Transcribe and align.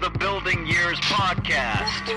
the 0.00 0.10
Building 0.18 0.66
Years 0.66 0.98
Podcast 1.00 2.08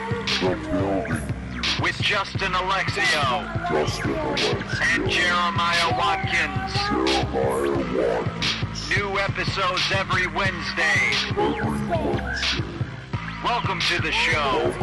with 1.82 1.96
Justin 2.02 2.54
Alexio 2.54 3.70
Justin 3.70 4.16
Alex, 4.16 4.50
and 4.82 5.10
Jeremiah 5.10 5.92
Watkins. 5.98 6.74
Jeremiah 6.74 8.20
Watkins, 8.20 8.90
New 8.90 9.20
episodes 9.20 9.82
every 9.94 10.28
Wednesday. 10.28 11.12
every 11.32 11.88
Wednesday. 11.88 12.64
Welcome 13.44 13.80
to 13.82 14.02
the 14.02 14.12
show. 14.12 14.74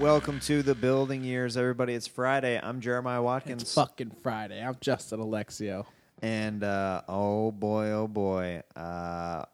Welcome 0.00 0.40
to 0.40 0.62
the 0.62 0.74
Building 0.74 1.22
Years, 1.24 1.56
everybody. 1.56 1.94
It's 1.94 2.06
Friday. 2.06 2.58
I'm 2.62 2.80
Jeremiah 2.80 3.22
Watkins. 3.22 3.62
It's 3.62 3.74
fucking 3.74 4.12
Friday. 4.22 4.62
I'm 4.62 4.76
Justin 4.80 5.20
Alexio. 5.20 5.86
And 6.22 6.64
uh, 6.64 7.02
oh 7.08 7.50
boy, 7.50 7.90
oh 7.90 8.08
boy, 8.08 8.62
uh, 8.74 9.44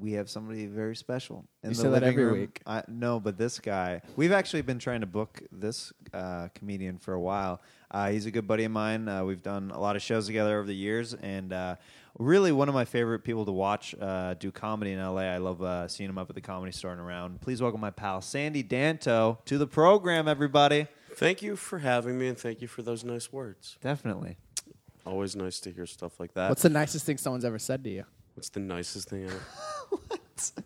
we 0.00 0.12
have 0.12 0.28
somebody 0.30 0.66
very 0.66 0.96
special 0.96 1.44
in 1.62 1.70
You 1.70 1.76
the 1.76 1.82
say 1.82 1.88
that 1.88 1.90
living 2.02 2.08
every 2.08 2.24
room. 2.24 2.40
week. 2.40 2.60
I, 2.66 2.82
no, 2.88 3.20
but 3.20 3.36
this 3.38 3.58
guy, 3.58 4.02
we've 4.16 4.32
actually 4.32 4.62
been 4.62 4.78
trying 4.78 5.00
to 5.00 5.06
book 5.06 5.42
this 5.52 5.92
uh, 6.12 6.48
comedian 6.54 6.98
for 6.98 7.14
a 7.14 7.20
while. 7.20 7.60
Uh, 7.90 8.10
he's 8.10 8.26
a 8.26 8.30
good 8.30 8.46
buddy 8.46 8.64
of 8.64 8.72
mine. 8.72 9.08
Uh, 9.08 9.24
we've 9.24 9.42
done 9.42 9.70
a 9.70 9.80
lot 9.80 9.96
of 9.96 10.02
shows 10.02 10.26
together 10.26 10.58
over 10.58 10.66
the 10.66 10.74
years, 10.74 11.14
and 11.14 11.52
uh, 11.52 11.76
really 12.18 12.50
one 12.52 12.68
of 12.68 12.74
my 12.74 12.84
favorite 12.84 13.20
people 13.20 13.44
to 13.44 13.52
watch 13.52 13.94
uh, 14.00 14.34
do 14.34 14.50
comedy 14.50 14.92
in 14.92 14.98
LA. 15.00 15.22
I 15.22 15.38
love 15.38 15.62
uh, 15.62 15.86
seeing 15.88 16.10
him 16.10 16.18
up 16.18 16.28
at 16.28 16.34
the 16.34 16.40
comedy 16.40 16.72
store 16.72 16.92
and 16.92 17.00
around. 17.00 17.40
Please 17.40 17.62
welcome 17.62 17.80
my 17.80 17.90
pal 17.90 18.20
Sandy 18.20 18.64
Danto 18.64 19.44
to 19.44 19.56
the 19.58 19.66
program, 19.66 20.26
everybody. 20.28 20.88
Thank 21.14 21.40
you 21.42 21.56
for 21.56 21.78
having 21.78 22.18
me, 22.18 22.28
and 22.28 22.36
thank 22.36 22.60
you 22.60 22.68
for 22.68 22.82
those 22.82 23.04
nice 23.04 23.32
words. 23.32 23.78
Definitely. 23.80 24.36
Always 25.06 25.36
nice 25.36 25.60
to 25.60 25.70
hear 25.70 25.86
stuff 25.86 26.18
like 26.18 26.34
that. 26.34 26.48
What's 26.48 26.62
the 26.62 26.68
nicest 26.68 27.06
thing 27.06 27.16
someone's 27.16 27.44
ever 27.44 27.60
said 27.60 27.84
to 27.84 27.90
you? 27.90 28.04
What's 28.36 28.50
the 28.50 28.60
nicest 28.60 29.08
thing 29.08 29.24
ever? 29.24 29.40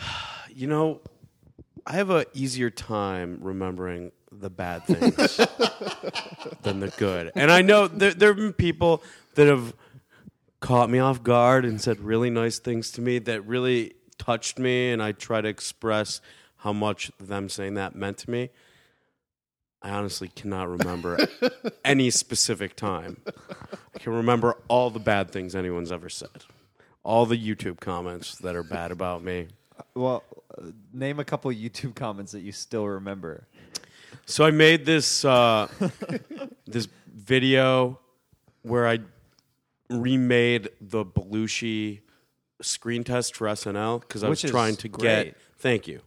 you 0.54 0.66
know, 0.66 1.00
I 1.86 1.92
have 1.92 2.10
a 2.10 2.26
easier 2.34 2.68
time 2.68 3.38
remembering 3.40 4.10
the 4.32 4.50
bad 4.50 4.84
things 4.86 5.36
than 6.62 6.80
the 6.80 6.92
good. 6.96 7.30
And 7.36 7.52
I 7.52 7.62
know 7.62 7.86
there 7.86 8.12
there 8.12 8.30
have 8.30 8.36
been 8.36 8.52
people 8.52 9.04
that 9.36 9.46
have 9.46 9.72
caught 10.58 10.90
me 10.90 10.98
off 10.98 11.22
guard 11.22 11.64
and 11.64 11.80
said 11.80 12.00
really 12.00 12.28
nice 12.28 12.58
things 12.58 12.90
to 12.92 13.00
me 13.00 13.20
that 13.20 13.46
really 13.46 13.94
touched 14.18 14.58
me 14.58 14.90
and 14.90 15.00
I 15.00 15.12
try 15.12 15.40
to 15.42 15.48
express 15.48 16.20
how 16.56 16.72
much 16.72 17.12
them 17.20 17.48
saying 17.48 17.74
that 17.74 17.94
meant 17.94 18.18
to 18.18 18.30
me. 18.30 18.50
I 19.84 19.90
honestly 19.90 20.28
cannot 20.28 20.68
remember 20.68 21.18
any 21.84 22.08
specific 22.10 22.74
time. 22.74 23.20
I 23.94 23.98
can 23.98 24.14
remember 24.14 24.56
all 24.66 24.88
the 24.90 24.98
bad 24.98 25.30
things 25.30 25.54
anyone's 25.54 25.92
ever 25.92 26.08
said. 26.08 26.30
All 27.02 27.26
the 27.26 27.36
YouTube 27.36 27.80
comments 27.80 28.36
that 28.38 28.56
are 28.56 28.62
bad 28.62 28.90
about 28.90 29.22
me. 29.22 29.48
Well, 29.94 30.24
uh, 30.56 30.68
name 30.94 31.20
a 31.20 31.24
couple 31.24 31.50
YouTube 31.50 31.94
comments 31.94 32.32
that 32.32 32.40
you 32.40 32.50
still 32.50 32.86
remember. 32.88 33.46
So 34.24 34.46
I 34.46 34.50
made 34.52 34.86
this 34.86 35.22
uh, 35.24 35.68
this 36.66 36.88
video 37.14 38.00
where 38.62 38.88
I 38.88 39.00
remade 39.90 40.70
the 40.80 41.04
Belushi 41.04 42.00
screen 42.62 43.04
test 43.04 43.36
for 43.36 43.46
SNL 43.48 44.00
because 44.00 44.24
I 44.24 44.28
was 44.30 44.38
Which 44.38 44.44
is 44.46 44.50
trying 44.50 44.76
to 44.76 44.88
great. 44.88 45.24
get. 45.24 45.36
Thank 45.58 45.86
you. 45.86 46.00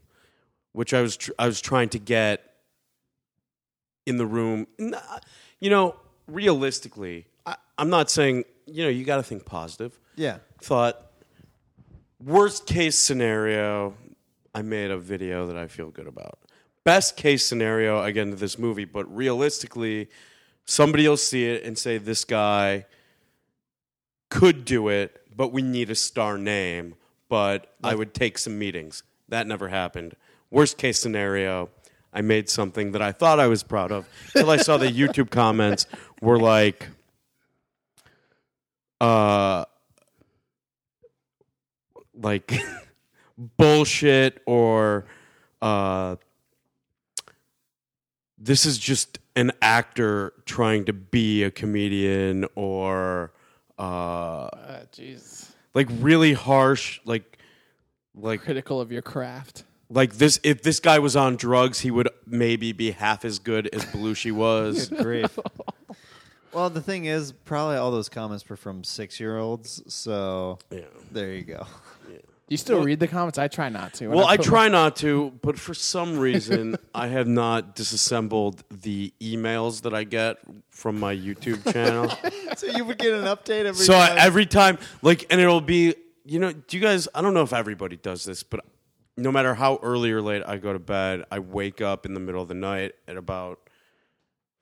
Which 0.71 0.95
I 0.95 1.01
was 1.01 1.15
tr- 1.17 1.31
I 1.37 1.45
was 1.45 1.61
trying 1.61 1.89
to 1.89 1.99
get 1.99 2.46
in 4.07 4.17
the 4.17 4.25
room. 4.25 4.65
Uh, 4.79 5.19
you 5.59 5.69
know, 5.69 5.95
realistically, 6.27 7.27
I, 7.45 7.55
I'm 7.77 7.89
not 7.89 8.09
saying 8.09 8.45
you 8.65 8.83
know 8.83 8.89
you 8.89 9.05
got 9.05 9.17
to 9.17 9.23
think 9.23 9.45
positive. 9.45 9.99
Yeah. 10.15 10.37
Thought 10.61 11.07
worst 12.23 12.65
case 12.65 12.97
scenario, 12.97 13.93
I 14.53 14.61
made 14.61 14.91
a 14.91 14.97
video 14.97 15.47
that 15.47 15.57
I 15.57 15.67
feel 15.67 15.89
good 15.89 16.07
about. 16.07 16.39
Best 16.83 17.17
case 17.17 17.45
scenario, 17.45 17.99
I 17.99 18.11
get 18.11 18.23
into 18.23 18.37
this 18.37 18.57
movie, 18.57 18.85
but 18.85 19.13
realistically, 19.13 20.09
somebody 20.65 21.07
will 21.07 21.17
see 21.17 21.45
it 21.45 21.63
and 21.63 21.77
say, 21.77 21.97
this 21.97 22.23
guy 22.23 22.85
could 24.29 24.65
do 24.65 24.87
it, 24.87 25.21
but 25.35 25.51
we 25.51 25.61
need 25.61 25.89
a 25.89 25.95
star 25.95 26.37
name, 26.37 26.95
but 27.29 27.75
I 27.83 27.93
would 27.93 28.13
take 28.13 28.37
some 28.37 28.57
meetings. 28.57 29.03
That 29.27 29.47
never 29.47 29.67
happened. 29.67 30.15
Worst 30.49 30.77
case 30.77 30.97
scenario, 30.99 31.69
I 32.13 32.21
made 32.21 32.49
something 32.49 32.91
that 32.93 33.01
I 33.01 33.11
thought 33.11 33.39
I 33.39 33.47
was 33.47 33.63
proud 33.63 33.91
of 33.91 34.07
until 34.33 34.49
I 34.49 34.57
saw 34.57 34.77
the 34.77 34.87
YouTube 34.87 35.29
comments 35.29 35.85
were 36.21 36.39
like, 36.39 36.87
uh, 38.99 39.65
like 42.13 42.59
bullshit 43.57 44.41
or 44.45 45.05
uh, 45.61 46.15
this 48.37 48.65
is 48.65 48.77
just 48.77 49.19
an 49.35 49.51
actor 49.61 50.33
trying 50.45 50.85
to 50.85 50.93
be 50.93 51.43
a 51.43 51.51
comedian 51.51 52.45
or 52.55 53.31
uh, 53.77 54.49
Jeez. 54.91 55.51
like 55.73 55.87
really 55.99 56.33
harsh 56.33 56.99
like 57.05 57.37
like 58.15 58.41
Critical 58.41 58.81
of 58.81 58.91
your 58.91 59.03
craft. 59.03 59.63
Like 59.89 60.13
this 60.15 60.39
if 60.43 60.61
this 60.63 60.79
guy 60.79 60.99
was 60.99 61.15
on 61.15 61.35
drugs 61.35 61.79
he 61.79 61.91
would 61.91 62.09
maybe 62.25 62.71
be 62.71 62.91
half 62.91 63.23
as 63.25 63.39
good 63.39 63.67
as 63.73 63.85
Belushi 63.85 64.31
was 64.31 64.89
Grief. 64.89 65.37
well, 66.53 66.69
the 66.69 66.81
thing 66.81 67.05
is, 67.05 67.31
probably 67.31 67.77
all 67.77 67.91
those 67.91 68.09
comments 68.09 68.47
were 68.49 68.57
from 68.57 68.83
six-year-olds. 68.83 69.83
So 69.93 70.59
yeah. 70.71 70.81
there 71.11 71.33
you 71.33 71.43
go. 71.43 71.65
Do 72.47 72.53
you 72.53 72.57
still 72.57 72.81
read 72.81 73.01
the 73.01 73.09
comments? 73.09 73.37
I 73.37 73.49
try 73.49 73.67
not 73.67 73.93
to. 73.95 74.07
When 74.07 74.19
Well, 74.19 74.25
I 74.25 74.37
put 74.37 74.45
try 74.45 74.69
not 74.69 74.95
to, 74.97 75.33
but 75.41 75.59
for 75.59 75.73
some 75.73 76.17
reason, 76.17 76.77
I 76.95 77.07
have 77.07 77.27
not 77.27 77.75
disassembled 77.75 78.63
the 78.71 79.13
emails 79.19 79.81
that 79.81 79.93
I 79.93 80.05
get 80.05 80.37
from 80.69 80.97
my 80.97 81.13
YouTube 81.13 81.73
channel. 81.73 82.09
so 82.55 82.67
you 82.67 82.85
would 82.85 82.99
get 82.99 83.15
an 83.15 83.25
update 83.25 83.65
every. 83.65 83.83
so 83.83 83.95
I, 83.95 84.15
every 84.17 84.45
time, 84.45 84.77
like, 85.01 85.25
and 85.29 85.41
it'll 85.41 85.59
be, 85.59 85.95
you 86.23 86.39
know, 86.39 86.53
do 86.53 86.77
you 86.77 86.81
guys? 86.81 87.09
I 87.13 87.21
don't 87.21 87.33
know 87.33 87.41
if 87.41 87.51
everybody 87.51 87.97
does 87.97 88.23
this, 88.23 88.43
but 88.43 88.63
no 89.17 89.31
matter 89.31 89.55
how 89.55 89.79
early 89.81 90.11
or 90.11 90.21
late 90.21 90.43
I 90.45 90.57
go 90.57 90.71
to 90.71 90.79
bed, 90.79 91.23
I 91.31 91.39
wake 91.39 91.81
up 91.81 92.05
in 92.05 92.13
the 92.13 92.19
middle 92.19 92.41
of 92.41 92.47
the 92.47 92.53
night 92.53 92.93
at 93.07 93.17
about 93.17 93.59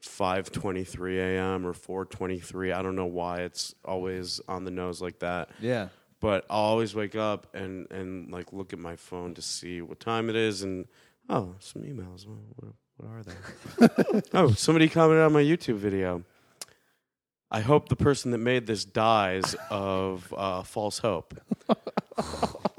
five 0.02 0.52
twenty-three 0.52 1.20
a.m. 1.20 1.66
or 1.66 1.74
four 1.74 2.06
twenty-three. 2.06 2.72
I 2.72 2.82
don't 2.82 2.96
know 2.96 3.06
why 3.06 3.42
it's 3.42 3.74
always 3.84 4.40
on 4.48 4.64
the 4.64 4.72
nose 4.72 5.02
like 5.02 5.20
that 5.20 5.50
yeah. 5.60 5.90
but 6.20 6.46
I'll 6.50 6.62
always 6.62 6.96
wake 6.96 7.16
up 7.16 7.48
and, 7.56 7.90
and 7.92 8.32
like 8.32 8.54
look 8.54 8.72
at 8.72 8.80
my 8.80 8.96
phone 8.96 9.34
to 9.34 9.42
see 9.42 9.82
what 9.82 10.00
time 10.00 10.30
it 10.30 10.36
is 10.36 10.62
and 10.64 10.86
oh 11.30 11.56
some 11.60 11.82
emails 11.82 12.28
what, 12.28 12.38
what, 12.56 12.74
what 12.98 13.10
are 13.10 13.24
they 13.24 14.22
oh 14.34 14.52
somebody 14.52 14.88
commented 14.88 15.24
on 15.26 15.34
my 15.34 15.44
YouTube 15.44 15.76
video 15.76 16.24
I 17.52 17.62
hope 17.62 17.90
the 17.90 17.96
person 17.96 18.32
that 18.32 18.40
made 18.40 18.68
this 18.68 18.86
dies 18.86 19.56
of 19.70 20.34
uh, 20.36 20.64
false 20.64 21.00
hope 21.00 21.34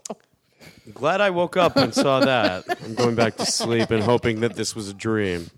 glad 0.94 1.20
I 1.20 1.30
woke 1.30 1.56
up 1.56 1.76
and 1.76 1.92
saw 1.94 2.20
that 2.20 2.64
I'm 2.84 2.94
going 2.94 3.14
back 3.14 3.36
to 3.36 3.46
sleep 3.46 3.90
and 3.90 4.02
hoping 4.02 4.40
that 4.40 4.54
this 4.54 4.74
was 4.76 4.88
a 4.88 4.94
dream 4.94 5.50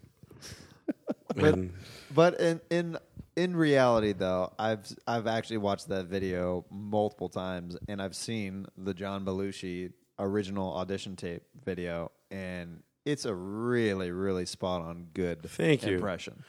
and 1.37 1.73
But 2.15 2.41
in 2.41 2.61
in 2.71 2.99
in 3.37 3.55
reality, 3.55 4.13
though, 4.13 4.53
I've 4.59 4.81
I've 5.07 5.27
actually 5.27 5.59
watched 5.59 5.89
that 5.89 6.07
video 6.07 6.65
multiple 6.71 7.29
times, 7.29 7.77
and 7.89 8.03
I've 8.03 8.17
seen 8.17 8.67
the 8.77 8.93
John 8.95 9.25
Belushi 9.25 9.93
original 10.19 10.75
audition 10.75 11.15
tape 11.15 11.43
video, 11.65 12.11
and 12.33 12.83
it's 13.05 13.25
a 13.27 13.35
really, 13.35 14.11
really 14.11 14.45
spot 14.47 14.83
on 14.83 15.07
good 15.15 15.43
Thank 15.45 15.87
you. 15.87 15.95
impression. 15.95 16.43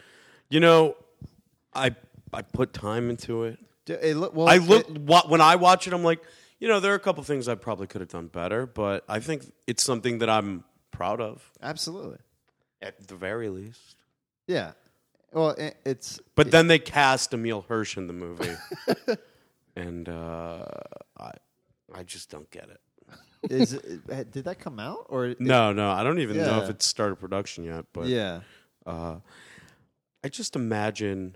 You 0.49 0.61
know, 0.61 0.95
I 1.75 1.95
I 2.33 2.41
put 2.41 2.73
time 2.73 3.09
into 3.11 3.43
it. 3.43 3.59
D- 3.85 3.93
it 3.93 4.17
look- 4.17 4.33
well, 4.33 4.47
I 4.49 4.57
look 4.57 4.89
it- 4.89 4.97
wa- 5.01 5.27
when 5.27 5.41
I 5.41 5.57
watch 5.57 5.85
it. 5.87 5.93
I'm 5.93 6.03
like, 6.03 6.21
you 6.59 6.67
know, 6.67 6.79
there 6.79 6.91
are 6.91 6.95
a 6.95 6.99
couple 6.99 7.23
things 7.23 7.47
I 7.47 7.55
probably 7.55 7.87
could 7.87 8.01
have 8.01 8.09
done 8.09 8.27
better, 8.27 8.65
but 8.65 9.03
I 9.07 9.19
think 9.19 9.51
it's 9.67 9.83
something 9.83 10.19
that 10.19 10.29
I'm 10.29 10.63
proud 10.91 11.21
of 11.21 11.51
absolutely. 11.61 12.17
at 12.81 13.07
the 13.07 13.15
very 13.15 13.49
least. 13.49 13.95
Yeah. 14.47 14.71
Well, 15.31 15.51
it, 15.51 15.77
it's 15.85 16.19
But 16.35 16.51
then 16.51 16.67
they 16.67 16.79
cast 16.79 17.33
Emile 17.33 17.61
Hirsch 17.61 17.97
in 17.97 18.07
the 18.07 18.13
movie, 18.13 18.55
and 19.75 20.09
uh, 20.09 20.65
I 21.19 21.31
I 21.93 22.03
just 22.03 22.29
don't 22.31 22.49
get 22.49 22.69
it. 22.69 22.81
is 23.51 23.73
it, 23.73 24.31
did 24.31 24.45
that 24.45 24.59
come 24.59 24.79
out 24.79 25.05
or 25.09 25.35
No, 25.39 25.71
no, 25.71 25.89
I 25.91 26.03
don't 26.03 26.19
even 26.19 26.37
know 26.37 26.57
if 26.57 26.63
Yeah. 26.65 26.69
it's 26.71 26.85
started 26.85 27.17
production 27.17 27.63
yet. 27.63 27.85
But 27.93 28.07
yeah. 28.07 28.41
uh, 28.87 29.17
I 30.23 30.29
just 30.29 30.55
imagine 30.55 31.35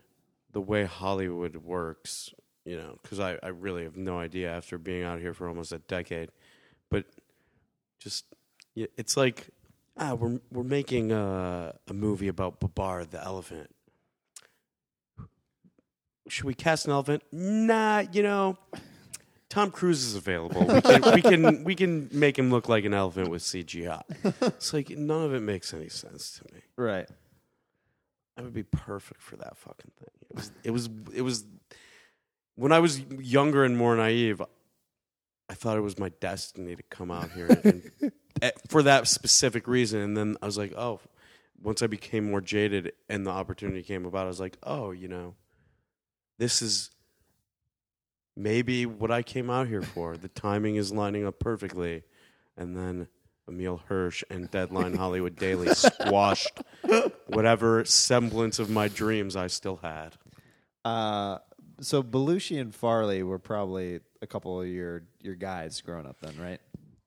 the 0.51 0.61
way 0.61 0.85
Hollywood 0.85 1.55
works, 1.57 2.33
you 2.65 2.77
know, 2.77 2.97
because 3.01 3.19
I, 3.19 3.37
I 3.43 3.49
really 3.49 3.83
have 3.83 3.97
no 3.97 4.19
idea 4.19 4.51
after 4.51 4.77
being 4.77 5.03
out 5.03 5.19
here 5.19 5.33
for 5.33 5.47
almost 5.47 5.71
a 5.71 5.79
decade. 5.79 6.29
But 6.89 7.05
just, 7.99 8.25
it's 8.75 9.17
like, 9.17 9.49
ah, 9.97 10.13
we're, 10.13 10.39
we're 10.51 10.63
making 10.63 11.11
a, 11.11 11.75
a 11.87 11.93
movie 11.93 12.27
about 12.27 12.59
Babar 12.59 13.05
the 13.05 13.23
elephant. 13.23 13.69
Should 16.29 16.45
we 16.45 16.53
cast 16.53 16.85
an 16.85 16.93
elephant? 16.93 17.23
Nah, 17.31 18.03
you 18.11 18.23
know, 18.23 18.57
Tom 19.49 19.69
Cruise 19.69 20.03
is 20.05 20.15
available. 20.15 20.65
We 20.65 20.81
can, 20.81 21.13
we 21.13 21.21
can 21.21 21.63
we 21.65 21.75
can 21.75 22.09
make 22.11 22.39
him 22.39 22.49
look 22.49 22.69
like 22.69 22.85
an 22.85 22.93
elephant 22.93 23.29
with 23.29 23.43
CGI. 23.43 24.01
It's 24.41 24.73
like 24.73 24.89
none 24.89 25.23
of 25.23 25.33
it 25.33 25.41
makes 25.41 25.73
any 25.73 25.89
sense 25.89 26.39
to 26.39 26.55
me. 26.55 26.61
Right. 26.77 27.07
That 28.35 28.45
would 28.45 28.53
be 28.53 28.63
perfect 28.63 29.21
for 29.21 29.35
that 29.35 29.55
fucking 29.57 29.91
thing. 29.99 30.09
It 30.29 30.35
was, 30.35 30.51
it 30.63 30.71
was, 30.71 30.89
it 31.13 31.21
was. 31.21 31.45
When 32.55 32.71
I 32.71 32.79
was 32.79 32.99
younger 32.99 33.63
and 33.63 33.77
more 33.77 33.95
naive, 33.95 34.41
I 35.49 35.53
thought 35.53 35.77
it 35.77 35.81
was 35.81 35.99
my 35.99 36.09
destiny 36.19 36.75
to 36.75 36.83
come 36.83 37.11
out 37.11 37.31
here 37.31 37.47
and, 37.63 37.91
eh, 38.41 38.51
for 38.69 38.83
that 38.83 39.07
specific 39.07 39.67
reason. 39.67 39.99
And 39.99 40.17
then 40.17 40.37
I 40.41 40.45
was 40.45 40.57
like, 40.57 40.73
oh, 40.75 40.99
once 41.61 41.81
I 41.81 41.87
became 41.87 42.29
more 42.29 42.41
jaded 42.41 42.93
and 43.09 43.25
the 43.25 43.31
opportunity 43.31 43.83
came 43.83 44.05
about, 44.05 44.25
I 44.25 44.29
was 44.29 44.39
like, 44.39 44.57
oh, 44.63 44.91
you 44.91 45.07
know, 45.07 45.35
this 46.37 46.61
is 46.61 46.91
maybe 48.35 48.85
what 48.85 49.11
I 49.11 49.21
came 49.21 49.49
out 49.49 49.67
here 49.67 49.81
for. 49.81 50.17
The 50.17 50.27
timing 50.27 50.75
is 50.75 50.91
lining 50.91 51.25
up 51.25 51.39
perfectly, 51.39 52.03
and 52.57 52.75
then. 52.75 53.07
Emile 53.45 53.81
Hirsch 53.89 54.23
and 54.29 54.49
Deadline 54.49 54.95
Hollywood 54.95 55.35
Daily 55.35 55.67
squashed 55.73 56.61
whatever 57.27 57.83
semblance 57.83 58.57
of 58.57 58.69
my 58.69 58.87
dreams 58.87 59.35
I 59.35 59.47
still 59.47 59.81
had. 59.83 60.15
Uh, 60.85 61.39
so 61.83 62.01
Belushi 62.03 62.59
and 62.59 62.73
Farley 62.73 63.23
were 63.23 63.39
probably 63.39 63.99
a 64.21 64.27
couple 64.27 64.59
of 64.61 64.67
your 64.67 65.03
your 65.21 65.35
guys 65.35 65.81
growing 65.81 66.05
up 66.05 66.17
then, 66.21 66.35
right? 66.39 66.59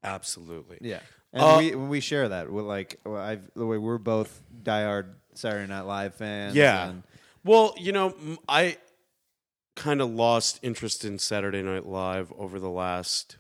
Absolutely. 0.05 0.78
Yeah. 0.81 1.00
And 1.32 1.43
Uh, 1.43 1.56
we 1.58 1.75
we 1.75 2.00
share 2.00 2.28
that, 2.28 2.50
we're 2.50 2.62
like 2.62 3.00
I've, 3.06 3.50
the 3.55 3.67
way 3.67 3.78
we're 3.78 3.99
both 3.99 4.43
diehard 4.62 5.14
Saturday 5.34 5.67
Night 5.67 5.82
Live 5.82 6.14
fans. 6.14 6.55
Yeah. 6.55 6.88
and- 6.90 7.02
Well, 7.44 7.75
you 7.78 7.93
know, 7.93 8.14
I 8.49 8.78
kind 9.76 10.00
of 10.00 10.11
lost 10.11 10.58
interest 10.62 11.05
in 11.05 11.19
Saturday 11.19 11.62
Night 11.62 11.84
Live 11.87 12.32
over 12.38 12.58
the 12.58 12.70
last 12.70 13.37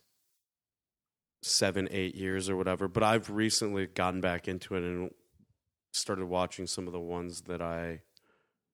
seven, 1.42 1.88
eight 1.90 2.14
years 2.14 2.48
or 2.50 2.56
whatever. 2.56 2.88
But 2.88 3.02
I've 3.02 3.30
recently 3.30 3.86
gotten 3.86 4.20
back 4.20 4.48
into 4.48 4.74
it 4.74 4.82
and 4.82 5.10
started 5.92 6.26
watching 6.26 6.66
some 6.66 6.86
of 6.86 6.92
the 6.92 7.00
ones 7.00 7.42
that 7.42 7.62
I 7.62 8.02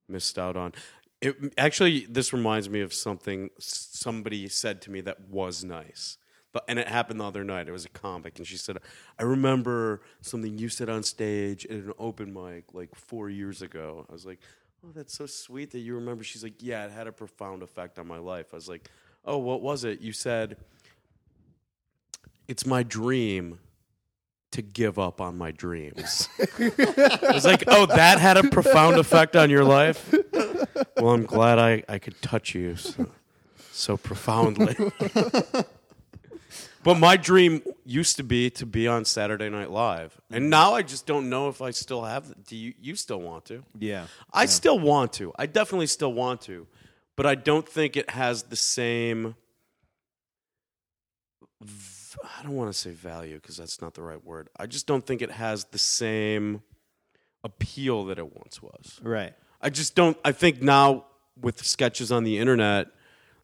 missed 0.09 0.39
out 0.39 0.57
on. 0.57 0.73
It 1.23 1.55
actually, 1.57 2.01
this 2.07 2.33
reminds 2.33 2.69
me 2.69 2.81
of 2.81 2.93
something 2.93 3.51
somebody 3.59 4.49
said 4.49 4.83
to 4.83 4.91
me 4.91 5.01
that 5.03 5.29
was 5.29 5.63
nice. 5.63 6.19
But, 6.53 6.65
and 6.67 6.81
it 6.81 6.89
happened 6.89 7.21
the 7.21 7.25
other 7.25 7.45
night. 7.45 7.69
It 7.69 7.73
was 7.73 7.85
a 7.85 7.89
comic, 7.89 8.39
and 8.39 8.47
she 8.47 8.57
said, 8.57 8.79
"I 9.19 9.23
remember 9.23 10.03
something 10.21 10.59
you 10.59 10.69
said 10.69 10.91
on 10.91 11.05
stage 11.05 11.65
at 11.67 11.77
an 11.77 11.93
open 11.97 12.35
mic 12.35 12.75
like 12.75 12.95
four 12.95 13.31
years 13.31 13.63
ago." 13.63 14.05
I 14.11 14.13
was 14.13 14.27
like, 14.27 14.41
"Oh, 14.85 14.91
that's 14.93 15.15
so 15.15 15.27
sweet 15.27 15.71
that 15.71 15.79
you 15.79 15.95
remember." 15.95 16.25
She's 16.25 16.43
like, 16.43 16.57
"Yeah, 16.59 16.85
it 16.85 16.91
had 16.91 17.07
a 17.07 17.13
profound 17.13 17.63
effect 17.63 17.99
on 17.99 18.07
my 18.07 18.19
life." 18.19 18.47
I 18.53 18.57
was 18.57 18.69
like, 18.69 18.91
"Oh, 19.25 19.39
what 19.39 19.63
was 19.63 19.85
it?" 19.85 20.01
You 20.01 20.13
said, 20.13 20.59
"It's 22.49 22.67
my 22.67 22.83
dream 22.83 23.61
to 24.53 24.63
give 24.63 24.99
up 24.99 25.21
on 25.21 25.37
my 25.37 25.51
dreams." 25.51 26.29
I 26.59 27.33
was 27.33 27.45
like, 27.45 27.65
"Oh, 27.67 27.87
that 27.87 28.19
had 28.19 28.37
a 28.37 28.45
profound 28.45 28.97
effect 28.97 29.37
on 29.37 29.51
your 29.51 29.65
life." 29.65 30.15
Well, 30.97 31.15
I'm 31.15 31.25
glad 31.25 31.59
I, 31.59 31.83
I 31.89 31.99
could 31.99 32.21
touch 32.23 32.55
you 32.55 32.77
so, 32.77 33.07
so 33.73 33.97
profoundly. 33.97 34.77
but 36.85 36.99
my 36.99 37.17
dream 37.17 37.63
used 37.85 38.17
to 38.17 38.23
be 38.23 38.51
to 38.51 38.67
be 38.67 38.87
on 38.87 39.05
Saturday 39.05 39.49
Night 39.49 39.71
Live, 39.71 40.21
and 40.31 40.51
now 40.51 40.75
I 40.75 40.83
just 40.83 41.07
don't 41.07 41.29
know 41.29 41.49
if 41.49 41.61
I 41.61 41.71
still 41.71 42.05
have. 42.05 42.33
Do 42.47 42.57
you? 42.57 42.75
You 42.81 42.95
still 42.95 43.21
want 43.21 43.47
to? 43.47 43.65
yeah. 43.79 44.07
I 44.33 44.47
still 44.47 44.79
want 44.79 45.13
to. 45.15 45.33
I 45.39 45.47
definitely 45.47 45.89
still 45.89 46.13
want 46.13 46.43
to, 46.43 46.67
but 47.17 47.27
I 47.27 47.35
don't 47.35 47.69
think 47.69 47.97
it 47.97 48.11
has 48.11 48.45
the 48.45 48.57
same. 48.57 49.35
I 52.23 52.43
don't 52.43 52.55
want 52.57 52.73
to 52.73 52.79
say 52.79 52.91
value 52.91 53.37
because 53.37 53.57
that's 53.57 53.81
not 53.81 53.95
the 53.95 54.03
right 54.03 54.23
word. 54.25 54.49
I 54.59 54.67
just 54.67 54.87
don't 54.87 55.05
think 55.07 55.23
it 55.23 55.31
has 55.31 55.65
the 55.65 55.79
same 55.79 56.63
appeal 57.45 58.05
that 58.07 58.19
it 58.19 58.37
once 58.37 58.63
was. 58.63 59.01
Right. 59.03 59.35
I 59.61 59.71
just 59.71 59.95
don't. 59.95 60.17
I 60.25 60.33
think 60.33 60.61
now 60.63 61.07
with 61.41 61.65
sketches 61.65 62.13
on 62.13 62.25
the 62.25 62.39
internet, 62.39 62.89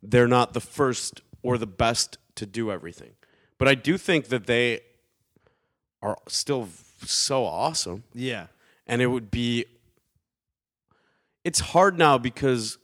they're 0.03 0.29
not 0.29 0.53
the 0.53 0.61
first 0.61 1.23
or 1.43 1.59
the 1.59 1.67
best 1.67 2.19
to 2.37 2.47
do 2.47 2.71
everything. 2.71 3.13
But 3.59 3.69
I 3.69 3.75
do 3.75 3.97
think 3.99 4.27
that 4.27 4.47
they 4.47 4.81
are 6.03 6.17
still 6.29 6.69
so 7.05 7.45
awesome 7.45 8.05
Yeah. 8.15 8.47
and 8.87 9.01
it 9.03 9.07
would 9.07 9.31
be 9.31 9.65
it's 11.45 11.61
hard 11.61 11.97
now 11.99 12.19
because 12.19 12.79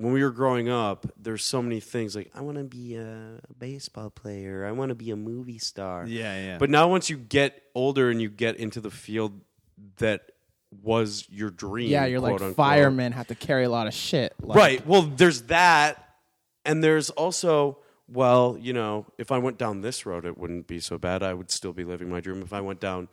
when 0.00 0.12
we 0.14 0.22
were 0.22 0.30
growing 0.30 0.68
up 0.68 1.06
there's 1.18 1.44
so 1.44 1.60
many 1.60 1.78
things 1.80 2.16
like 2.16 2.30
i 2.34 2.40
want 2.40 2.56
to 2.56 2.64
be 2.64 2.96
a 2.96 3.38
baseball 3.58 4.08
player 4.10 4.64
i 4.66 4.72
want 4.72 4.88
to 4.88 4.94
be 4.94 5.10
a 5.10 5.16
movie 5.16 5.58
star 5.58 6.06
Yeah. 6.06 6.42
Yeah. 6.44 6.58
but 6.58 6.70
now 6.70 6.88
once 6.88 7.10
you 7.10 7.16
get 7.18 7.62
older 7.74 8.10
and 8.10 8.20
you 8.20 8.30
get 8.30 8.56
into 8.56 8.80
the 8.80 8.90
field 8.90 9.40
that 9.98 10.32
was 10.82 11.26
your 11.30 11.50
dream 11.50 11.90
Yeah, 11.90 12.04
you're 12.06 12.20
like 12.20 12.34
unquote. 12.34 12.56
firemen 12.56 13.12
have 13.12 13.26
to 13.28 13.34
carry 13.34 13.64
a 13.64 13.68
lot 13.70 13.86
of 13.88 13.94
shit. 13.94 14.34
Like, 14.40 14.56
right 14.56 14.86
well 14.86 15.02
there's 15.02 15.42
that 15.42 16.14
and 16.64 16.82
there's 16.82 17.10
also 17.10 17.78
well 18.08 18.56
you 18.60 18.72
know 18.72 19.06
if 19.18 19.30
i 19.32 19.38
went 19.38 19.58
down 19.58 19.80
this 19.82 20.06
road 20.06 20.24
it 20.24 20.38
wouldn't 20.38 20.66
be 20.66 20.80
so 20.80 20.96
bad 20.98 21.22
i 21.22 21.34
would 21.34 21.50
still 21.50 21.72
be 21.72 21.84
living 21.84 22.08
my 22.08 22.20
dream 22.20 22.40
if 22.42 22.52
i 22.52 22.60
went 22.60 22.80
down 22.80 23.08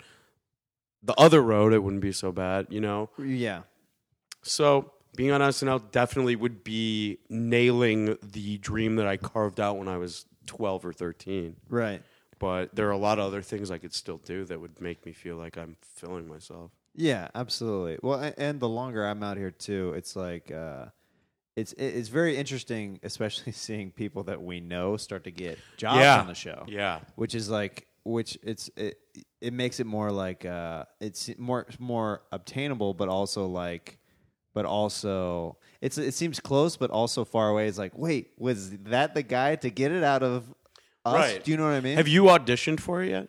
the 1.03 1.13
other 1.17 1.41
road 1.41 1.73
it 1.73 1.79
wouldn't 1.83 2.01
be 2.01 2.11
so 2.11 2.31
bad 2.31 2.67
you 2.69 2.79
know 2.81 3.09
yeah. 3.17 3.61
so 4.41 4.91
being 5.17 5.31
on 5.31 5.41
SNL 5.41 5.91
definitely 5.91 6.37
would 6.37 6.63
be 6.63 7.17
nailing 7.29 8.17
the 8.23 8.57
dream 8.59 8.95
that 8.95 9.07
I 9.07 9.17
carved 9.17 9.59
out 9.59 9.77
when 9.77 9.89
I 9.89 9.97
was 9.97 10.25
12 10.45 10.85
or 10.85 10.93
13. 10.93 11.57
Right. 11.67 12.01
But 12.39 12.73
there 12.75 12.87
are 12.87 12.91
a 12.91 12.97
lot 12.97 13.19
of 13.19 13.25
other 13.25 13.41
things 13.41 13.69
I 13.71 13.79
could 13.79 13.93
still 13.93 14.17
do 14.19 14.45
that 14.45 14.61
would 14.61 14.79
make 14.79 15.05
me 15.05 15.11
feel 15.11 15.35
like 15.35 15.57
I'm 15.57 15.75
filling 15.81 16.27
myself. 16.27 16.71
Yeah, 16.95 17.27
absolutely. 17.35 17.97
Well, 18.01 18.31
and 18.37 18.59
the 18.59 18.69
longer 18.69 19.05
I'm 19.05 19.21
out 19.23 19.37
here 19.37 19.51
too, 19.51 19.93
it's 19.97 20.15
like 20.15 20.51
uh, 20.51 20.85
it's 21.55 21.73
it's 21.73 22.09
very 22.09 22.37
interesting, 22.37 22.99
especially 23.03 23.51
seeing 23.51 23.91
people 23.91 24.23
that 24.23 24.41
we 24.41 24.59
know 24.59 24.97
start 24.97 25.23
to 25.25 25.31
get 25.31 25.57
jobs 25.77 25.99
Yeah. 25.99 26.19
on 26.21 26.27
the 26.27 26.33
show. 26.35 26.63
Yeah. 26.67 26.99
which 27.15 27.33
is 27.35 27.49
like 27.49 27.87
which 28.03 28.37
it's 28.43 28.69
it 28.77 28.99
it 29.41 29.51
makes 29.53 29.79
it 29.79 29.85
more 29.85 30.11
like 30.11 30.45
uh 30.45 30.85
it's 31.01 31.29
more 31.37 31.65
more 31.79 32.21
obtainable, 32.31 32.93
but 32.93 33.09
also 33.09 33.47
like 33.47 33.97
but 34.57 34.65
also 34.65 35.55
it's 35.81 35.99
it 35.99 36.15
seems 36.15 36.39
close, 36.39 36.77
but 36.77 36.89
also 36.89 37.23
far 37.23 37.49
away. 37.49 37.67
It's 37.67 37.77
like 37.77 37.95
wait, 37.95 38.31
was 38.39 38.71
that 38.85 39.13
the 39.13 39.21
guy 39.21 39.55
to 39.57 39.69
get 39.69 39.91
it 39.91 40.03
out 40.03 40.23
of 40.23 40.51
us? 41.05 41.13
Right. 41.13 41.43
Do 41.43 41.51
you 41.51 41.57
know 41.57 41.65
what 41.65 41.73
I 41.73 41.81
mean? 41.81 41.95
Have 41.95 42.07
you 42.07 42.23
auditioned 42.23 42.79
for 42.79 43.03
it 43.03 43.11
yet? 43.11 43.27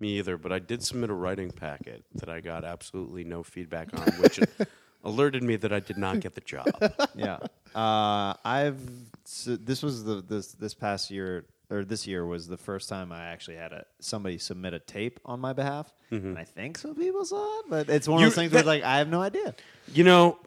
Me 0.00 0.16
either, 0.18 0.38
but 0.38 0.52
I 0.52 0.58
did 0.58 0.82
submit 0.82 1.10
a 1.10 1.12
writing 1.12 1.50
packet 1.50 2.04
that 2.14 2.30
I 2.30 2.40
got 2.40 2.64
absolutely 2.64 3.22
no 3.22 3.42
feedback 3.42 3.88
on, 3.92 4.06
which 4.14 4.40
alerted 5.04 5.42
me 5.42 5.56
that 5.56 5.74
I 5.74 5.80
did 5.80 5.98
not 5.98 6.20
get 6.20 6.34
the 6.34 6.40
job. 6.40 6.68
yeah. 7.14 7.36
Uh, 7.74 8.32
I've 8.42 8.80
so 9.24 9.56
this 9.56 9.82
was 9.82 10.04
the 10.04 10.22
this 10.22 10.52
this 10.52 10.72
past 10.72 11.10
year 11.10 11.44
or 11.70 11.84
this 11.84 12.06
year 12.06 12.24
was 12.24 12.46
the 12.48 12.56
first 12.56 12.88
time 12.88 13.10
I 13.12 13.26
actually 13.26 13.56
had 13.56 13.72
a 13.72 13.84
somebody 14.00 14.38
submit 14.38 14.72
a 14.74 14.78
tape 14.78 15.18
on 15.24 15.40
my 15.40 15.52
behalf, 15.52 15.92
and 16.10 16.38
I 16.38 16.44
think 16.44 16.78
some 16.78 16.94
people 16.94 17.24
saw 17.24 17.58
it, 17.60 17.64
but 17.68 17.88
it's 17.88 18.06
one 18.08 18.18
Mm-hmm. 18.18 18.20
You- 18.22 18.26
of 18.28 18.32
those 18.32 18.36
things 18.42 18.52
where 18.52 18.62
that- 18.62 18.68
like 18.68 18.82
I 18.84 18.98
have 18.98 19.08
no 19.08 19.20
idea. 19.20 19.54
You 19.92 20.04
know, 20.04 20.38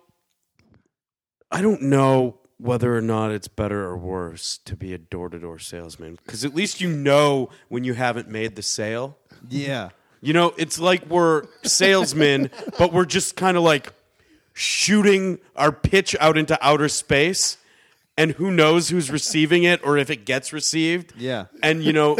I 1.51 1.61
don't 1.61 1.81
know 1.83 2.37
whether 2.57 2.95
or 2.95 3.01
not 3.01 3.31
it's 3.31 3.47
better 3.47 3.83
or 3.85 3.97
worse 3.97 4.57
to 4.65 4.75
be 4.75 4.93
a 4.93 4.97
door 4.97 5.29
to 5.29 5.39
door 5.39 5.59
salesman 5.59 6.17
because 6.23 6.43
at 6.43 6.53
least 6.53 6.81
you 6.81 6.89
know 6.89 7.49
when 7.69 7.83
you 7.83 7.93
haven't 7.93 8.27
made 8.29 8.55
the 8.55 8.61
sale. 8.61 9.17
Yeah. 9.49 9.89
You 10.21 10.33
know, 10.33 10.53
it's 10.57 10.77
like 10.79 11.05
we're 11.09 11.43
salesmen, 11.63 12.51
but 12.77 12.91
we're 12.91 13.05
just 13.05 13.37
kind 13.37 13.55
of 13.55 13.63
like 13.63 13.93
shooting 14.53 15.39
our 15.55 15.71
pitch 15.71 16.15
out 16.19 16.37
into 16.37 16.57
outer 16.61 16.89
space. 16.89 17.57
And 18.19 18.31
who 18.31 18.51
knows 18.51 18.89
who's 18.89 19.09
receiving 19.09 19.63
it 19.63 19.79
or 19.83 19.97
if 19.97 20.09
it 20.09 20.25
gets 20.25 20.51
received. 20.51 21.13
Yeah. 21.17 21.45
And, 21.63 21.81
you 21.83 21.93
know, 21.93 22.17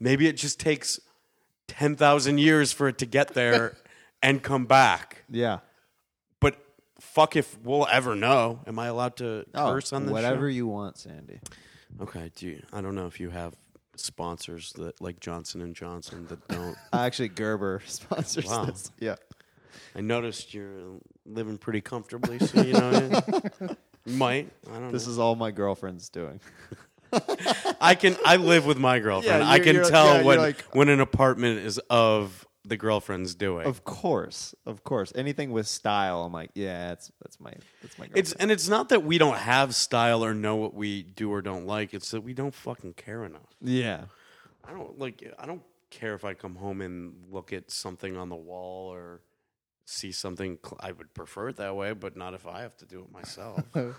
maybe 0.00 0.26
it 0.26 0.38
just 0.38 0.58
takes 0.58 0.98
10,000 1.68 2.38
years 2.38 2.72
for 2.72 2.88
it 2.88 2.96
to 2.98 3.06
get 3.06 3.34
there 3.34 3.76
and 4.22 4.42
come 4.42 4.64
back. 4.64 5.24
Yeah. 5.30 5.58
But 6.40 6.56
fuck 7.00 7.36
if 7.36 7.58
we'll 7.62 7.86
ever 7.92 8.14
know. 8.16 8.60
Am 8.66 8.78
I 8.78 8.86
allowed 8.86 9.16
to 9.18 9.44
oh, 9.54 9.72
curse 9.72 9.92
on 9.92 10.04
this 10.04 10.10
Oh, 10.10 10.14
whatever 10.14 10.48
show? 10.50 10.54
you 10.54 10.66
want, 10.66 10.96
Sandy. 10.96 11.40
Okay, 12.00 12.30
do 12.34 12.46
you, 12.48 12.62
I 12.72 12.80
don't 12.80 12.94
know 12.94 13.06
if 13.06 13.20
you 13.20 13.28
have 13.28 13.54
sponsors 13.94 14.72
that 14.74 15.00
like 15.00 15.20
Johnson 15.20 15.60
and 15.60 15.74
Johnson 15.74 16.26
that 16.28 16.48
don't. 16.48 16.76
Actually, 16.92 17.28
Gerber 17.28 17.82
sponsors 17.86 18.46
Wow. 18.46 18.64
this. 18.64 18.90
Yeah. 18.98 19.16
I 19.94 20.00
noticed 20.00 20.52
you're 20.54 20.98
living 21.24 21.58
pretty 21.58 21.80
comfortably, 21.80 22.38
so 22.38 22.62
you 22.62 22.72
know 22.74 23.22
might. 24.06 24.50
I 24.72 24.78
don't 24.78 24.92
This 24.92 25.06
know. 25.06 25.12
is 25.12 25.18
all 25.18 25.34
my 25.36 25.50
girlfriend's 25.50 26.08
doing. 26.08 26.40
I 27.80 27.94
can. 27.94 28.16
I 28.24 28.36
live 28.36 28.66
with 28.66 28.78
my 28.78 28.98
girlfriend. 28.98 29.42
Yeah, 29.42 29.48
I 29.48 29.54
you're- 29.56 29.64
can 29.64 29.74
you're- 29.76 29.88
tell 29.90 30.06
yeah, 30.06 30.14
you're 30.16 30.24
when 30.24 30.38
like- 30.38 30.62
when 30.74 30.88
an 30.88 31.00
apartment 31.00 31.60
is 31.60 31.78
of 31.90 32.46
the 32.64 32.76
girlfriend's 32.76 33.34
doing. 33.36 33.64
Of 33.66 33.84
course, 33.84 34.54
of 34.66 34.82
course. 34.82 35.12
Anything 35.14 35.52
with 35.52 35.68
style, 35.68 36.24
I'm 36.24 36.32
like, 36.32 36.50
yeah, 36.54 36.88
that's 36.88 37.12
that's 37.22 37.38
my 37.38 37.52
that's 37.80 37.98
my. 37.98 38.06
it's 38.14 38.30
Girlfriend. 38.32 38.36
and 38.40 38.50
it's 38.50 38.68
not 38.68 38.88
that 38.88 39.04
we 39.04 39.18
don't 39.18 39.36
have 39.38 39.74
style 39.74 40.24
or 40.24 40.34
know 40.34 40.56
what 40.56 40.74
we 40.74 41.02
do 41.04 41.32
or 41.32 41.42
don't 41.42 41.66
like. 41.66 41.94
It's 41.94 42.10
that 42.10 42.22
we 42.22 42.34
don't 42.34 42.54
fucking 42.54 42.94
care 42.94 43.24
enough. 43.24 43.54
yeah. 43.60 44.04
I 44.68 44.72
don't 44.72 44.98
like. 44.98 45.22
I 45.38 45.46
don't 45.46 45.62
care 45.90 46.14
if 46.14 46.24
I 46.24 46.34
come 46.34 46.56
home 46.56 46.80
and 46.80 47.14
look 47.30 47.52
at 47.52 47.70
something 47.70 48.16
on 48.16 48.28
the 48.28 48.34
wall 48.36 48.92
or 48.92 49.20
see 49.86 50.12
something. 50.12 50.58
Cl- 50.62 50.78
I 50.80 50.92
would 50.92 51.14
prefer 51.14 51.48
it 51.48 51.56
that 51.56 51.74
way, 51.74 51.92
but 51.94 52.16
not 52.16 52.34
if 52.34 52.46
I 52.46 52.60
have 52.60 52.76
to 52.78 52.84
do 52.84 53.00
it 53.00 53.10
myself. 53.10 53.62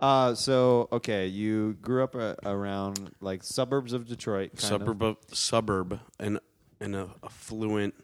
Uh, 0.00 0.32
so 0.32 0.88
okay, 0.92 1.26
you 1.26 1.72
grew 1.82 2.04
up 2.04 2.14
uh, 2.14 2.34
around 2.44 3.10
like 3.20 3.42
suburbs 3.42 3.92
of 3.92 4.06
Detroit, 4.06 4.50
kind 4.50 4.60
suburb 4.60 5.02
of, 5.02 5.16
suburb 5.32 5.98
and 6.20 6.38
an 6.80 6.94
affluent 7.24 7.94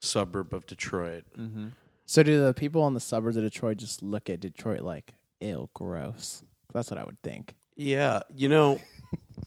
suburb 0.00 0.52
of 0.52 0.66
Detroit. 0.66 1.24
So 2.06 2.22
do 2.22 2.44
the 2.44 2.52
people 2.52 2.86
in 2.88 2.94
the 2.94 3.00
suburbs 3.00 3.36
of 3.36 3.44
Detroit 3.44 3.76
just 3.76 4.02
look 4.02 4.28
at 4.28 4.40
Detroit 4.40 4.80
like, 4.80 5.14
ill 5.40 5.70
gross? 5.72 6.42
That's 6.72 6.90
what 6.90 6.98
I 6.98 7.04
would 7.04 7.20
think. 7.22 7.54
Yeah, 7.76 8.20
you 8.34 8.48
know, 8.48 8.80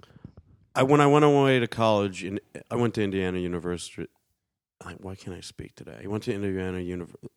I 0.76 0.84
when 0.84 1.02
I 1.02 1.08
went 1.08 1.26
away 1.26 1.60
to 1.60 1.68
college, 1.68 2.24
and 2.24 2.40
I 2.72 2.76
went 2.76 2.94
to 2.96 3.04
Indiana 3.04 3.40
University. 3.40 4.08
I, 4.86 4.94
why 4.94 5.16
can't 5.16 5.36
I 5.36 5.42
speak 5.42 5.76
today? 5.76 6.00
I 6.04 6.08
went 6.08 6.24
to 6.24 6.34
Indiana 6.34 6.80
University. 6.80 7.28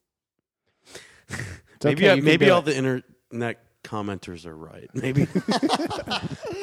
maybe 1.84 2.04
okay, 2.08 2.10
I- 2.10 2.20
maybe 2.20 2.50
all 2.50 2.60
it. 2.60 2.66
the 2.66 2.76
internet 2.76 3.58
commenters 3.84 4.44
are 4.46 4.56
right. 4.56 4.88
Maybe 4.94 5.26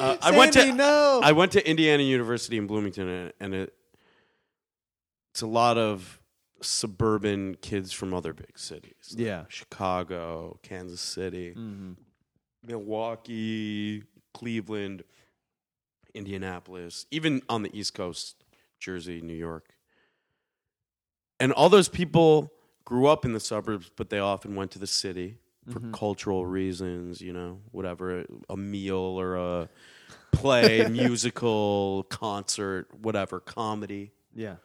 uh, 0.00 0.16
I 0.22 0.36
went 0.36 0.52
to 0.54 0.72
no. 0.72 1.20
I 1.22 1.32
went 1.32 1.52
to 1.52 1.68
Indiana 1.68 2.02
University 2.02 2.56
in 2.58 2.66
Bloomington, 2.66 3.08
and, 3.08 3.32
and 3.40 3.54
it 3.54 3.74
it's 5.32 5.42
a 5.42 5.46
lot 5.46 5.76
of 5.78 6.20
suburban 6.62 7.56
kids 7.56 7.92
from 7.92 8.14
other 8.14 8.32
big 8.32 8.58
cities. 8.58 8.94
like 9.12 9.18
Yeah. 9.26 9.44
Chicago, 9.48 10.58
Kansas 10.62 11.00
City, 11.00 11.50
Mm-hmm. 11.56 11.92
Milwaukee, 12.66 14.02
Cleveland, 14.34 15.04
Indianapolis, 16.14 17.06
even 17.10 17.42
on 17.48 17.62
the 17.62 17.78
East 17.78 17.94
Coast, 17.94 18.42
Jersey, 18.80 19.20
New 19.20 19.34
York. 19.36 19.74
And 21.38 21.52
all 21.52 21.68
those 21.68 21.88
people 21.88 22.52
grew 22.84 23.06
up 23.06 23.24
in 23.24 23.32
the 23.32 23.40
suburbs, 23.40 23.90
but 23.96 24.10
they 24.10 24.18
often 24.18 24.54
went 24.54 24.70
to 24.72 24.78
the 24.78 24.86
city 24.86 25.36
for 25.70 25.80
mm-hmm. 25.80 25.92
cultural 25.92 26.46
reasons, 26.46 27.20
you 27.20 27.32
know, 27.32 27.58
whatever, 27.72 28.24
a 28.48 28.56
meal 28.56 28.96
or 28.96 29.36
a 29.36 29.68
play, 30.32 30.86
musical, 30.90 32.04
concert, 32.04 32.88
whatever, 33.00 33.40
comedy. 33.40 34.12
yeah. 34.34 34.56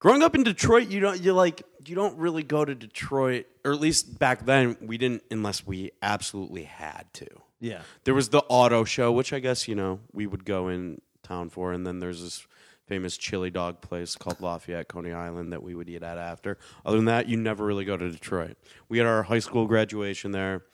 Growing 0.00 0.22
up 0.22 0.34
in 0.34 0.42
Detroit, 0.42 0.88
you 0.88 1.00
don't 1.00 1.22
you 1.22 1.32
like 1.32 1.62
you 1.86 1.94
don't 1.94 2.18
really 2.18 2.42
go 2.42 2.62
to 2.62 2.74
Detroit, 2.74 3.46
or 3.64 3.72
at 3.72 3.80
least 3.80 4.18
back 4.18 4.44
then 4.44 4.76
we 4.82 4.98
didn't 4.98 5.22
unless 5.30 5.66
we 5.66 5.92
absolutely 6.02 6.64
had 6.64 7.06
to. 7.14 7.26
Yeah. 7.58 7.80
There 8.04 8.12
was 8.12 8.28
the 8.28 8.42
auto 8.50 8.84
show, 8.84 9.10
which 9.12 9.32
I 9.32 9.38
guess 9.38 9.66
you 9.66 9.74
know 9.74 10.00
we 10.12 10.26
would 10.26 10.44
go 10.44 10.68
in 10.68 11.00
town 11.22 11.48
for, 11.48 11.72
and 11.72 11.86
then 11.86 12.00
there's 12.00 12.22
this 12.22 12.46
famous 12.86 13.16
chili 13.16 13.50
dog 13.50 13.80
place 13.80 14.14
called 14.16 14.40
Lafayette, 14.40 14.88
Coney 14.88 15.12
Island 15.12 15.52
that 15.52 15.62
we 15.62 15.74
would 15.74 15.88
eat 15.88 16.02
at 16.02 16.18
after. 16.18 16.58
Other 16.84 16.96
than 16.96 17.06
that, 17.06 17.28
you 17.28 17.36
never 17.36 17.64
really 17.64 17.84
go 17.84 17.96
to 17.96 18.10
Detroit. 18.10 18.56
We 18.88 18.98
had 18.98 19.06
our 19.06 19.24
high 19.24 19.38
school 19.38 19.66
graduation 19.66 20.32
there. 20.32 20.64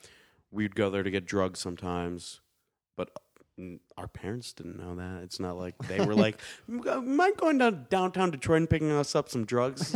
We'd 0.51 0.75
go 0.75 0.89
there 0.89 1.03
to 1.03 1.11
get 1.11 1.25
drugs 1.25 1.59
sometimes, 1.59 2.41
but 2.97 3.09
our 3.97 4.07
parents 4.07 4.53
didn't 4.53 4.77
know 4.77 4.95
that. 4.95 5.23
It's 5.23 5.39
not 5.39 5.57
like 5.57 5.77
they 5.87 6.03
were 6.03 6.15
like, 6.15 6.39
"Mind 6.67 7.37
going 7.37 7.57
down 7.57 7.87
downtown 7.89 8.31
Detroit 8.31 8.57
and 8.57 8.69
picking 8.69 8.91
us 8.91 9.15
up 9.15 9.29
some 9.29 9.45
drugs?" 9.45 9.95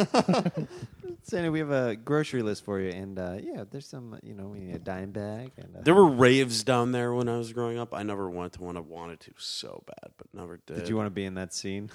Sandy, 1.24 1.50
we 1.50 1.60
have 1.60 1.72
a 1.72 1.96
grocery 1.96 2.44
list 2.44 2.64
for 2.64 2.80
you, 2.80 2.90
and 2.90 3.18
uh, 3.18 3.38
yeah, 3.42 3.64
there's 3.70 3.88
some. 3.88 4.20
You 4.22 4.36
know, 4.36 4.48
we 4.48 4.60
need 4.60 4.76
a 4.76 4.80
dime 4.80 5.12
bag, 5.12 5.52
and 5.58 5.76
uh, 5.76 5.80
there 5.82 5.96
were 5.96 6.08
raves 6.08 6.64
down 6.64 6.92
there 6.92 7.14
when 7.14 7.28
I 7.28 7.38
was 7.38 7.52
growing 7.52 7.80
up. 7.80 7.94
I 7.94 8.04
never 8.04 8.30
went 8.30 8.54
to 8.54 8.62
one. 8.62 8.78
I 8.78 8.82
wanted 8.82 9.22
to 9.22 9.32
so 9.38 9.84
bad, 9.88 10.12
but 10.18 10.28
never 10.34 10.60
did. 10.66 10.78
did 10.78 10.90
you 10.90 10.96
want 10.96 11.08
to 11.08 11.12
be 11.12 11.26
in 11.26 11.34
that 11.36 11.54
scene? 11.54 11.90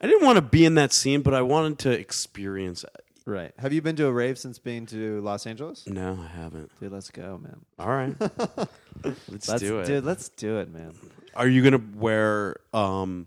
I 0.00 0.06
didn't 0.06 0.26
want 0.26 0.36
to 0.36 0.42
be 0.42 0.66
in 0.66 0.74
that 0.74 0.92
scene, 0.92 1.22
but 1.22 1.32
I 1.32 1.40
wanted 1.40 1.78
to 1.80 1.90
experience 1.90 2.84
it. 2.84 3.05
Right. 3.28 3.52
Have 3.58 3.72
you 3.72 3.82
been 3.82 3.96
to 3.96 4.06
a 4.06 4.12
rave 4.12 4.38
since 4.38 4.58
being 4.60 4.86
to 4.86 5.20
Los 5.20 5.46
Angeles? 5.48 5.84
No, 5.88 6.16
I 6.22 6.28
haven't. 6.28 6.70
Dude, 6.78 6.92
let's 6.92 7.10
go, 7.10 7.38
man. 7.42 7.58
All 7.76 7.88
right, 7.88 8.14
let's, 9.04 9.48
Let's 9.48 9.54
do 9.60 9.80
it. 9.80 9.86
Dude, 9.86 10.04
let's 10.04 10.28
do 10.28 10.58
it, 10.58 10.72
man. 10.72 10.92
Are 11.34 11.48
you 11.48 11.62
gonna 11.64 11.82
wear 11.96 12.56
um, 12.72 13.26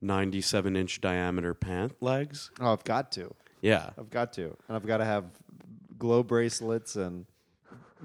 ninety-seven 0.00 0.76
inch 0.76 1.00
diameter 1.00 1.52
pant 1.54 2.00
legs? 2.00 2.50
Oh, 2.60 2.72
I've 2.72 2.84
got 2.84 3.10
to. 3.12 3.34
Yeah. 3.60 3.90
I've 3.98 4.08
got 4.10 4.32
to, 4.34 4.56
and 4.68 4.76
I've 4.76 4.86
got 4.86 4.98
to 4.98 5.04
have 5.04 5.24
glow 5.98 6.22
bracelets 6.22 6.94
and 6.96 7.26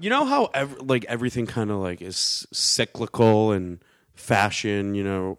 You 0.00 0.10
know 0.10 0.24
how 0.26 0.46
ev- 0.52 0.80
like 0.82 1.04
everything 1.06 1.46
kind 1.46 1.70
of 1.70 1.76
like 1.78 2.02
is 2.02 2.44
cyclical 2.52 3.52
and 3.52 3.78
fashion. 4.14 4.94
You 4.96 5.04
know, 5.04 5.38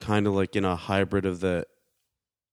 kind 0.00 0.26
of 0.28 0.34
like 0.34 0.54
in 0.54 0.64
a 0.64 0.76
hybrid 0.76 1.26
of 1.26 1.40
the 1.40 1.66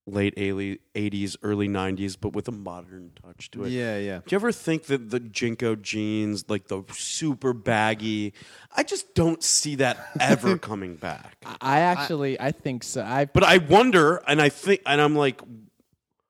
late 0.05 0.33
eighties, 0.37 1.37
early 1.43 1.67
nineties, 1.67 2.15
but 2.15 2.33
with 2.33 2.47
a 2.47 2.51
modern 2.51 3.11
touch 3.21 3.49
to 3.51 3.63
it. 3.63 3.69
yeah, 3.69 3.97
yeah. 3.97 4.17
Do 4.17 4.33
you 4.33 4.35
ever 4.35 4.51
think 4.51 4.83
that 4.85 5.09
the 5.09 5.19
JNCO 5.19 5.81
jeans, 5.81 6.45
like 6.49 6.67
the 6.67 6.83
super 6.91 7.53
baggy, 7.53 8.33
I 8.75 8.83
just 8.83 9.13
don't 9.15 9.41
see 9.41 9.75
that 9.75 9.97
ever 10.19 10.57
coming 10.69 10.95
back. 10.95 11.37
I 11.61 11.79
actually, 11.79 12.39
I, 12.39 12.51
think 12.51 12.83
so. 12.83 13.01
I, 13.01 13.25
But 13.25 13.43
I 13.43 13.57
wonder, 13.57 14.17
and 14.27 14.41
I 14.41 14.49
think, 14.49 14.81
and 14.85 14.99
I'm 14.99 15.15
like, 15.15 15.41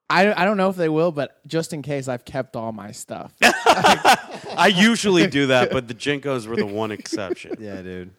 I, 0.09 0.31
I 0.33 0.45
don't 0.45 0.57
know 0.57 0.69
if 0.69 0.75
they 0.75 0.89
will, 0.89 1.11
but 1.11 1.45
just 1.47 1.73
in 1.73 1.81
case, 1.81 2.07
I've 2.07 2.25
kept 2.25 2.55
all 2.55 2.71
my 2.71 2.91
stuff. 2.91 3.33
I 3.41 4.71
usually 4.75 5.27
do 5.27 5.47
that, 5.47 5.71
but 5.71 5.87
the 5.87 5.95
JNCOs 5.95 6.45
were 6.45 6.55
the 6.55 6.65
one 6.67 6.91
exception. 6.91 7.55
Yeah, 7.59 7.81
dude. 7.81 8.11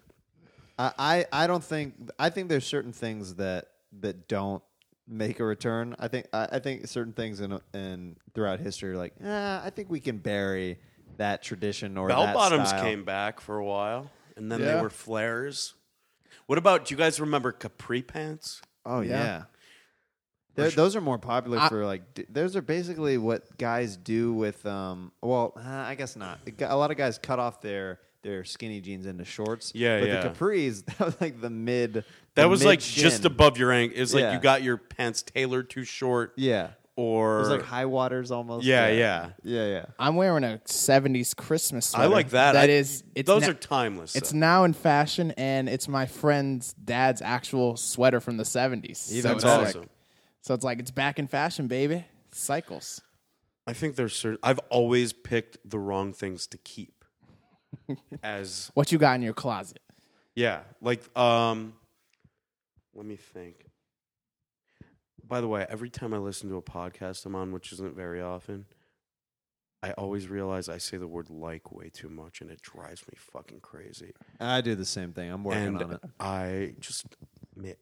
I, 0.77 0.91
I 0.97 1.25
I 1.43 1.47
don't 1.47 1.63
think 1.63 1.93
I 2.19 2.29
think 2.29 2.49
there's 2.49 2.65
certain 2.65 2.91
things 2.91 3.35
that 3.35 3.67
that 4.01 4.27
don't 4.27 4.61
make 5.07 5.39
a 5.39 5.43
return. 5.45 5.95
I 5.99 6.07
think 6.07 6.27
I, 6.33 6.47
I 6.53 6.59
think 6.59 6.87
certain 6.87 7.13
things 7.13 7.39
in 7.41 7.59
in 7.73 8.15
throughout 8.33 8.59
history 8.59 8.91
are 8.91 8.97
like, 8.97 9.13
eh, 9.23 9.59
I 9.63 9.69
think 9.69 9.89
we 9.89 9.99
can 9.99 10.17
bury 10.17 10.79
that 11.17 11.41
tradition 11.43 11.97
or 11.97 12.07
Bell 12.07 12.23
that 12.25 12.33
bottoms 12.35 12.69
style. 12.69 12.81
came 12.83 13.03
back 13.05 13.39
for 13.39 13.57
a 13.57 13.65
while, 13.65 14.09
and 14.35 14.51
then 14.51 14.59
they 14.61 14.67
Yeah. 14.67 14.81
were 14.81 14.89
flares. 14.89 15.73
What 16.47 16.57
about? 16.57 16.85
Do 16.85 16.93
you 16.93 16.97
guys 16.97 17.19
remember 17.19 17.51
capri 17.51 18.01
pants? 18.01 18.61
Oh 18.85 19.01
yeah. 19.01 19.09
Yeah. 19.23 19.43
They're- 20.55 20.69
those 20.71 20.95
are 20.95 21.01
more 21.01 21.17
popular 21.17 21.59
I- 21.59 21.69
for 21.69 21.85
like. 21.85 22.13
d- 22.13 22.25
Those 22.29 22.55
are 22.55 22.61
basically 22.61 23.17
what 23.17 23.57
guys 23.57 23.97
do 23.97 24.33
with. 24.33 24.65
Um. 24.65 25.11
Well, 25.21 25.53
uh, 25.57 25.61
I 25.61 25.95
guess 25.95 26.15
not. 26.15 26.39
A 26.59 26.75
lot 26.77 26.91
of 26.91 26.97
guys 26.97 27.17
cut 27.17 27.39
off 27.39 27.61
their 27.61 27.99
their 28.25 28.43
skinny 28.43 28.81
jeans 28.81 29.05
into 29.05 29.23
shorts. 29.23 29.71
Yeah, 29.75 29.99
but 29.99 30.07
yeah. 30.09 30.21
the 30.21 30.29
capris 30.29 30.83
that 30.97 30.99
was 30.99 31.21
like 31.21 31.39
the 31.39 31.49
mid. 31.49 31.93
That 31.93 32.03
the 32.35 32.49
was 32.49 32.65
like 32.65 32.79
mid-shin. 32.79 33.03
just 33.03 33.23
above 33.25 33.57
your 33.57 33.71
ankle. 33.71 33.97
It 33.97 34.01
was 34.01 34.13
like 34.13 34.21
Yeah. 34.23 34.33
you 34.33 34.39
got 34.39 34.63
your 34.63 34.77
pants 34.77 35.21
tailored 35.23 35.69
too 35.69 35.83
short, 35.85 36.33
Yeah. 36.35 36.69
or 36.97 37.37
It 37.37 37.39
was 37.41 37.49
like 37.49 37.61
high 37.61 37.85
waters 37.85 38.31
almost. 38.31 38.65
Yeah, 38.65 38.87
yeah, 38.89 39.29
yeah. 39.43 39.65
yeah. 39.67 39.85
I'm 39.99 40.15
wearing 40.15 40.43
a 40.43 40.59
'70s 40.65 41.35
Christmas 41.35 41.85
Sweater 41.87 42.03
I 42.03 42.07
like 42.07 42.29
that. 42.31 42.53
That 42.53 42.69
I- 42.69 42.73
is, 42.73 43.03
it's 43.13 43.27
those 43.27 43.43
na- 43.43 43.49
are 43.49 43.53
timeless. 43.53 44.15
It's 44.15 44.31
though. 44.31 44.37
now 44.39 44.63
in 44.65 44.73
fashion, 44.73 45.31
and 45.37 45.69
it's 45.69 45.87
my 45.87 46.05
friend's 46.07 46.73
dad's 46.73 47.21
actual 47.21 47.77
sweater 47.77 48.19
from 48.19 48.37
the 48.37 48.43
'70s. 48.43 49.11
Even 49.11 49.21
so 49.21 49.27
That's 49.29 49.35
it's 49.35 49.45
awesome. 49.45 49.81
Like, 49.81 49.89
so 50.41 50.53
it's 50.53 50.63
like 50.65 50.79
it's 50.79 50.91
back 50.91 51.19
in 51.19 51.27
fashion, 51.27 51.67
baby. 51.67 52.05
Cycles. 52.31 53.01
I 53.67 53.73
think 53.73 53.95
there's 53.95 54.15
certain. 54.15 54.39
I've 54.43 54.59
always 54.69 55.13
picked 55.13 55.57
the 55.67 55.79
wrong 55.79 56.11
things 56.13 56.45
to 56.47 56.57
keep. 56.57 56.94
As 58.23 58.71
What 58.73 58.91
you 58.91 58.97
got 58.97 59.15
in 59.15 59.21
your 59.21 59.33
closet? 59.33 59.79
yeah, 60.35 60.61
like 60.81 61.01
um, 61.17 61.73
let 62.93 63.05
me 63.05 63.15
think. 63.15 63.65
by 65.27 65.41
the 65.41 65.47
way, 65.47 65.65
every 65.69 65.89
time 65.89 66.13
I 66.13 66.17
listen 66.17 66.49
to 66.49 66.57
a 66.57 66.61
podcast 66.61 67.25
I'm 67.25 67.35
on, 67.35 67.51
which 67.51 67.71
isn't 67.73 67.95
very 67.95 68.21
often, 68.21 68.65
I 69.81 69.91
always 69.91 70.27
realize 70.27 70.67
I 70.67 70.77
say 70.79 70.97
the 70.97 71.07
word 71.07 71.29
like 71.29 71.71
way 71.71 71.89
too 71.89 72.09
much 72.09 72.41
and 72.41 72.49
it 72.49 72.61
drives 72.61 73.03
me 73.07 73.13
fucking 73.17 73.59
crazy. 73.59 74.13
I 74.39 74.61
do 74.61 74.73
the 74.75 74.85
same 74.85 75.13
thing. 75.13 75.29
I'm 75.31 75.43
working 75.43 75.63
and 75.63 75.83
on 75.83 75.91
it. 75.93 75.99
I 76.19 76.73
just 76.79 77.05
may, 77.55 77.75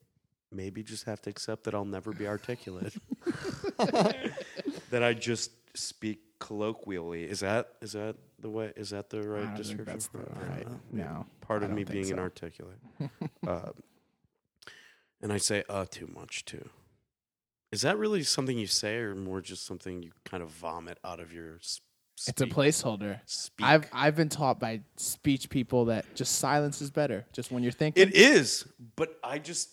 maybe 0.51 0.83
just 0.83 1.05
have 1.05 1.21
to 1.21 1.29
accept 1.29 1.63
that 1.63 1.73
I'll 1.73 1.85
never 1.85 2.11
be 2.11 2.27
articulate. 2.27 2.93
that 3.77 5.01
I 5.01 5.13
just 5.13 5.51
speak 5.75 6.19
colloquially. 6.39 7.23
Is 7.23 7.39
that 7.39 7.69
is 7.81 7.93
that 7.93 8.15
the 8.43 8.49
way? 8.49 8.71
Is 8.75 8.91
that 8.91 9.09
the 9.09 9.17
I 9.17 9.21
right 9.21 9.39
don't 9.39 9.45
think 9.55 9.57
description? 9.57 9.85
that's 9.85 10.07
the 10.07 10.17
for 10.19 10.23
it? 10.23 10.49
right. 10.49 10.67
No. 10.91 11.25
Part 11.41 11.63
I 11.63 11.65
of 11.65 11.69
don't 11.71 11.75
me 11.75 11.83
think 11.83 11.93
being 11.93 12.05
so. 12.05 12.13
inarticulate. 12.13 12.77
uh, 13.47 13.71
and 15.21 15.33
I 15.33 15.37
say 15.37 15.63
uh 15.69 15.85
too 15.89 16.07
much 16.13 16.45
too. 16.45 16.69
Is 17.71 17.81
that 17.81 17.97
really 17.97 18.21
something 18.23 18.59
you 18.59 18.67
say, 18.67 18.97
or 18.97 19.15
more 19.15 19.41
just 19.41 19.65
something 19.65 20.03
you 20.03 20.11
kind 20.25 20.43
of 20.43 20.49
vomit 20.49 20.99
out 21.03 21.19
of 21.19 21.33
your? 21.33 21.55
s- 21.55 21.81
It's 22.27 22.39
a 22.39 22.43
speak- 22.45 22.53
placeholder. 22.53 23.19
Speak. 23.25 23.65
I've 23.65 23.89
I've 23.91 24.15
been 24.15 24.29
taught 24.29 24.59
by 24.59 24.81
speech 24.97 25.49
people 25.49 25.85
that 25.85 26.13
just 26.13 26.35
silence 26.35 26.81
is 26.81 26.91
better. 26.91 27.25
Just 27.33 27.51
when 27.51 27.63
you're 27.63 27.71
thinking. 27.71 28.07
It 28.07 28.13
is, 28.13 28.65
but 28.95 29.17
I 29.23 29.39
just 29.39 29.69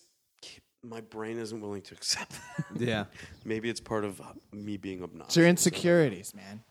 my 0.82 1.02
brain 1.02 1.38
isn't 1.38 1.60
willing 1.60 1.82
to 1.82 1.94
accept 1.94 2.30
that. 2.32 2.80
Yeah. 2.80 3.04
Maybe 3.44 3.68
it's 3.68 3.80
part 3.80 4.02
of 4.06 4.18
me 4.50 4.78
being 4.78 5.02
obnoxious. 5.02 5.28
It's 5.32 5.36
your 5.36 5.46
insecurities, 5.46 6.34
man. 6.34 6.62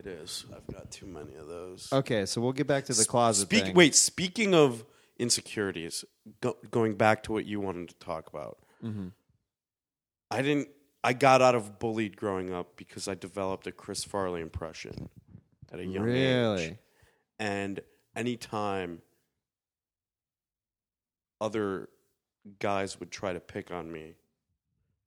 It 0.00 0.06
is. 0.06 0.46
I've 0.54 0.66
got 0.74 0.90
too 0.90 1.06
many 1.06 1.34
of 1.34 1.46
those. 1.46 1.88
Okay, 1.92 2.26
so 2.26 2.40
we'll 2.40 2.52
get 2.52 2.66
back 2.66 2.86
to 2.86 2.94
the 2.94 3.04
closet 3.04 3.42
Speak, 3.42 3.64
thing. 3.66 3.74
Wait, 3.74 3.94
speaking 3.94 4.54
of 4.54 4.84
insecurities, 5.18 6.04
go, 6.40 6.56
going 6.70 6.94
back 6.94 7.22
to 7.24 7.32
what 7.32 7.44
you 7.44 7.60
wanted 7.60 7.90
to 7.90 7.94
talk 7.96 8.28
about, 8.28 8.58
Mm-hmm. 8.84 9.08
I 10.30 10.42
didn't. 10.42 10.68
I 11.02 11.12
got 11.12 11.40
out 11.42 11.54
of 11.54 11.78
bullied 11.78 12.16
growing 12.16 12.52
up 12.52 12.76
because 12.76 13.08
I 13.08 13.14
developed 13.14 13.66
a 13.66 13.72
Chris 13.72 14.04
Farley 14.04 14.42
impression 14.42 15.08
at 15.72 15.80
a 15.80 15.84
young 15.84 16.08
age. 16.08 16.14
Really? 16.14 16.78
And 17.38 17.80
anytime 18.14 19.00
other 21.40 21.88
guys 22.58 23.00
would 23.00 23.10
try 23.10 23.32
to 23.32 23.40
pick 23.40 23.70
on 23.70 23.90
me, 23.90 24.14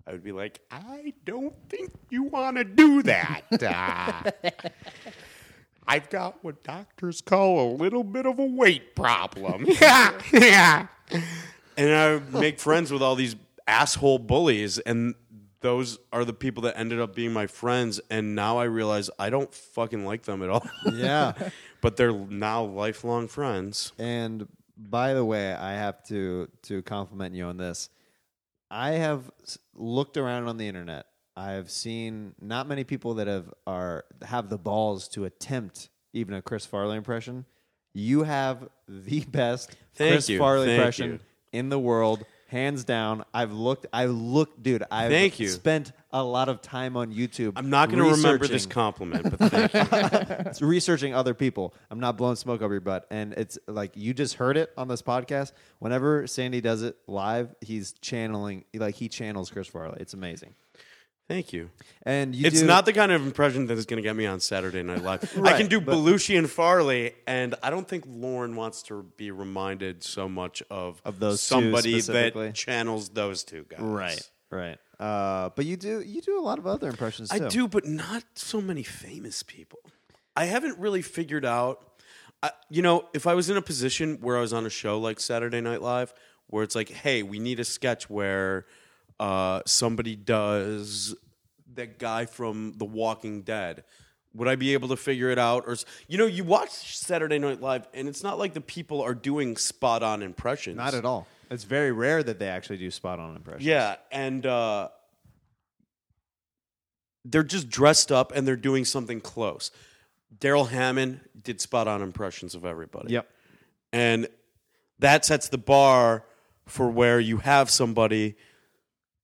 I 0.06 0.12
would 0.12 0.24
be 0.24 0.32
like, 0.32 0.60
I 0.70 1.14
don't 1.26 1.56
think 1.70 1.92
you 2.10 2.24
want 2.24 2.58
to 2.58 2.64
do 2.64 3.04
that. 3.04 3.42
Uh, 3.64 4.50
I've 5.86 6.10
got 6.10 6.44
what 6.44 6.64
doctors 6.64 7.20
call 7.22 7.72
a 7.72 7.76
little 7.76 8.04
bit 8.04 8.26
of 8.26 8.40
a 8.40 8.46
weight 8.46 8.96
problem. 8.96 9.66
yeah, 9.82 10.18
yeah. 10.32 10.88
And 11.76 11.90
I 11.94 12.14
would 12.14 12.34
make 12.34 12.60
friends 12.60 12.92
with 12.92 13.02
all 13.02 13.16
these 13.16 13.36
asshole 13.68 14.20
bullies, 14.20 14.80
and 14.80 15.14
those 15.60 16.00
are 16.12 16.24
the 16.24 16.34
people 16.34 16.64
that 16.64 16.78
ended 16.78 17.02
up 17.02 17.16
being 17.16 17.34
my 17.34 17.48
friends. 17.48 18.00
And 18.10 18.36
now 18.36 18.58
I 18.58 18.66
realize 18.66 19.10
I 19.20 19.30
don't 19.30 19.54
fucking 19.54 20.06
like 20.06 20.24
them 20.24 20.42
at 20.42 20.50
all. 20.50 20.66
Yeah. 20.94 21.34
but 21.82 21.98
they're 21.98 22.14
now 22.14 22.64
lifelong 22.64 23.28
friends. 23.28 23.92
And 24.00 24.48
by 24.78 25.14
the 25.14 25.26
way, 25.26 25.54
I 25.54 25.74
have 25.74 26.04
to 26.06 26.50
to 26.64 26.82
compliment 26.84 27.36
you 27.36 27.46
on 27.46 27.58
this. 27.58 27.90
I 28.74 28.94
have 28.94 29.30
looked 29.76 30.18
around 30.18 30.48
on 30.48 30.58
the 30.58 30.68
internet. 30.68 31.06
I 31.36 31.52
have 31.52 31.70
seen 31.70 32.34
not 32.42 32.68
many 32.68 32.84
people 32.84 33.14
that 33.16 33.28
have 33.28 33.54
are 33.68 34.06
have 34.24 34.50
the 34.50 34.58
balls 34.58 35.08
to 35.10 35.26
attempt 35.26 35.90
even 36.12 36.34
a 36.34 36.42
Chris 36.42 36.66
Farley 36.66 36.98
impression. 36.98 37.46
You 37.94 38.24
have 38.24 38.68
the 38.88 39.20
best 39.32 39.76
Thank 39.94 40.14
Chris 40.14 40.30
you. 40.30 40.40
Farley 40.40 40.66
Thank 40.66 40.80
impression 40.80 41.12
you. 41.12 41.20
in 41.60 41.70
the 41.70 41.78
world, 41.78 42.26
hands 42.54 42.86
down. 42.86 43.26
I've 43.34 43.52
looked. 43.52 43.88
I 43.92 44.06
looked, 44.06 44.64
dude. 44.64 44.84
I've 44.90 45.12
Thank 45.12 45.40
you. 45.40 45.50
spent 45.50 45.92
a 46.12 46.24
lot 46.24 46.48
of 46.48 46.62
time 46.62 46.96
on 46.96 47.12
YouTube. 47.14 47.54
I'm 47.58 47.70
not 47.70 47.90
going 47.90 48.02
to 48.02 48.12
remember 48.12 48.48
this 48.48 48.52
researching- 48.66 48.70
compliment, 48.72 49.38
but 49.38 49.50
thank 49.52 49.74
you. 49.74 49.82
it's 50.50 50.62
researching 50.62 51.14
other 51.14 51.34
people. 51.34 51.74
I'm 51.92 52.00
not 52.00 52.16
blowing 52.16 52.38
smoke 52.38 52.62
up 52.62 52.72
your 52.72 52.80
butt. 52.80 53.06
And 53.12 53.34
it's 53.34 53.60
like 53.68 53.98
you 53.98 54.14
just 54.14 54.36
heard 54.36 54.56
it 54.56 54.72
on 54.78 54.88
this 54.88 55.02
podcast. 55.02 55.52
Whenever 55.80 56.26
Sandy 56.28 56.62
does 56.62 56.84
it 56.84 56.96
live, 57.08 57.54
he's 57.60 57.94
channeling 58.02 58.64
like 58.74 58.96
he 58.96 59.10
channels 59.10 59.50
Chris 59.50 59.68
Farley. 59.68 59.98
It's 60.00 60.14
amazing. 60.14 60.54
Thank 61.34 61.52
you. 61.52 61.72
And 62.04 62.36
you 62.36 62.46
it's 62.46 62.60
do- 62.60 62.68
not 62.68 62.86
the 62.86 62.94
kind 62.94 63.12
of 63.12 63.26
impression 63.26 63.66
that 63.66 63.76
is 63.76 63.88
going 63.88 63.98
to 63.98 64.08
get 64.08 64.16
me 64.16 64.28
on 64.28 64.40
Saturday 64.40 64.84
Night 64.84 65.02
Live. 65.02 65.36
I 65.44 65.58
can 65.58 65.66
do 65.66 65.82
but- 65.82 65.96
Belushi 65.96 66.38
and 66.38 66.48
Farley, 66.48 67.16
and 67.26 67.56
I 67.64 67.72
don't 67.72 67.88
think 67.88 68.04
Lorne 68.08 68.56
wants 68.56 68.84
to 68.84 69.02
be 69.18 69.32
reminded 69.32 70.04
so 70.04 70.30
much 70.30 70.62
of, 70.70 71.02
Of 71.04 71.20
those 71.20 71.42
somebody 71.42 72.02
that 72.02 72.54
channels 72.54 73.10
those 73.10 73.44
two 73.44 73.66
guys. 73.68 73.80
right, 73.80 74.30
right. 74.52 74.78
Uh, 75.00 75.50
but 75.56 75.66
you 75.66 75.76
do 75.76 76.02
you 76.02 76.22
do 76.22 76.40
a 76.40 76.44
lot 76.44 76.60
of 76.60 76.68
other 76.68 76.88
impressions 76.88 77.32
I 77.32 77.40
do, 77.40 77.68
but 77.68 77.84
not 77.84 78.24
so 78.36 78.62
many 78.62 78.84
famous 78.84 79.42
people. 79.42 79.80
I 80.38 80.46
haven't 80.46 80.78
really 80.78 81.02
figured 81.02 81.46
out. 81.46 81.84
I, 82.44 82.52
you 82.70 82.84
know, 82.84 83.10
if 83.16 83.26
I 83.26 83.34
was 83.34 83.50
in 83.50 83.58
a 83.58 83.62
position 83.62 84.20
where 84.22 84.38
I 84.38 84.42
was 84.42 84.54
on 84.54 84.68
a 84.68 84.70
show 84.70 85.00
like 85.00 85.20
Saturday 85.20 85.62
Night 85.62 85.82
Live, 85.82 86.14
where 86.46 86.64
it's 86.64 86.76
like, 86.76 86.90
hey, 86.90 87.24
we 87.24 87.40
need 87.40 87.60
a 87.60 87.64
sketch 87.64 88.08
where 88.08 88.68
uh, 89.20 89.62
somebody 89.66 90.16
does 90.16 91.16
that 91.76 92.00
guy 92.00 92.26
from 92.26 92.74
The 92.78 92.86
Walking 92.86 93.42
Dead. 93.42 93.84
Would 94.36 94.48
I 94.48 94.56
be 94.56 94.74
able 94.74 94.88
to 94.88 94.98
figure 94.98 95.30
it 95.30 95.38
out? 95.38 95.66
Or 95.68 95.78
you 96.08 96.18
know, 96.18 96.26
you 96.26 96.44
watch 96.44 96.98
Saturday 96.98 97.38
Night 97.38 97.62
Live, 97.62 97.88
and 97.94 98.08
it's 98.08 98.24
not 98.24 98.40
like 98.40 98.54
the 98.54 98.62
people 98.62 99.02
are 99.02 99.14
doing 99.14 99.58
spot 99.58 100.02
on 100.02 100.24
impressions. 100.24 100.78
Not 100.78 100.96
at 100.96 101.06
all. 101.06 101.28
It's 101.52 101.66
very 101.66 101.92
rare 101.92 102.24
that 102.24 102.40
they 102.40 102.48
actually 102.48 102.78
do 102.78 102.90
spot 102.90 103.20
on 103.20 103.36
impressions. 103.36 103.66
Yeah, 103.66 103.98
and 104.12 104.44
uh, 104.44 104.90
they're 107.26 107.44
just 107.44 107.70
dressed 107.70 108.12
up 108.12 108.32
and 108.36 108.48
they're 108.48 108.56
doing 108.56 108.86
something 108.86 109.22
close. 109.22 109.72
Darrell 110.40 110.66
Hammond 110.66 111.22
did 111.42 111.62
spot 111.62 111.88
on 111.88 112.02
impressions 112.02 112.56
of 112.56 112.66
everybody. 112.66 113.14
Yep. 113.14 113.30
And 113.92 114.28
that 115.00 115.26
sets 115.26 115.50
the 115.50 115.58
bar 115.58 116.26
for 116.66 116.90
where 116.90 117.20
you 117.20 117.38
have 117.38 117.70
somebody 117.70 118.36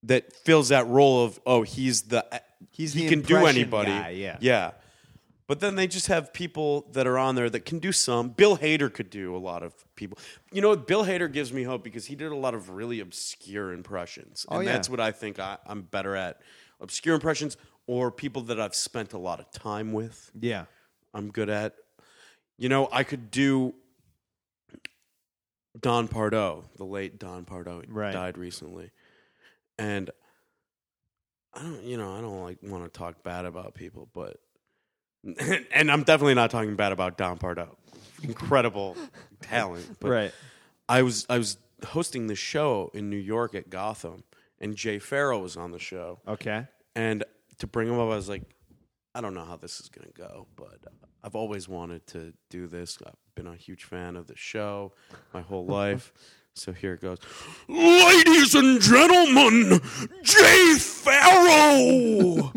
that 0.04 0.34
fills 0.34 0.70
that 0.70 0.88
role 0.88 1.24
of 1.26 1.40
oh 1.46 1.62
he's 1.64 2.04
the 2.04 2.26
He's 2.72 2.94
he 2.94 3.04
the 3.04 3.10
can 3.10 3.22
do 3.22 3.38
anybody 3.38 3.92
guy, 3.92 4.10
yeah. 4.10 4.38
yeah 4.40 4.72
but 5.48 5.60
then 5.62 5.76
they 5.76 5.88
just 5.88 6.08
have 6.08 6.32
people 6.34 6.86
that 6.92 7.08
are 7.08 7.18
on 7.18 7.36
there 7.36 7.50
that 7.50 7.66
can 7.66 7.80
do 7.80 7.92
some 7.92 8.30
bill 8.30 8.58
hader 8.58 8.94
could 8.94 9.10
do 9.10 9.36
a 9.36 9.38
lot 9.40 9.64
of 9.64 9.74
people 9.96 10.18
you 10.52 10.62
know 10.62 10.76
bill 10.76 11.04
hader 11.06 11.32
gives 11.32 11.52
me 11.52 11.64
hope 11.64 11.84
because 11.84 12.06
he 12.06 12.16
did 12.16 12.32
a 12.32 12.36
lot 12.36 12.54
of 12.54 12.70
really 12.70 13.00
obscure 13.02 13.74
impressions 13.74 14.46
oh, 14.50 14.58
and 14.60 14.60
Oh, 14.60 14.70
yeah. 14.70 14.74
that's 14.76 14.90
what 14.90 15.00
i 15.00 15.12
think 15.12 15.40
I, 15.40 15.58
i'm 15.66 15.82
better 15.82 16.16
at 16.16 16.42
obscure 16.80 17.16
impressions 17.16 17.58
or 17.88 18.12
people 18.12 18.44
that 18.44 18.60
i've 18.60 18.76
spent 18.76 19.14
a 19.14 19.18
lot 19.18 19.40
of 19.40 19.52
time 19.52 19.92
with 19.94 20.32
Yeah. 20.40 20.66
I'm 21.14 21.32
good 21.32 21.50
at. 21.50 21.74
You 22.60 22.70
know, 22.70 22.88
I 22.92 23.04
could 23.04 23.32
do 23.32 23.74
Don 25.80 26.08
Pardo, 26.08 26.66
the 26.78 26.84
late 26.84 27.18
Don 27.20 27.46
Pardo, 27.46 27.82
Right. 27.88 28.12
died 28.14 28.38
recently, 28.38 28.92
and 29.80 30.12
I 31.54 31.64
don't, 31.64 31.84
you 31.84 31.98
know, 31.98 32.16
I 32.16 32.22
don't 32.22 32.44
like 32.44 32.58
want 32.62 32.84
to 32.84 32.90
talk 32.98 33.24
bad 33.24 33.46
about 33.46 33.74
people, 33.74 34.08
but 34.14 34.38
and 35.74 35.92
I'm 35.92 36.04
definitely 36.04 36.36
not 36.36 36.52
talking 36.52 36.76
bad 36.76 36.92
about 36.92 37.18
Don 37.18 37.38
Pardo, 37.38 37.76
incredible 38.22 38.96
talent, 39.42 39.98
but 40.00 40.10
right. 40.10 40.34
I 40.88 41.02
was 41.02 41.26
I 41.30 41.38
was 41.38 41.58
hosting 41.84 42.28
the 42.28 42.36
show 42.36 42.92
in 42.94 43.10
New 43.10 43.18
York 43.18 43.56
at 43.56 43.70
Gotham, 43.70 44.24
and 44.60 44.76
Jay 44.76 45.00
Pharoah 45.00 45.40
was 45.40 45.58
on 45.58 45.72
the 45.72 45.80
show, 45.80 46.20
Okay. 46.28 46.68
and 46.96 47.24
to 47.58 47.68
bring 47.68 47.88
him 47.88 47.96
up, 47.96 48.02
I 48.12 48.16
was 48.16 48.30
like, 48.30 48.44
I 49.14 49.22
don't 49.22 49.34
know 49.34 49.44
how 49.46 49.58
this 49.58 49.82
is 49.82 49.90
going 49.90 50.08
to 50.08 50.14
go, 50.14 50.48
but 50.56 50.78
I've 51.24 51.36
always 51.36 51.68
wanted 51.68 52.08
to 52.08 52.34
do 52.50 52.68
this. 52.68 52.98
I've 53.06 53.14
been 53.36 53.48
a 53.48 53.56
huge 53.56 53.84
fan 53.84 54.16
of 54.16 54.28
the 54.28 54.38
show 54.38 54.94
my 55.34 55.42
whole 55.42 55.66
life. 55.82 56.14
So 56.56 56.74
here 56.74 56.94
it 56.94 57.02
goes. 57.02 57.20
Ladies 57.68 58.54
and 58.56 58.82
gentlemen, 58.82 59.80
Jay 60.24 60.76
Pharoah! 60.78 62.52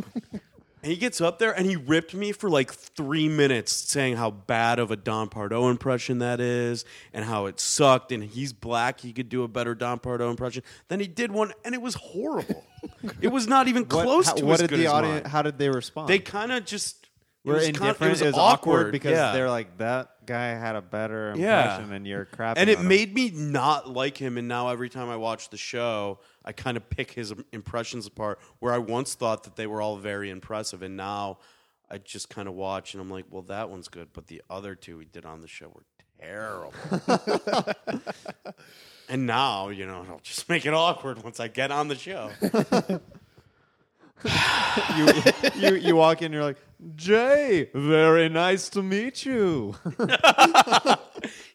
and 0.82 0.90
he 0.90 0.96
gets 0.96 1.20
up 1.20 1.38
there 1.38 1.52
and 1.52 1.66
he 1.66 1.76
ripped 1.76 2.12
me 2.12 2.32
for 2.32 2.50
like 2.50 2.72
three 2.72 3.28
minutes 3.28 3.72
saying 3.72 4.16
how 4.16 4.32
bad 4.32 4.80
of 4.80 4.90
a 4.90 4.96
Don 4.96 5.28
Pardo 5.28 5.68
impression 5.68 6.18
that 6.18 6.40
is 6.40 6.84
and 7.12 7.24
how 7.24 7.46
it 7.46 7.60
sucked 7.60 8.10
and 8.10 8.24
he's 8.24 8.52
black. 8.52 8.98
He 9.00 9.12
could 9.12 9.28
do 9.28 9.44
a 9.44 9.48
better 9.48 9.74
Don 9.76 10.00
Pardo 10.00 10.28
impression. 10.30 10.64
Then 10.88 10.98
he 10.98 11.06
did 11.06 11.30
one 11.30 11.52
and 11.64 11.72
it 11.74 11.80
was 11.80 11.94
horrible. 11.94 12.64
it 13.20 13.28
was 13.28 13.46
not 13.46 13.68
even 13.68 13.82
What, 13.84 13.88
close 14.04 14.26
how, 14.26 14.34
to 14.34 14.44
what 14.44 14.54
as 14.54 14.60
did 14.62 14.70
good 14.70 14.78
the 14.80 14.86
as 14.86 14.92
audience? 14.92 15.22
mine. 15.24 15.30
How 15.30 15.42
did 15.42 15.58
they 15.58 15.68
respond? 15.68 16.08
They 16.08 16.18
kind 16.18 16.50
of 16.50 16.64
just 16.64 16.96
it 17.01 17.01
were 17.44 17.54
was 17.54 17.66
indifferent. 17.66 17.98
Kind, 17.98 18.08
it 18.08 18.12
was, 18.12 18.22
it 18.22 18.26
was 18.26 18.34
awkward, 18.38 18.92
because 18.92 19.12
yeah. 19.12 19.32
they're 19.32 19.50
like 19.50 19.78
that 19.78 20.26
guy 20.26 20.48
had 20.48 20.76
a 20.76 20.82
better 20.82 21.34
Yeah. 21.36 21.62
impression 21.62 21.92
and 21.94 22.06
you're 22.06 22.24
crap. 22.26 22.56
and 22.58 22.70
it 22.70 22.80
made 22.80 23.14
me 23.14 23.30
not 23.30 23.88
like 23.88 24.16
him. 24.16 24.38
And 24.38 24.46
now 24.48 24.68
every 24.68 24.88
time 24.88 25.08
I 25.10 25.16
watch 25.16 25.50
the 25.50 25.56
show, 25.56 26.20
I 26.44 26.52
kind 26.52 26.76
of 26.76 26.88
pick 26.88 27.10
his 27.12 27.34
impressions 27.52 28.06
apart. 28.06 28.38
Where 28.60 28.72
I 28.72 28.78
once 28.78 29.14
thought 29.14 29.44
that 29.44 29.56
they 29.56 29.66
were 29.66 29.82
all 29.82 29.96
very 29.96 30.30
impressive, 30.30 30.82
and 30.82 30.96
now 30.96 31.38
I 31.90 31.98
just 31.98 32.30
kind 32.30 32.48
of 32.48 32.54
watch 32.54 32.94
and 32.94 33.00
I'm 33.00 33.10
like, 33.10 33.26
well, 33.30 33.42
that 33.42 33.68
one's 33.68 33.88
good, 33.88 34.08
but 34.12 34.26
the 34.28 34.40
other 34.48 34.74
two 34.74 34.96
we 34.96 35.04
did 35.04 35.26
on 35.26 35.40
the 35.42 35.48
show 35.48 35.68
were 35.68 35.84
terrible. 36.18 36.72
and 39.08 39.26
now, 39.26 39.68
you 39.68 39.84
know, 39.84 40.06
I'll 40.08 40.20
just 40.22 40.48
make 40.48 40.64
it 40.64 40.72
awkward 40.72 41.22
once 41.22 41.38
I 41.40 41.48
get 41.48 41.70
on 41.70 41.88
the 41.88 41.96
show. 41.96 42.30
you, 44.96 45.08
you 45.56 45.74
you 45.74 45.96
walk 45.96 46.22
in, 46.22 46.32
you're 46.32 46.44
like, 46.44 46.56
Jay, 46.96 47.70
very 47.74 48.28
nice 48.28 48.68
to 48.70 48.82
meet 48.82 49.24
you. 49.24 49.74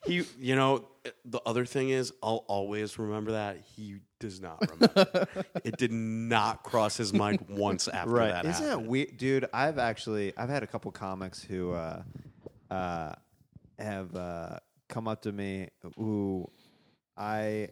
He, 0.06 0.24
you 0.40 0.56
know, 0.56 0.88
the 1.26 1.42
other 1.46 1.66
thing 1.66 1.90
is, 1.90 2.14
I'll 2.24 2.46
always 2.48 2.98
remember 2.98 3.34
that 3.34 3.58
he 3.76 3.98
does 4.22 4.40
not 4.40 4.62
remember. 4.72 5.28
it 5.66 5.76
did 5.76 5.92
not 5.92 6.64
cross 6.64 6.96
his 6.96 7.12
mind 7.12 7.44
once 7.50 7.90
after 7.90 8.16
that 8.20 8.46
Isn't 8.46 8.66
happened. 8.66 8.86
that 8.86 8.90
weird, 8.90 9.18
dude? 9.18 9.50
I've 9.54 9.78
actually 9.80 10.32
I've 10.38 10.48
had 10.48 10.64
a 10.64 10.68
couple 10.68 10.90
comics 10.92 11.44
who 11.44 11.74
uh, 11.74 12.04
uh, 12.72 13.12
have 13.78 14.16
uh, 14.16 14.60
come 14.88 15.10
up 15.10 15.24
to 15.24 15.34
me 15.34 15.68
who 15.98 16.50
I 17.18 17.70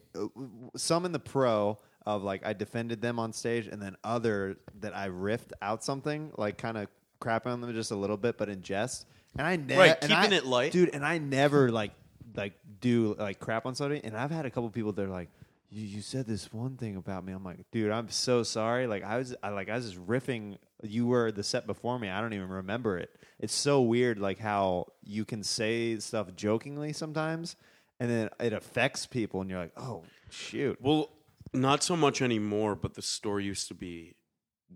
some 0.76 1.06
in 1.06 1.14
the 1.14 1.20
pro 1.20 1.80
of 2.06 2.22
like 2.22 2.46
I 2.46 2.52
defended 2.52 3.02
them 3.02 3.18
on 3.18 3.32
stage, 3.32 3.68
and 3.68 3.82
then 3.82 3.96
other 4.04 4.58
that 4.82 4.94
I 4.94 5.08
riffed 5.08 5.54
out 5.62 5.86
something 5.86 6.32
like 6.38 6.58
kind 6.58 6.78
of 6.78 6.88
crapping 7.20 7.48
on 7.48 7.62
them 7.62 7.74
just 7.74 7.92
a 7.92 7.96
little 7.96 8.18
bit, 8.18 8.38
but 8.38 8.50
in 8.50 8.62
jest. 8.62 9.06
And 9.38 9.46
I 9.46 9.56
never 9.58 9.80
Right, 9.82 10.00
keeping 10.02 10.34
it 10.34 10.46
light. 10.46 10.72
dude. 10.72 10.90
And 10.94 11.06
I 11.06 11.18
never 11.18 11.72
like 11.72 11.92
like 12.36 12.54
do 12.82 13.16
like 13.18 13.40
crap 13.40 13.66
on 13.66 13.76
somebody. 13.76 14.02
And 14.04 14.16
I've 14.16 14.32
had 14.32 14.46
a 14.46 14.50
couple 14.50 14.70
people 14.70 14.92
that 14.94 15.04
are 15.04 15.08
like. 15.10 15.30
You, 15.72 15.84
you 15.86 16.02
said 16.02 16.28
this 16.28 16.54
one 16.54 16.78
thing 16.78 16.96
about 16.96 17.26
me. 17.26 17.34
I'm 17.34 17.44
like, 17.44 17.58
dude, 17.72 17.92
I'm 17.92 18.08
so 18.10 18.44
sorry. 18.44 18.86
Like 18.88 19.04
I 19.04 19.18
was, 19.18 19.36
I 19.42 19.50
like 19.50 19.68
I 19.68 19.76
was 19.76 19.86
just 19.92 20.08
riffing. 20.08 20.58
You 20.84 21.08
were 21.08 21.32
the 21.32 21.44
set 21.44 21.66
before 21.66 21.98
me. 21.98 22.08
I 22.08 22.22
don't 22.22 22.34
even 22.34 22.48
remember 22.50 22.98
it. 23.00 23.10
It's 23.40 23.54
so 23.54 23.82
weird, 23.82 24.20
like 24.20 24.38
how 24.38 24.86
you 25.04 25.26
can 25.26 25.44
say 25.44 25.98
stuff 26.00 26.34
jokingly 26.36 26.94
sometimes, 26.94 27.56
and 28.00 28.10
then 28.10 28.30
it 28.40 28.54
affects 28.54 29.06
people, 29.08 29.42
and 29.42 29.50
you're 29.50 29.60
like, 29.60 29.74
oh 29.76 30.04
shoot. 30.30 30.78
Well, 30.80 31.10
not 31.52 31.82
so 31.84 31.96
much 31.98 32.22
anymore, 32.22 32.76
but 32.76 32.94
the 32.94 33.02
store 33.02 33.40
used 33.42 33.68
to 33.70 33.74
be 33.74 34.14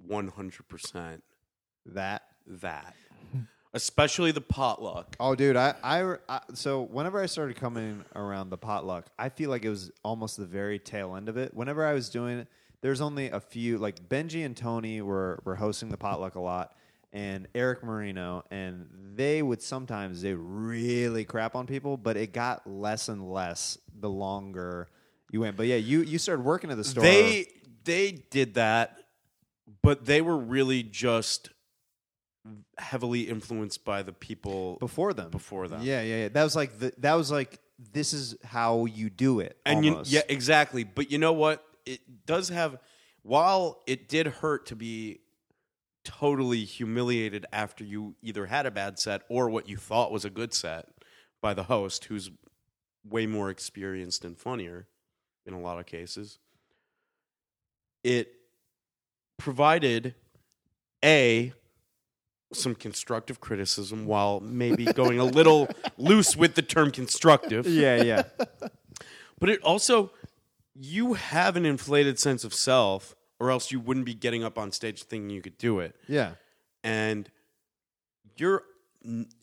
100% 0.09 1.21
That 1.93 2.23
that. 2.47 2.95
Hmm. 3.31 3.39
Especially 3.73 4.31
the 4.31 4.41
potluck. 4.41 5.15
Oh, 5.19 5.35
dude, 5.35 5.55
I, 5.55 5.75
I, 5.83 6.15
I- 6.27 6.41
so 6.53 6.81
whenever 6.81 7.21
I 7.21 7.27
started 7.27 7.55
coming 7.57 8.03
around 8.15 8.49
the 8.49 8.57
potluck, 8.57 9.05
I 9.19 9.29
feel 9.29 9.49
like 9.51 9.63
it 9.65 9.69
was 9.69 9.91
almost 10.03 10.37
the 10.37 10.45
very 10.45 10.79
tail 10.79 11.15
end 11.15 11.29
of 11.29 11.37
it. 11.37 11.53
Whenever 11.53 11.85
I 11.85 11.93
was 11.93 12.09
doing 12.09 12.39
it, 12.39 12.47
there's 12.81 13.01
only 13.01 13.29
a 13.29 13.39
few, 13.39 13.77
like 13.77 14.07
Benji 14.09 14.45
and 14.45 14.55
Tony 14.57 15.01
were 15.01 15.41
were 15.45 15.55
hosting 15.55 15.89
the 15.89 15.97
potluck 15.97 16.35
a 16.35 16.39
lot, 16.39 16.73
and 17.13 17.47
Eric 17.53 17.83
Marino, 17.83 18.43
and 18.51 18.87
they 19.15 19.41
would 19.41 19.61
sometimes 19.61 20.21
they 20.21 20.33
really 20.33 21.25
crap 21.25 21.55
on 21.55 21.67
people, 21.67 21.97
but 21.97 22.15
it 22.17 22.31
got 22.33 22.65
less 22.65 23.09
and 23.09 23.29
less 23.31 23.77
the 23.99 24.09
longer 24.09 24.87
you 25.29 25.41
went. 25.41 25.57
But 25.57 25.67
yeah, 25.67 25.75
you 25.75 26.01
you 26.03 26.17
started 26.17 26.43
working 26.45 26.71
at 26.71 26.77
the 26.77 26.83
store. 26.85 27.03
They 27.03 27.47
they 27.83 28.11
did 28.31 28.53
that, 28.53 28.97
but 29.81 30.05
they 30.05 30.21
were 30.21 30.37
really 30.37 30.81
just 30.81 31.49
heavily 32.77 33.21
influenced 33.29 33.83
by 33.85 34.01
the 34.03 34.13
people 34.13 34.77
before 34.79 35.13
them, 35.13 35.29
Before 35.29 35.67
them. 35.67 35.81
yeah, 35.83 36.01
yeah, 36.01 36.15
yeah. 36.23 36.29
That 36.29 36.43
was 36.43 36.55
like 36.55 36.79
the, 36.79 36.93
that 36.99 37.13
was 37.13 37.31
like 37.31 37.59
this 37.93 38.13
is 38.13 38.35
how 38.43 38.85
you 38.85 39.09
do 39.09 39.39
it, 39.39 39.57
and 39.65 39.85
you, 39.85 39.91
almost. 39.91 40.11
yeah, 40.11 40.21
exactly. 40.29 40.83
But 40.83 41.11
you 41.11 41.17
know 41.17 41.33
what? 41.33 41.63
It 41.85 42.25
does 42.25 42.49
have. 42.49 42.77
While 43.21 43.81
it 43.85 44.07
did 44.07 44.27
hurt 44.27 44.65
to 44.67 44.75
be 44.75 45.19
totally 46.05 46.63
humiliated 46.63 47.45
after 47.51 47.83
you 47.83 48.15
either 48.21 48.45
had 48.45 48.65
a 48.65 48.71
bad 48.71 48.97
set 48.97 49.21
or 49.29 49.49
what 49.49 49.67
you 49.67 49.75
thought 49.77 50.11
was 50.11 50.23
a 50.25 50.29
good 50.29 50.53
set 50.53 50.87
by 51.41 51.53
the 51.53 51.63
host, 51.63 52.05
who's 52.05 52.31
way 53.07 53.25
more 53.27 53.49
experienced 53.49 54.23
and 54.25 54.37
funnier 54.37 54.87
in 55.45 55.53
a 55.53 55.59
lot 55.59 55.77
of 55.79 55.85
cases. 55.85 56.39
It 58.03 58.33
provided 59.37 60.15
a 61.03 61.53
some 62.51 62.73
constructive 62.75 63.39
criticism 63.39 64.05
while 64.05 64.39
maybe 64.39 64.85
going 64.85 65.19
a 65.19 65.23
little 65.25 65.67
loose 65.97 66.35
with 66.35 66.55
the 66.55 66.61
term 66.61 66.91
constructive 66.91 67.67
yeah, 67.67 68.01
yeah. 68.01 68.23
but 69.39 69.49
it 69.49 69.61
also 69.61 70.11
you 70.75 71.13
have 71.13 71.55
an 71.55 71.65
inflated 71.65 72.17
sense 72.17 72.43
of 72.43 72.53
self 72.53 73.15
or 73.39 73.51
else 73.51 73.71
you 73.71 73.79
wouldn't 73.79 74.05
be 74.05 74.13
getting 74.15 74.43
up 74.43 74.57
on 74.57 74.71
stage 74.71 75.03
thinking 75.03 75.29
you 75.29 75.41
could 75.41 75.57
do 75.57 75.79
it 75.79 75.95
Yeah. 76.07 76.31
and 76.83 77.29
you're 78.37 78.63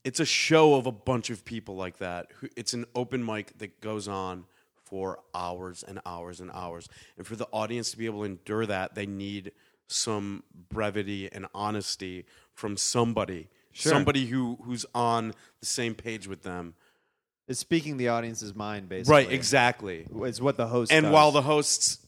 it's 0.04 0.20
a 0.20 0.24
show 0.26 0.74
of 0.74 0.86
a 0.86 0.92
bunch 0.92 1.30
of 1.30 1.44
people 1.44 1.76
like 1.76 1.98
that 1.98 2.30
it's 2.56 2.74
an 2.74 2.84
open 2.94 3.24
mic 3.24 3.56
that 3.58 3.80
goes 3.80 4.06
on 4.08 4.44
for 4.84 5.18
hours 5.34 5.82
and 5.86 6.00
hours 6.04 6.40
and 6.40 6.50
hours 6.52 6.88
and 7.16 7.26
for 7.26 7.36
the 7.36 7.46
audience 7.52 7.90
to 7.92 7.96
be 7.98 8.06
able 8.06 8.18
to 8.20 8.24
endure 8.24 8.66
that 8.66 8.94
they 8.94 9.06
need 9.06 9.52
some 9.88 10.42
brevity 10.68 11.28
and 11.32 11.46
honesty 11.54 12.24
from 12.56 12.76
somebody 12.76 13.48
somebody 13.72 14.26
who 14.26 14.58
who's 14.64 14.84
on 14.94 15.32
the 15.60 15.66
same 15.66 15.94
page 15.94 16.26
with 16.26 16.42
them 16.42 16.74
It's 17.46 17.60
speaking 17.60 17.98
the 17.98 18.08
audience's 18.08 18.54
mind, 18.54 18.88
basically. 18.88 19.12
right 19.24 19.30
exactly 19.32 20.06
It's 20.22 20.40
what 20.40 20.56
the 20.56 20.66
host 20.66 20.90
and 20.90 21.04
does. 21.04 21.12
while 21.12 21.30
the 21.30 21.42
hosts 21.42 21.98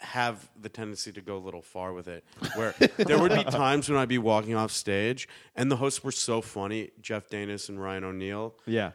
have 0.00 0.48
the 0.60 0.68
tendency 0.68 1.12
to 1.12 1.20
go 1.20 1.36
a 1.36 1.42
little 1.44 1.60
far 1.60 1.92
with 1.92 2.06
it, 2.08 2.24
where 2.54 2.72
there 2.96 3.18
would 3.18 3.32
be 3.34 3.42
times 3.50 3.88
when 3.90 3.98
I'd 3.98 4.08
be 4.08 4.16
walking 4.18 4.54
off 4.54 4.70
stage 4.70 5.28
and 5.56 5.70
the 5.70 5.76
hosts 5.76 6.02
were 6.04 6.12
so 6.12 6.40
funny, 6.40 6.90
Jeff 7.02 7.28
Danis 7.28 7.68
and 7.68 7.82
Ryan 7.82 8.04
O'Neill, 8.04 8.54
yeah, 8.64 8.92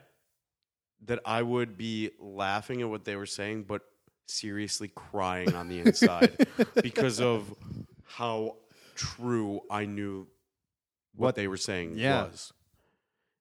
that 1.06 1.20
I 1.26 1.42
would 1.42 1.78
be 1.78 2.12
laughing 2.20 2.82
at 2.82 2.90
what 2.90 3.04
they 3.04 3.16
were 3.18 3.26
saying, 3.26 3.64
but 3.64 3.82
seriously 4.28 4.90
crying 4.96 5.54
on 5.54 5.68
the 5.68 5.80
inside 5.82 6.48
because 6.82 7.20
of 7.20 7.54
how 8.08 8.56
true 8.96 9.60
I 9.70 9.86
knew 9.86 10.26
what, 11.16 11.28
What- 11.28 11.36
they 11.36 11.48
were 11.48 11.58
saying 11.58 11.94
Yeah. 11.98 12.24
was. 12.26 12.54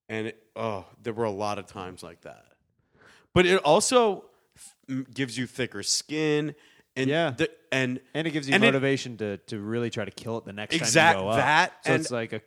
And 0.08 0.26
it, 0.28 0.42
oh, 0.56 0.85
there 1.02 1.12
were 1.14 1.24
a 1.24 1.30
lot 1.30 1.58
of 1.58 1.66
times 1.66 2.02
like 2.02 2.22
that. 2.22 2.44
But 3.35 3.46
it 3.46 3.56
also 3.64 4.26
f- 4.56 5.04
gives 5.14 5.38
you 5.38 5.46
thicker 5.46 5.82
skin 5.82 6.54
and 6.96 7.08
Yeah. 7.08 7.30
the, 7.30 7.50
and 7.70 8.00
and 8.12 8.26
it 8.26 8.32
gives 8.32 8.46
you 8.48 8.54
And 8.54 8.62
it- 8.62 8.66
motivation 8.66 9.16
to 9.18 9.38
to 9.38 9.58
really 9.58 9.88
try 9.88 10.04
to 10.04 10.11
kill 10.11 10.37
it 10.38 10.44
the 10.44 10.52
next 10.52 10.74
Exact- 10.74 11.16
time 11.16 11.24
you 11.26 11.30
go 11.30 11.30
up. 11.30 11.37
that 11.38 11.87
so 11.87 11.94
it's 11.94 12.11
like 12.11 12.32
a 12.35 12.42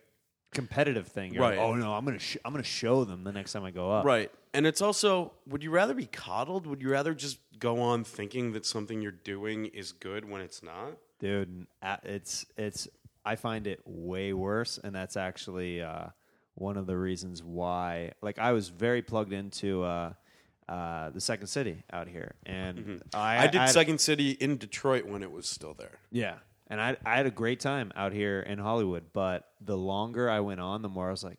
competitive 0.54 1.08
thing. 1.08 1.34
You're 1.34 1.42
like, 1.44 1.58
Right. 1.58 1.64
oh 1.64 1.74
no, 1.74 1.94
I'm 1.94 2.06
gonna 2.06 2.20
sh- 2.20 2.38
I'm 2.46 2.52
gonna 2.54 2.64
show 2.64 3.04
them 3.04 3.24
the 3.24 3.32
next 3.32 3.54
time 3.54 3.64
I 3.66 3.72
go 3.72 3.92
up. 3.92 4.06
Right. 4.06 4.32
And 4.54 4.66
it's 4.68 4.82
also, 4.82 5.34
would 5.48 5.64
you 5.64 5.72
rather 5.72 5.94
be 5.94 6.06
coddled? 6.06 6.66
Would 6.68 6.82
you 6.82 6.90
rather 6.90 7.14
just 7.16 7.40
go 7.60 7.82
on 7.82 8.04
thinking 8.04 8.52
that 8.54 8.66
something 8.66 9.02
you're 9.02 9.12
doing 9.12 9.66
is 9.66 9.92
good 9.92 10.30
when 10.30 10.42
it's 10.42 10.62
not? 10.62 10.98
dude. 11.20 11.66
It's 12.04 12.46
it's. 12.58 12.88
I 13.26 13.36
find 13.36 13.68
it 13.68 13.82
way 13.86 14.34
worse, 14.34 14.78
and 14.84 14.94
that's 14.96 15.18
actually 15.18 15.82
uh, 15.82 16.08
one 16.54 16.78
of 16.78 16.86
the 16.88 16.98
reasons 16.98 17.42
why. 17.44 18.12
Like, 18.22 18.40
I 18.40 18.52
was 18.52 18.70
very 18.70 19.02
plugged 19.02 19.34
into 19.34 19.84
uh, 19.84 20.14
uh, 20.70 21.10
the 21.10 21.22
Second 21.22 21.48
City 21.48 21.84
out 21.92 22.08
here, 22.08 22.36
and 22.46 23.02
I, 23.14 23.38
Mm-hmm. 23.38 23.44
I 23.44 23.48
did 23.48 23.62
had- 23.62 23.70
Second 23.72 24.00
City 24.02 24.32
in 24.32 24.58
Detroit 24.58 25.06
when 25.06 25.24
it 25.24 25.32
was 25.32 25.48
still 25.48 25.74
there. 25.74 26.00
Yeah. 26.12 26.36
And 26.68 26.82
I, 26.82 26.98
I 27.06 27.18
had 27.18 27.28
a 27.28 27.32
great 27.32 27.60
time 27.60 27.92
out 27.96 28.12
here 28.12 28.40
in 28.40 28.58
Hollywood, 28.58 29.06
but 29.14 29.44
the 29.62 29.78
longer 29.78 30.28
I 30.30 30.40
went 30.40 30.60
on, 30.60 30.82
the 30.82 30.90
more 30.90 31.08
I 31.08 31.12
was 31.12 31.24
like, 31.24 31.38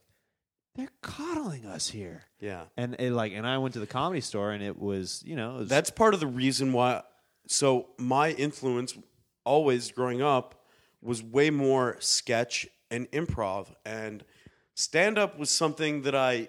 they're 0.76 0.88
coddling 1.02 1.66
us 1.66 1.88
here. 1.88 2.22
Yeah. 2.38 2.64
And 2.76 2.94
it 3.00 3.10
like, 3.10 3.32
and 3.32 3.44
I 3.46 3.58
went 3.58 3.74
to 3.74 3.80
the 3.80 3.86
comedy 3.88 4.20
store, 4.20 4.52
and 4.52 4.62
it 4.62 4.78
was, 4.78 5.22
you 5.26 5.34
know, 5.34 5.56
it 5.56 5.58
was, 5.60 5.68
That's 5.68 5.90
part 5.90 6.14
of 6.14 6.20
the 6.20 6.26
reason 6.28 6.72
why. 6.72 7.02
So 7.48 7.88
my 7.98 8.30
influence, 8.32 8.96
always 9.44 9.90
growing 9.90 10.22
up, 10.22 10.55
was 11.06 11.22
way 11.22 11.50
more 11.50 11.96
sketch 12.00 12.66
and 12.90 13.10
improv, 13.12 13.68
and 13.84 14.24
stand 14.74 15.18
up 15.18 15.38
was 15.38 15.50
something 15.50 16.02
that 16.02 16.14
I 16.14 16.48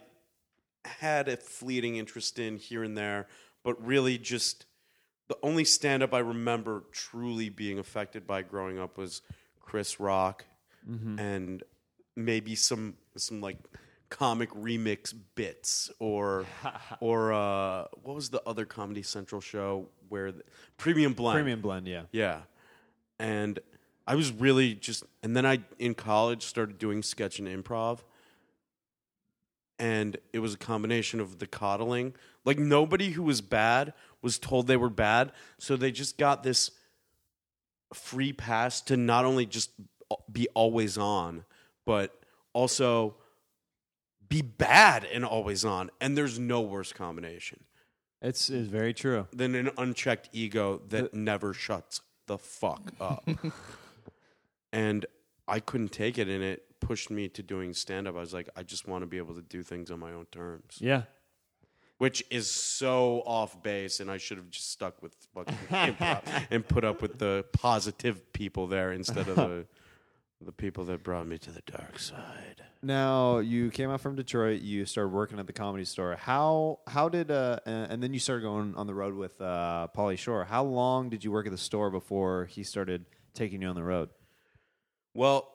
had 0.86 1.28
a 1.28 1.38
fleeting 1.38 1.98
interest 1.98 2.40
in 2.40 2.58
here 2.58 2.84
and 2.84 2.98
there, 2.98 3.28
but 3.64 3.84
really 3.86 4.18
just 4.18 4.66
the 5.28 5.38
only 5.44 5.64
stand 5.64 6.04
up 6.04 6.14
I 6.14 6.20
remember 6.20 6.84
truly 6.92 7.50
being 7.50 7.80
affected 7.80 8.26
by 8.26 8.42
growing 8.42 8.80
up 8.80 8.98
was 8.98 9.22
Chris 9.60 10.00
Rock 10.00 10.46
and 11.20 11.64
maybe 12.16 12.56
some 12.56 12.96
some 13.18 13.42
like 13.42 13.58
comic 14.10 14.50
remix 14.52 15.14
bits 15.36 15.92
or 16.00 16.46
or 17.02 17.34
uh, 17.34 17.86
what 18.04 18.16
was 18.16 18.30
the 18.30 18.42
other 18.46 18.66
Comedy 18.66 19.04
Central 19.04 19.42
show 19.42 19.90
where 20.10 20.32
the, 20.32 20.44
Premium 20.78 21.14
Blend 21.14 21.36
premium 21.36 21.62
blend. 21.62 21.88
Yeah. 21.88 22.04
yeah. 22.12 22.40
And 23.20 23.60
I 24.08 24.16
was 24.16 24.32
really 24.32 24.74
just 24.74 25.04
and 25.22 25.36
then 25.36 25.46
I 25.46 25.60
in 25.78 25.94
college 25.94 26.44
started 26.44 26.78
doing 26.78 27.04
sketch 27.04 27.40
and 27.40 27.48
improv. 27.48 28.00
And 29.80 30.18
it 30.34 30.40
was 30.40 30.56
a 30.56 30.58
combination 30.58 31.20
of 31.20 31.38
the 31.38 31.46
coddling. 31.46 32.16
Like 32.46 32.58
nobody 32.58 33.12
who 33.12 33.22
was 33.22 33.42
bad 33.42 33.94
was 34.24 34.40
told 34.40 34.66
they 34.66 34.78
were 34.78 34.90
bad, 34.90 35.32
so 35.60 35.76
they 35.76 35.92
just 35.92 36.18
got 36.18 36.42
this 36.42 36.72
free 37.94 38.34
pass 38.34 38.82
to 38.82 38.98
not 38.98 39.26
only 39.26 39.46
just 39.46 39.70
be 40.32 40.48
always 40.56 40.98
on, 40.98 41.44
but 41.86 42.20
also 42.54 43.16
be 44.28 44.42
bad 44.42 45.06
and 45.06 45.24
always 45.24 45.64
on. 45.64 45.92
And 46.02 46.18
there's 46.18 46.40
no 46.40 46.62
worse 46.62 46.92
combination 46.92 47.64
It's, 48.22 48.50
it's 48.50 48.68
very 48.68 48.94
true. 48.94 49.28
than 49.32 49.56
an 49.56 49.70
unchecked 49.78 50.30
ego 50.34 50.82
that 50.90 51.14
never 51.14 51.54
shuts 51.54 52.02
the 52.26 52.38
fuck 52.38 52.92
up. 53.00 53.28
and 54.78 55.06
I 55.48 55.60
couldn't 55.60 55.92
take 55.92 56.18
it, 56.18 56.28
and 56.28 56.44
it 56.44 56.64
pushed 56.80 57.10
me 57.10 57.28
to 57.30 57.42
doing 57.44 57.74
stand 57.74 58.08
up. 58.08 58.16
I 58.16 58.20
was 58.20 58.34
like, 58.34 58.50
I 58.56 58.64
just 58.64 58.88
want 58.88 59.02
to 59.02 59.08
be 59.08 59.18
able 59.18 59.36
to 59.36 59.42
do 59.42 59.64
things 59.64 59.90
on 59.92 60.00
my 60.00 60.12
own 60.14 60.26
terms, 60.32 60.78
Yeah. 60.80 61.04
which 61.98 62.24
is 62.30 62.50
so 62.50 63.24
off 63.26 63.62
base, 63.64 64.00
and 64.00 64.12
I 64.12 64.18
should 64.18 64.38
have 64.38 64.50
just 64.50 64.72
stuck 64.72 65.02
with 65.02 65.16
fucking 65.34 65.58
improv 65.72 66.22
and 66.52 66.68
put 66.68 66.84
up 66.86 67.02
with 67.02 67.18
the 67.18 67.46
positive 67.54 68.32
people 68.34 68.68
there 68.68 68.92
instead 68.92 69.28
of 69.28 69.36
the 69.36 69.66
the 70.46 70.52
people 70.52 70.86
that 70.86 71.02
brought 71.04 71.26
me 71.26 71.38
to 71.40 71.50
the 71.52 71.64
dark 71.66 71.98
side. 71.98 72.62
Now 72.84 73.40
you 73.40 73.72
came 73.72 73.90
out 73.90 74.02
from 74.02 74.16
Detroit. 74.16 74.62
You 74.62 74.86
started 74.86 75.10
working 75.12 75.40
at 75.40 75.48
the 75.48 75.54
comedy 75.54 75.84
store. 75.86 76.16
How 76.16 76.80
how 76.86 77.10
did 77.10 77.32
uh 77.32 77.58
and 77.66 77.92
and 77.94 78.04
then 78.04 78.14
you 78.14 78.20
started 78.20 78.44
going 78.44 78.76
on 78.76 78.86
the 78.86 78.94
road 78.94 79.16
with 79.16 79.42
uh 79.42 79.88
Pauly 79.98 80.16
Shore. 80.16 80.44
How 80.46 80.64
long 80.64 81.10
did 81.10 81.24
you 81.24 81.32
work 81.32 81.48
at 81.48 81.52
the 81.52 81.58
store 81.58 81.90
before 81.90 82.46
he 82.46 82.62
started 82.64 83.06
taking 83.34 83.64
you 83.64 83.68
on 83.70 83.76
the 83.76 83.84
road? 83.84 84.10
Well, 85.18 85.52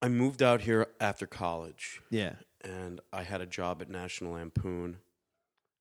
I 0.00 0.08
moved 0.08 0.40
out 0.40 0.60
here 0.60 0.86
after 1.00 1.26
college. 1.26 2.00
Yeah. 2.10 2.34
and 2.62 3.00
I 3.12 3.24
had 3.24 3.40
a 3.40 3.46
job 3.46 3.82
at 3.82 3.90
National 3.90 4.34
Lampoon. 4.34 4.98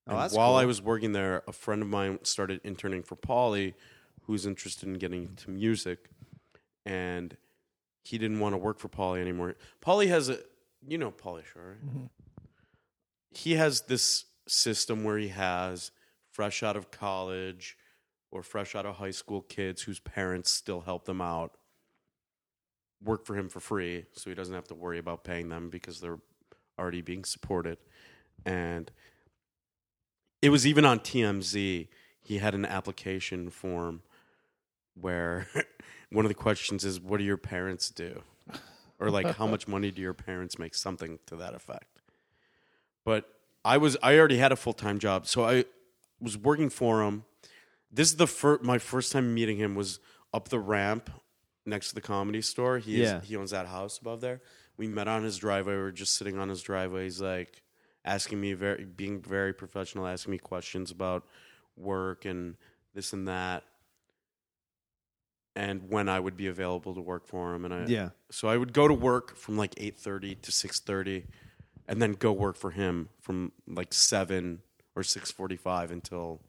Oh, 0.08 0.12
And 0.13 0.19
that's 0.19 0.34
while 0.34 0.49
cool. 0.54 0.58
I 0.58 0.65
was 0.65 0.82
working 0.82 1.12
there, 1.13 1.43
a 1.47 1.54
friend 1.54 1.82
of 1.84 1.88
mine 1.88 2.19
started 2.23 2.60
interning 2.63 3.04
for 3.04 3.15
Pauly, 3.15 3.76
who's 4.23 4.45
interested 4.47 4.89
in 4.89 4.95
getting 4.95 5.23
into 5.26 5.52
music, 5.52 6.10
and 6.88 7.38
he 8.04 8.17
didn't 8.17 8.39
want 8.39 8.54
to 8.54 8.58
work 8.58 8.80
for 8.80 8.89
Pauly 8.89 9.21
anymore. 9.21 9.56
Pauly 9.80 10.08
has 10.08 10.28
a, 10.30 10.39
you 10.86 10.97
know, 10.97 11.12
Pauly 11.12 11.45
Shore. 11.45 11.78
Right? 11.82 11.86
Mm-hmm. 11.86 12.06
He 13.32 13.54
has 13.54 13.82
this 13.82 14.26
system 14.47 15.04
where 15.04 15.17
he 15.19 15.30
has 15.30 15.91
fresh 16.32 16.63
out 16.63 16.76
of 16.76 16.89
college 16.91 17.78
or 18.32 18.41
fresh 18.43 18.76
out 18.76 18.86
of 18.88 18.95
high 18.95 19.12
school 19.12 19.41
kids 19.41 19.84
whose 19.84 19.99
parents 19.99 20.49
still 20.52 20.82
help 20.82 21.06
them 21.06 21.21
out 21.21 21.56
work 23.03 23.25
for 23.25 23.35
him 23.35 23.49
for 23.49 23.59
free 23.59 24.05
so 24.13 24.29
he 24.29 24.35
doesn't 24.35 24.53
have 24.53 24.67
to 24.67 24.75
worry 24.75 24.97
about 24.97 25.23
paying 25.23 25.49
them 25.49 25.69
because 25.69 25.99
they're 25.99 26.19
already 26.79 27.01
being 27.01 27.23
supported. 27.23 27.77
And 28.45 28.91
it 30.41 30.49
was 30.49 30.65
even 30.67 30.85
on 30.85 30.99
TMZ 30.99 31.87
he 32.21 32.37
had 32.37 32.55
an 32.55 32.65
application 32.65 33.49
form 33.49 34.01
where 34.99 35.47
one 36.11 36.25
of 36.25 36.29
the 36.29 36.35
questions 36.35 36.85
is 36.85 36.99
what 36.99 37.17
do 37.17 37.23
your 37.23 37.37
parents 37.37 37.89
do? 37.89 38.21
Or 38.99 39.09
like 39.09 39.35
how 39.35 39.47
much 39.47 39.67
money 39.67 39.91
do 39.91 40.01
your 40.01 40.13
parents 40.13 40.57
make? 40.57 40.75
Something 40.75 41.19
to 41.25 41.35
that 41.35 41.53
effect. 41.53 42.01
But 43.03 43.25
I 43.65 43.77
was 43.77 43.97
I 44.01 44.17
already 44.17 44.37
had 44.37 44.51
a 44.51 44.55
full-time 44.55 44.99
job 44.99 45.27
so 45.27 45.43
I 45.43 45.65
was 46.21 46.37
working 46.37 46.69
for 46.69 47.03
him. 47.03 47.25
This 47.91 48.09
is 48.09 48.15
the 48.15 48.27
first 48.27 48.63
my 48.63 48.77
first 48.77 49.11
time 49.11 49.33
meeting 49.33 49.57
him 49.57 49.75
was 49.75 49.99
up 50.33 50.49
the 50.49 50.59
ramp 50.59 51.09
next 51.65 51.89
to 51.89 51.95
the 51.95 52.02
comedy 52.02 52.41
store. 52.41 52.78
He 52.80 53.02
is, 53.02 53.12
Yeah. 53.12 53.21
he 53.21 53.36
owns 53.36 53.52
that 53.52 53.67
house 53.67 53.97
above 53.97 54.21
there. 54.21 54.41
We 54.78 54.88
met 54.88 55.08
on 55.08 55.23
his 55.23 55.38
driveway. 55.38 55.73
We 55.76 55.82
were 55.82 55.91
just 55.91 56.15
sitting 56.15 56.38
on 56.39 56.49
his 56.49 56.62
driveway. 56.62 57.04
He's 57.04 57.21
like 57.21 57.62
asking 58.06 58.41
me 58.41 58.54
very 58.54 58.86
being 58.86 59.21
very 59.21 59.54
professional, 59.54 60.08
asking 60.08 60.32
me 60.32 60.38
questions 60.38 60.91
about 60.91 61.26
work 61.78 62.26
and 62.26 62.56
this 62.93 63.13
and 63.13 63.28
that. 63.28 63.63
And 65.56 65.89
when 65.89 66.10
I 66.10 66.19
would 66.19 66.36
be 66.36 66.47
available 66.47 66.95
to 66.95 67.02
work 67.02 67.28
for 67.28 67.54
him 67.54 67.65
and 67.65 67.73
I 67.73 67.86
Yeah. 67.86 68.10
so 68.32 68.47
I 68.47 68.58
would 68.58 68.73
go 68.73 68.88
to 68.88 68.93
work 68.93 69.36
from 69.38 69.56
like 69.56 69.76
8:30 69.78 70.36
to 70.41 70.52
6:30 70.52 71.28
and 71.88 72.02
then 72.02 72.13
go 72.13 72.32
work 72.32 72.56
for 72.56 72.71
him 72.71 73.10
from 73.21 73.52
like 73.67 73.93
7 73.93 74.63
or 74.95 75.04
6:45 75.04 75.91
until 75.91 76.41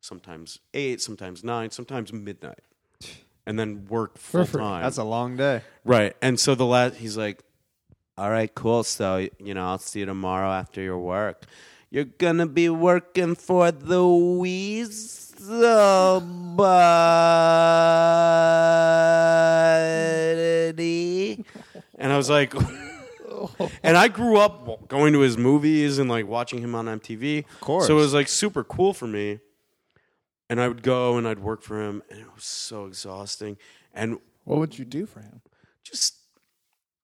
sometimes 0.00 0.58
8, 0.74 1.00
sometimes 1.00 1.44
9, 1.44 1.70
sometimes 1.70 2.12
midnight. 2.12 2.64
And 3.46 3.58
then 3.58 3.86
work 3.86 4.18
full 4.18 4.44
free. 4.44 4.60
time. 4.60 4.82
That's 4.82 4.98
a 4.98 5.04
long 5.04 5.36
day. 5.36 5.62
right. 5.84 6.14
And 6.22 6.38
so 6.38 6.54
the 6.54 6.66
last 6.66 6.96
he's 6.96 7.16
like, 7.16 7.42
"All 8.16 8.30
right, 8.30 8.54
cool. 8.54 8.84
So, 8.84 9.28
you 9.38 9.54
know, 9.54 9.66
I'll 9.66 9.78
see 9.78 10.00
you 10.00 10.06
tomorrow 10.06 10.50
after 10.50 10.80
your 10.80 10.98
work. 10.98 11.44
You're 11.90 12.04
going 12.04 12.38
to 12.38 12.46
be 12.46 12.68
working 12.68 13.34
for 13.34 13.72
the 13.72 14.06
Weasel 14.06 16.20
Buddy." 19.70 21.44
And 21.98 22.12
I 22.12 22.16
was 22.16 22.30
like, 22.30 22.54
and 23.82 23.96
I 23.96 24.08
grew 24.08 24.38
up 24.38 24.88
going 24.88 25.12
to 25.12 25.20
his 25.20 25.36
movies 25.36 25.98
and 25.98 26.08
like 26.08 26.26
watching 26.26 26.60
him 26.60 26.74
on 26.74 26.86
MTV. 26.86 27.40
Of 27.44 27.60
course. 27.60 27.86
So 27.86 27.98
it 27.98 28.00
was 28.00 28.14
like 28.14 28.28
super 28.28 28.64
cool 28.64 28.94
for 28.94 29.06
me. 29.06 29.40
And 30.50 30.60
I 30.60 30.68
would 30.68 30.82
go 30.82 31.16
and 31.16 31.26
I'd 31.26 31.38
work 31.38 31.62
for 31.62 31.80
him, 31.80 32.02
and 32.10 32.20
it 32.20 32.26
was 32.34 32.44
so 32.44 32.84
exhausting. 32.86 33.56
And 33.94 34.18
What 34.44 34.58
would 34.58 34.78
you 34.78 34.84
do 34.84 35.06
for 35.06 35.20
him? 35.20 35.40
just 35.84 36.16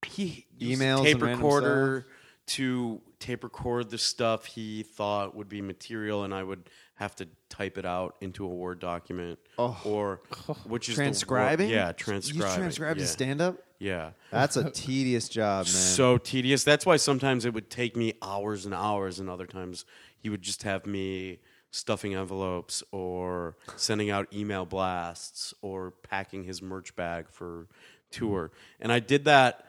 he 0.04 0.46
used 0.59 0.80
Emails 0.82 1.04
tape 1.04 1.22
and 1.22 1.37
recorder 1.37 2.06
to 2.48 3.00
tape 3.18 3.42
record 3.42 3.88
the 3.90 3.98
stuff 3.98 4.44
he 4.44 4.82
thought 4.82 5.35
would 5.35 5.48
be 5.48 5.62
material, 5.62 6.24
and 6.24 6.35
I 6.35 6.42
would 6.42 6.68
have 6.96 7.14
to 7.16 7.28
type 7.48 7.78
it 7.78 7.85
out 7.87 8.16
into 8.20 8.44
a 8.44 8.48
Word 8.48 8.78
document, 8.80 9.38
oh. 9.59 9.76
or 9.85 10.20
which 10.66 10.88
is 10.88 10.96
the 10.96 11.02
wor- 11.02 11.06
Transcribing? 11.06 11.70
yeah, 11.70 11.88
You 11.88 11.92
transcribing. 11.94 12.56
transcribed 12.59 12.98
yeah. 13.00 13.06
to 13.06 13.11
stand 13.11 13.40
up? 13.40 13.56
Yeah. 13.78 14.11
That's 14.30 14.56
a 14.56 14.70
tedious 14.72 15.28
job, 15.28 15.66
man. 15.66 15.72
So 15.72 16.18
tedious. 16.18 16.64
That's 16.64 16.85
why 16.87 16.96
sometimes 16.96 17.44
it 17.44 17.54
would 17.54 17.70
take 17.70 17.96
me 17.96 18.14
hours 18.22 18.64
and 18.64 18.74
hours, 18.74 19.18
and 19.20 19.28
other 19.30 19.46
times 19.46 19.85
he 20.18 20.28
would 20.30 20.42
just 20.42 20.62
have 20.64 20.85
me 20.87 21.38
stuffing 21.70 22.14
envelopes 22.14 22.83
or 22.90 23.57
sending 23.76 24.11
out 24.11 24.33
email 24.33 24.64
blasts 24.64 25.52
or 25.62 25.90
packing 25.90 26.44
his 26.44 26.62
merch 26.62 26.96
bag 26.96 27.29
for 27.29 27.66
tour. 28.11 28.50
And 28.81 28.92
I 28.92 29.00
did 29.00 29.24
that 29.24 29.66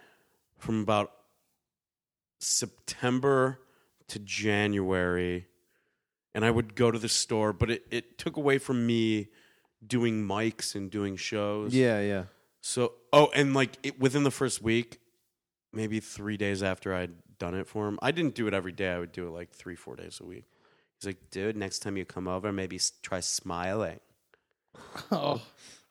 from 0.58 0.82
about 0.82 1.12
September 2.40 3.60
to 4.08 4.20
January. 4.20 5.48
And 6.34 6.46
I 6.46 6.52
would 6.52 6.76
go 6.76 6.92
to 6.92 7.00
the 7.00 7.10
store, 7.10 7.52
but 7.52 7.72
it, 7.72 7.86
it 7.90 8.18
took 8.18 8.38
away 8.38 8.58
from 8.58 8.86
me 8.86 9.28
doing 9.86 10.26
mics 10.26 10.76
and 10.76 10.90
doing 10.90 11.16
shows. 11.16 11.74
yeah, 11.74 12.00
yeah. 12.00 12.24
So, 12.62 12.94
oh, 13.14 13.30
and 13.34 13.54
like 13.54 13.78
it, 13.82 14.00
within 14.00 14.24
the 14.24 14.32
first 14.32 14.62
week, 14.62 15.00
maybe 15.72 16.00
three 16.00 16.38
days 16.38 16.62
after 16.62 16.94
I'd 16.94 17.12
done 17.40 17.56
it 17.56 17.68
for 17.68 17.88
him, 17.88 17.98
I 18.02 18.12
didn't 18.12 18.36
do 18.36 18.48
it 18.48 18.54
every 18.54 18.72
day. 18.72 18.92
I 18.92 19.00
would 19.00 19.12
do 19.12 19.28
it 19.28 19.32
like 19.32 19.52
three, 19.52 19.76
four 19.76 19.96
days 19.96 20.20
a 20.22 20.26
week. 20.26 20.46
He's 21.00 21.08
like, 21.08 21.30
dude, 21.32 21.56
next 21.56 21.80
time 21.80 21.96
you 21.98 22.06
come 22.06 22.28
over, 22.28 22.52
maybe 22.52 22.78
s- 22.78 22.92
try 23.02 23.20
smiling. 23.20 24.00
Oh, 25.12 25.36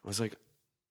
I 0.04 0.08
was 0.08 0.20
like, 0.20 0.34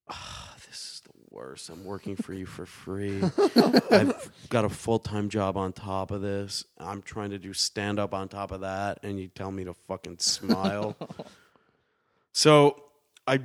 ah, 0.09 0.55
this 0.67 0.75
is 0.77 1.01
the 1.05 1.11
worst. 1.31 1.69
I'm 1.69 1.83
working 1.83 2.15
for 2.15 2.33
you 2.33 2.45
for 2.45 2.65
free. 2.65 3.21
I've 3.91 4.29
got 4.49 4.63
a 4.65 4.69
full 4.69 4.99
time 4.99 5.29
job 5.29 5.57
on 5.57 5.73
top 5.73 6.11
of 6.11 6.21
this. 6.21 6.63
I'm 6.77 7.01
trying 7.01 7.31
to 7.31 7.37
do 7.37 7.51
stand 7.53 7.99
up 7.99 8.13
on 8.13 8.29
top 8.29 8.51
of 8.51 8.61
that, 8.61 8.99
and 9.03 9.19
you 9.19 9.27
tell 9.27 9.51
me 9.51 9.65
to 9.65 9.73
fucking 9.73 10.19
smile. 10.19 10.95
so 12.31 12.81
I 13.27 13.41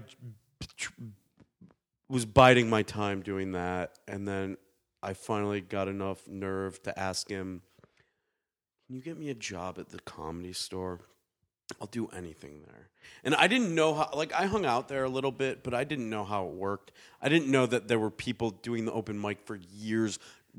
was 2.08 2.24
biding 2.24 2.68
my 2.68 2.82
time 2.82 3.22
doing 3.22 3.52
that, 3.52 3.98
and 4.08 4.26
then 4.26 4.56
I 5.02 5.14
finally 5.14 5.60
got 5.60 5.88
enough 5.88 6.26
nerve 6.28 6.82
to 6.82 6.98
ask 6.98 7.28
him, 7.28 7.62
"Can 8.90 8.96
you 8.96 9.02
get 9.02 9.16
me 9.16 9.30
a 9.30 9.34
job 9.34 9.78
at 9.78 9.90
the 9.90 10.00
comedy 10.00 10.52
store?" 10.52 10.98
I'll 11.80 11.86
do 11.86 12.08
anything 12.08 12.62
there. 12.66 12.88
And 13.22 13.32
I 13.36 13.46
didn't 13.46 13.72
know 13.72 13.94
how, 13.94 14.10
like, 14.12 14.32
I 14.32 14.46
hung 14.46 14.66
out 14.66 14.88
there 14.88 15.04
a 15.04 15.08
little 15.08 15.30
bit, 15.30 15.62
but 15.62 15.72
I 15.72 15.84
didn't 15.84 16.10
know 16.10 16.24
how 16.24 16.48
it 16.48 16.54
worked. 16.54 16.90
I 17.22 17.28
didn't 17.28 17.48
know 17.48 17.64
that 17.66 17.86
there 17.86 18.00
were 18.00 18.10
people 18.10 18.50
doing 18.50 18.86
the 18.86 18.92
open 18.92 19.20
mic 19.20 19.46
for 19.46 19.54
years 19.54 20.18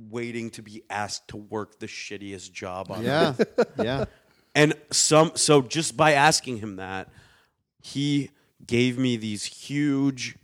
waiting 0.10 0.50
to 0.52 0.62
be 0.62 0.84
asked 0.90 1.28
to 1.28 1.36
work 1.36 1.80
the 1.80 1.88
shittiest 1.88 2.54
job 2.54 2.90
on 2.92 3.04
Yeah. 3.04 3.34
yeah. 3.78 4.06
and 4.56 4.74
some 4.90 5.34
so 5.36 5.62
just 5.62 5.98
by 5.98 6.14
asking 6.14 6.60
him 6.60 6.78
that, 6.78 7.10
he 7.82 8.32
gave 8.66 8.98
me 8.98 9.18
these 9.18 9.44
huge 9.44 10.38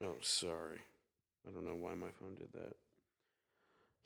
Oh, 0.00 0.14
sorry. 0.20 0.78
I 1.44 1.50
don't 1.50 1.64
know 1.64 1.74
why 1.74 1.96
my 1.96 2.10
phone 2.20 2.36
did 2.36 2.52
that. 2.52 2.76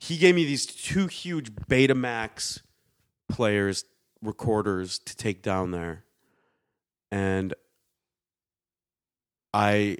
He 0.01 0.17
gave 0.17 0.33
me 0.33 0.45
these 0.45 0.65
two 0.65 1.05
huge 1.05 1.53
Betamax 1.53 2.61
players, 3.29 3.85
recorders 4.23 4.97
to 4.97 5.15
take 5.15 5.43
down 5.43 5.69
there. 5.69 6.05
And 7.11 7.53
I 9.53 9.97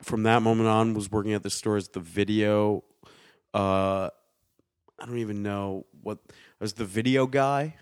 from 0.00 0.22
that 0.22 0.40
moment 0.40 0.68
on 0.68 0.94
was 0.94 1.12
working 1.12 1.34
at 1.34 1.42
the 1.42 1.50
store 1.50 1.76
as 1.76 1.88
the 1.88 2.00
video 2.00 2.84
uh 3.54 4.08
I 4.98 5.04
don't 5.04 5.18
even 5.18 5.42
know 5.42 5.84
what 6.02 6.18
I 6.28 6.64
was 6.64 6.72
the 6.72 6.86
video 6.86 7.26
guy. 7.26 7.76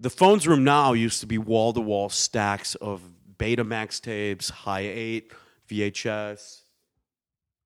The 0.00 0.10
phones 0.10 0.48
room 0.48 0.64
now 0.64 0.94
used 0.94 1.20
to 1.20 1.26
be 1.26 1.38
wall 1.38 1.72
to 1.72 1.80
wall 1.80 2.08
stacks 2.08 2.74
of 2.74 3.00
Betamax 3.38 4.00
tapes, 4.00 4.50
high 4.50 4.80
eight, 4.80 5.32
VHS, 5.70 6.62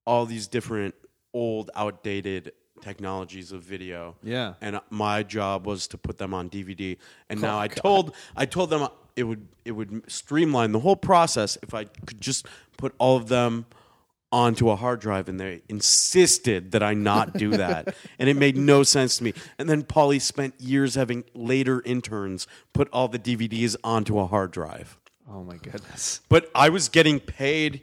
all 0.05 0.27
these 0.27 0.49
different 0.49 0.95
old, 1.37 1.71
outdated 1.75 2.53
technologies 2.81 3.53
of 3.53 3.63
video. 3.63 4.17
Yeah. 4.23 4.55
And 4.61 4.81
my 4.91 5.23
job 5.23 5.67
was 5.67 5.87
to 5.89 5.99
put 5.99 6.17
them 6.19 6.33
on 6.33 6.49
DVD. 6.49 6.97
And 7.29 7.41
now 7.41 7.57
oh, 7.57 7.61
I 7.61 7.69
told 7.69 8.15
I 8.35 8.47
told 8.47 8.71
them 8.71 8.89
it 9.15 9.25
would 9.25 9.47
it 9.65 9.73
would 9.73 10.11
streamline 10.11 10.73
the 10.73 10.81
whole 10.81 10.97
process 10.97 11.59
if 11.63 11.75
I 11.75 11.85
could 11.85 12.21
just 12.21 12.47
put 12.79 12.95
all 12.99 13.17
of 13.17 13.29
them 13.29 13.67
onto 14.33 14.71
a 14.71 14.77
hard 14.77 15.01
drive, 15.01 15.29
and 15.29 15.39
they 15.39 15.63
insisted 15.69 16.73
that 16.73 16.83
I 16.83 16.95
not 16.95 17.35
do 17.35 17.51
that, 17.51 17.95
and 18.19 18.29
it 18.29 18.35
made 18.35 18.57
no 18.57 18.83
sense 18.83 19.19
to 19.19 19.25
me. 19.25 19.33
And 19.59 19.69
then 19.69 19.85
Pauly 19.85 20.21
spent 20.21 20.61
years 20.61 20.97
having 20.97 21.25
later 21.33 21.81
interns 21.85 22.47
put 22.73 22.89
all 22.93 23.09
the 23.09 23.21
DVDs 23.21 23.77
onto 23.85 24.19
a 24.19 24.27
hard 24.27 24.51
drive. 24.51 24.99
Oh 25.31 25.43
my 25.43 25.57
goodness. 25.57 26.21
But 26.29 26.51
I 26.55 26.69
was 26.69 26.89
getting 26.89 27.21
paid 27.21 27.83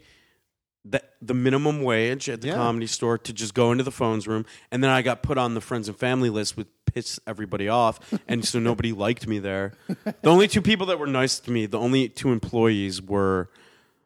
the 0.86 1.02
the 1.22 1.34
minimum 1.34 1.82
wage 1.82 2.28
at 2.30 2.42
the 2.42 2.48
Yeah. 2.50 2.56
comedy 2.56 2.88
store 2.88 3.18
to 3.18 3.32
just 3.34 3.54
go 3.54 3.72
into 3.72 3.84
the 3.84 3.92
phones 3.92 4.28
room, 4.28 4.46
and 4.72 4.84
then 4.84 4.90
I 4.92 5.02
got 5.02 5.24
put 5.24 5.38
on 5.38 5.54
the 5.54 5.62
friends 5.62 5.88
and 5.88 5.98
family 5.98 6.30
list, 6.30 6.58
which 6.58 6.68
piss 6.86 7.20
everybody 7.26 7.70
off, 7.70 8.00
and 8.28 8.44
so 8.46 8.60
nobody 8.60 8.92
liked 8.92 9.26
me 9.28 9.40
there. 9.40 9.74
The 10.04 10.30
only 10.30 10.48
two 10.48 10.62
people 10.62 10.86
that 10.88 11.00
were 11.00 11.08
nice 11.08 11.40
to 11.40 11.52
me, 11.52 11.66
the 11.66 11.80
only 11.80 12.10
two 12.10 12.32
employees 12.32 13.02
were. 13.02 13.50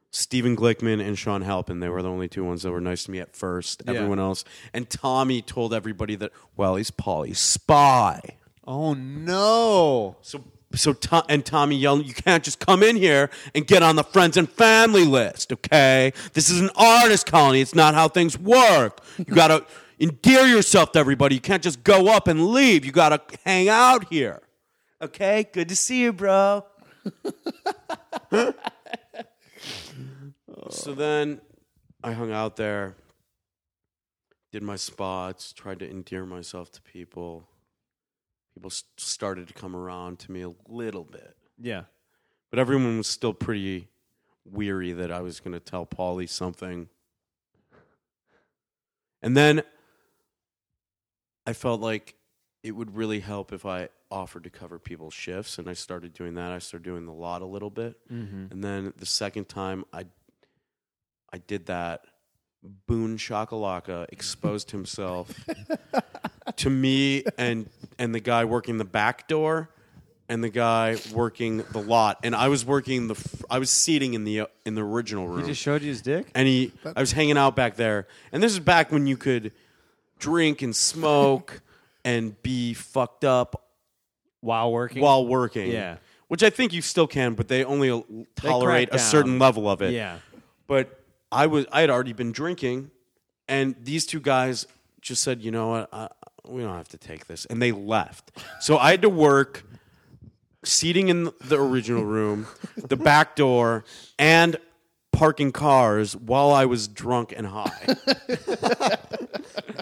Stephen 0.10 0.56
Glickman 0.56 1.06
and 1.06 1.18
Sean 1.20 1.42
Halpin, 1.42 1.82
they 1.82 1.90
were 1.90 2.02
the 2.02 2.10
only 2.10 2.30
two 2.30 2.44
ones 2.44 2.64
that 2.64 2.72
were 2.72 2.80
nice 2.82 3.04
to 3.04 3.12
me 3.12 3.20
at 3.20 3.36
first. 3.36 3.84
Everyone 3.86 4.20
else. 4.20 4.46
And 4.74 4.90
Tommy 4.90 5.42
told 5.42 5.74
everybody 5.74 6.16
that, 6.16 6.32
well, 6.56 6.78
he's 6.78 6.90
Pauly's 6.92 7.40
spy. 7.40 8.22
Oh 8.66 8.94
no. 8.94 10.16
So, 10.22 10.44
so 10.78 10.94
Tom, 10.94 11.24
and 11.30 11.46
Tommy 11.46 11.76
yelled, 11.76 12.06
"You 12.06 12.14
can't 12.14 12.44
just 12.44 12.60
come 12.60 12.84
in 12.84 12.96
here 12.96 13.30
and 13.54 13.66
get 13.68 13.84
on 13.84 13.96
the 13.96 14.04
friends 14.04 14.38
and 14.38 14.50
family 14.50 15.06
list, 15.06 15.52
okay? 15.52 16.14
This 16.34 16.50
is 16.50 16.62
an 16.62 16.70
artist 16.76 17.26
colony. 17.26 17.62
It's 17.62 17.76
not 17.76 17.94
how 17.94 18.08
things 18.08 18.38
work. 18.38 19.02
You 19.18 19.26
gotta 19.26 19.66
endear 20.00 20.46
yourself 20.48 20.92
to 20.94 21.00
everybody. 21.00 21.36
You 21.36 21.42
can't 21.42 21.64
just 21.64 21.84
go 21.84 22.08
up 22.08 22.28
and 22.28 22.48
leave. 22.48 22.86
You 22.86 22.92
gotta 22.92 23.22
hang 23.46 23.70
out 23.70 24.12
here, 24.12 24.42
okay? 25.02 25.48
Good 25.52 25.70
to 25.70 25.76
see 25.76 26.02
you, 26.02 26.14
bro." 26.14 26.66
so 30.70 30.94
then, 30.94 31.42
I 32.04 32.12
hung 32.14 32.32
out 32.32 32.56
there, 32.58 32.96
did 34.52 34.64
my 34.64 34.76
spots, 34.76 35.54
tried 35.54 35.80
to 35.80 35.90
endear 35.90 36.26
myself 36.26 36.72
to 36.74 36.82
people 36.82 37.48
people 38.58 38.72
started 38.98 39.48
to 39.48 39.54
come 39.54 39.76
around 39.76 40.18
to 40.20 40.32
me 40.32 40.42
a 40.42 40.52
little 40.68 41.04
bit. 41.04 41.36
Yeah. 41.62 41.84
But 42.50 42.58
everyone 42.60 42.98
was 42.98 43.08
still 43.08 43.34
pretty 43.34 43.88
weary 44.46 44.94
that 44.94 45.12
I 45.12 45.22
was 45.22 45.40
going 45.40 45.52
to 45.54 45.60
tell 45.60 45.86
Pauly 45.86 46.28
something. 46.28 46.90
And 49.22 49.38
then 49.38 49.62
I 51.46 51.54
felt 51.54 51.82
like 51.82 52.16
it 52.64 52.72
would 52.72 52.96
really 52.96 53.20
help 53.20 53.54
if 53.54 53.66
I 53.66 53.90
offered 54.10 54.44
to 54.46 54.50
cover 54.50 54.80
people's 54.80 55.14
shifts, 55.14 55.58
and 55.60 55.70
I 55.70 55.74
started 55.74 56.14
doing 56.14 56.34
that. 56.36 56.52
I 56.52 56.60
started 56.60 56.84
doing 56.86 57.06
the 57.06 57.12
lot 57.14 57.42
a 57.42 57.46
little 57.46 57.70
bit, 57.70 57.96
Mm-hmm. 58.12 58.46
and 58.52 58.64
then 58.64 58.94
the 58.98 59.06
second 59.06 59.50
time 59.50 59.84
I 59.94 60.06
I 61.32 61.40
did 61.40 61.66
that, 61.66 62.06
Boone 62.88 63.18
Shakalaka 63.18 64.08
exposed 64.10 64.72
himself 64.72 65.34
to 66.56 66.70
me 66.70 67.24
and 67.38 67.70
and 68.00 68.16
the 68.16 68.20
guy 68.20 68.46
working 68.46 68.78
the 68.78 68.86
back 68.86 69.28
door 69.28 69.70
and 70.30 70.44
the 70.44 70.50
guy 70.50 70.98
working 71.14 71.58
the 71.72 71.80
lot 71.82 72.20
and 72.24 72.36
I 72.36 72.48
was 72.48 72.66
working 72.66 73.08
the 73.08 73.16
f- 73.16 73.44
I 73.50 73.60
was 73.60 73.70
seating 73.70 74.14
in 74.14 74.24
the 74.24 74.42
uh, 74.42 74.46
in 74.66 74.76
the 74.76 74.82
original 74.84 75.28
room 75.28 75.42
He 75.42 75.48
just 75.48 75.62
showed 75.62 75.82
you 75.82 75.90
his 75.90 76.02
dick. 76.02 76.28
and 76.36 76.48
he 76.48 76.72
I 76.96 77.00
was 77.00 77.12
hanging 77.12 77.38
out 77.38 77.56
back 77.56 77.76
there 77.76 78.08
and 78.32 78.42
this 78.42 78.52
is 78.52 78.60
back 78.60 78.92
when 78.92 79.08
you 79.08 79.18
could 79.18 79.52
drink 80.20 80.62
and 80.62 80.76
smoke 80.76 81.62
and 82.06 82.42
be 82.44 82.74
fucked 82.74 83.24
up 83.26 83.68
While 84.42 84.72
working. 84.72 85.02
while 85.02 85.26
working 85.26 85.72
Yeah. 85.72 85.98
which 86.28 86.44
I 86.44 86.50
think 86.50 86.74
you 86.74 86.82
still 86.82 87.08
can 87.08 87.34
but 87.34 87.48
they 87.48 87.64
only 87.64 88.04
tolerate 88.36 88.90
a 88.90 88.98
down. 88.98 89.00
certain 89.00 89.40
level 89.40 89.70
of 89.70 89.82
it 89.82 89.92
Yeah. 89.94 90.18
but 90.68 91.02
I 91.32 91.48
was 91.48 91.66
I 91.74 91.82
had 91.82 91.90
already 91.90 92.14
been 92.14 92.32
drinking, 92.32 92.90
and 93.50 93.76
these 93.84 94.06
two 94.06 94.22
guys 94.22 94.66
just 95.02 95.22
said, 95.22 95.42
you 95.42 95.52
know 95.52 95.68
what, 95.72 95.90
I, 95.94 96.08
we 96.48 96.62
don't 96.62 96.76
have 96.76 96.90
to 96.90 96.98
take 96.98 97.28
this, 97.28 97.46
and 97.46 97.62
they 97.62 97.72
left. 97.72 98.32
So 98.60 98.78
I 98.78 98.92
had 98.92 99.02
to 99.04 99.10
work 99.10 99.64
seating 100.64 101.10
in 101.10 101.32
the 101.42 101.60
original 101.60 102.04
room, 102.04 102.48
the 102.76 102.98
back 102.98 103.36
door, 103.36 103.86
and 104.18 104.58
parking 105.12 105.52
cars 105.52 106.16
while 106.16 106.52
I 106.52 106.66
was 106.66 106.88
drunk 106.88 107.34
and 107.36 107.48
high. 107.48 107.96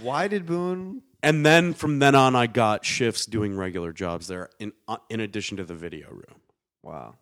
Why 0.01 0.27
did 0.27 0.45
Boone? 0.45 1.01
and 1.25 1.43
then 1.43 1.73
from 1.73 1.97
then 1.97 2.13
on, 2.13 2.35
I 2.35 2.45
got 2.45 2.85
shifts 2.85 3.25
doing 3.25 3.57
regular 3.57 3.91
jobs 3.91 4.27
there 4.27 4.49
in 4.59 4.73
uh, 4.87 4.97
in 5.09 5.19
addition 5.19 5.57
to 5.57 5.63
the 5.63 5.73
video 5.73 6.09
room. 6.11 6.39
Wow. 6.83 7.15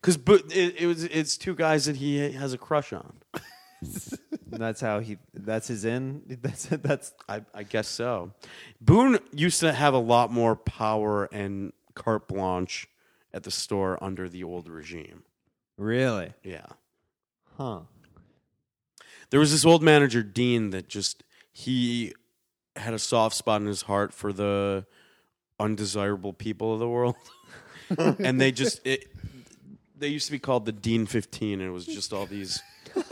Because 0.00 0.16
but 0.16 0.44
it, 0.50 0.80
it 0.80 0.86
was 0.86 1.04
it's 1.04 1.36
two 1.36 1.54
guys 1.54 1.84
that 1.84 1.96
he 1.96 2.32
has 2.32 2.54
a 2.54 2.58
crush 2.58 2.92
on. 2.94 3.18
That's 4.50 4.80
how 4.80 5.00
he. 5.00 5.18
That's 5.32 5.68
his 5.68 5.84
in. 5.84 6.22
That's 6.42 6.66
that's. 6.66 7.12
I, 7.28 7.42
I 7.54 7.62
guess 7.62 7.88
so. 7.88 8.32
Boone 8.80 9.18
used 9.32 9.60
to 9.60 9.72
have 9.72 9.94
a 9.94 9.98
lot 9.98 10.32
more 10.32 10.56
power 10.56 11.24
and 11.32 11.72
carte 11.94 12.28
blanche 12.28 12.88
at 13.32 13.44
the 13.44 13.50
store 13.50 14.02
under 14.02 14.28
the 14.28 14.44
old 14.44 14.68
regime. 14.68 15.22
Really? 15.76 16.32
Yeah. 16.42 16.66
Huh. 17.56 17.80
There 19.30 19.40
was 19.40 19.52
this 19.52 19.64
old 19.64 19.82
manager, 19.82 20.22
Dean, 20.22 20.70
that 20.70 20.88
just, 20.88 21.22
he 21.52 22.14
had 22.74 22.94
a 22.94 22.98
soft 22.98 23.36
spot 23.36 23.60
in 23.60 23.66
his 23.66 23.82
heart 23.82 24.12
for 24.12 24.32
the 24.32 24.84
undesirable 25.58 26.32
people 26.32 26.74
of 26.74 26.80
the 26.80 26.88
world. 26.88 27.14
and 27.98 28.40
they 28.40 28.50
just, 28.50 28.80
it, 28.84 29.06
they 29.96 30.08
used 30.08 30.26
to 30.26 30.32
be 30.32 30.38
called 30.38 30.64
the 30.64 30.72
Dean 30.72 31.06
15, 31.06 31.60
and 31.60 31.68
it 31.68 31.72
was 31.72 31.86
just 31.86 32.12
all 32.12 32.26
these 32.26 32.60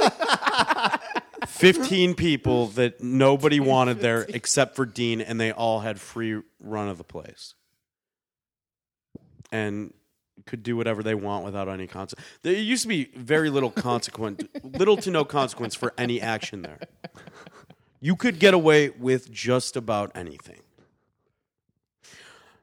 15 1.58 2.14
people 2.14 2.68
that 2.68 3.02
nobody 3.02 3.60
wanted 3.60 4.00
there 4.00 4.26
except 4.28 4.76
for 4.76 4.86
Dean, 4.86 5.20
and 5.20 5.40
they 5.40 5.52
all 5.52 5.80
had 5.80 6.00
free 6.00 6.40
run 6.60 6.88
of 6.88 6.98
the 6.98 7.04
place. 7.04 7.54
And 9.50 9.92
could 10.46 10.62
do 10.62 10.76
whatever 10.76 11.02
they 11.02 11.14
want 11.14 11.44
without 11.44 11.68
any 11.68 11.86
consequence. 11.86 12.26
There 12.42 12.52
used 12.54 12.82
to 12.82 12.88
be 12.88 13.04
very 13.14 13.50
little 13.50 13.70
consequence, 13.70 14.42
little 14.62 14.96
to 14.98 15.10
no 15.10 15.24
consequence 15.24 15.74
for 15.74 15.92
any 15.98 16.20
action 16.20 16.62
there. 16.62 16.78
You 18.00 18.16
could 18.16 18.38
get 18.38 18.54
away 18.54 18.90
with 18.90 19.30
just 19.30 19.76
about 19.76 20.12
anything. 20.14 20.62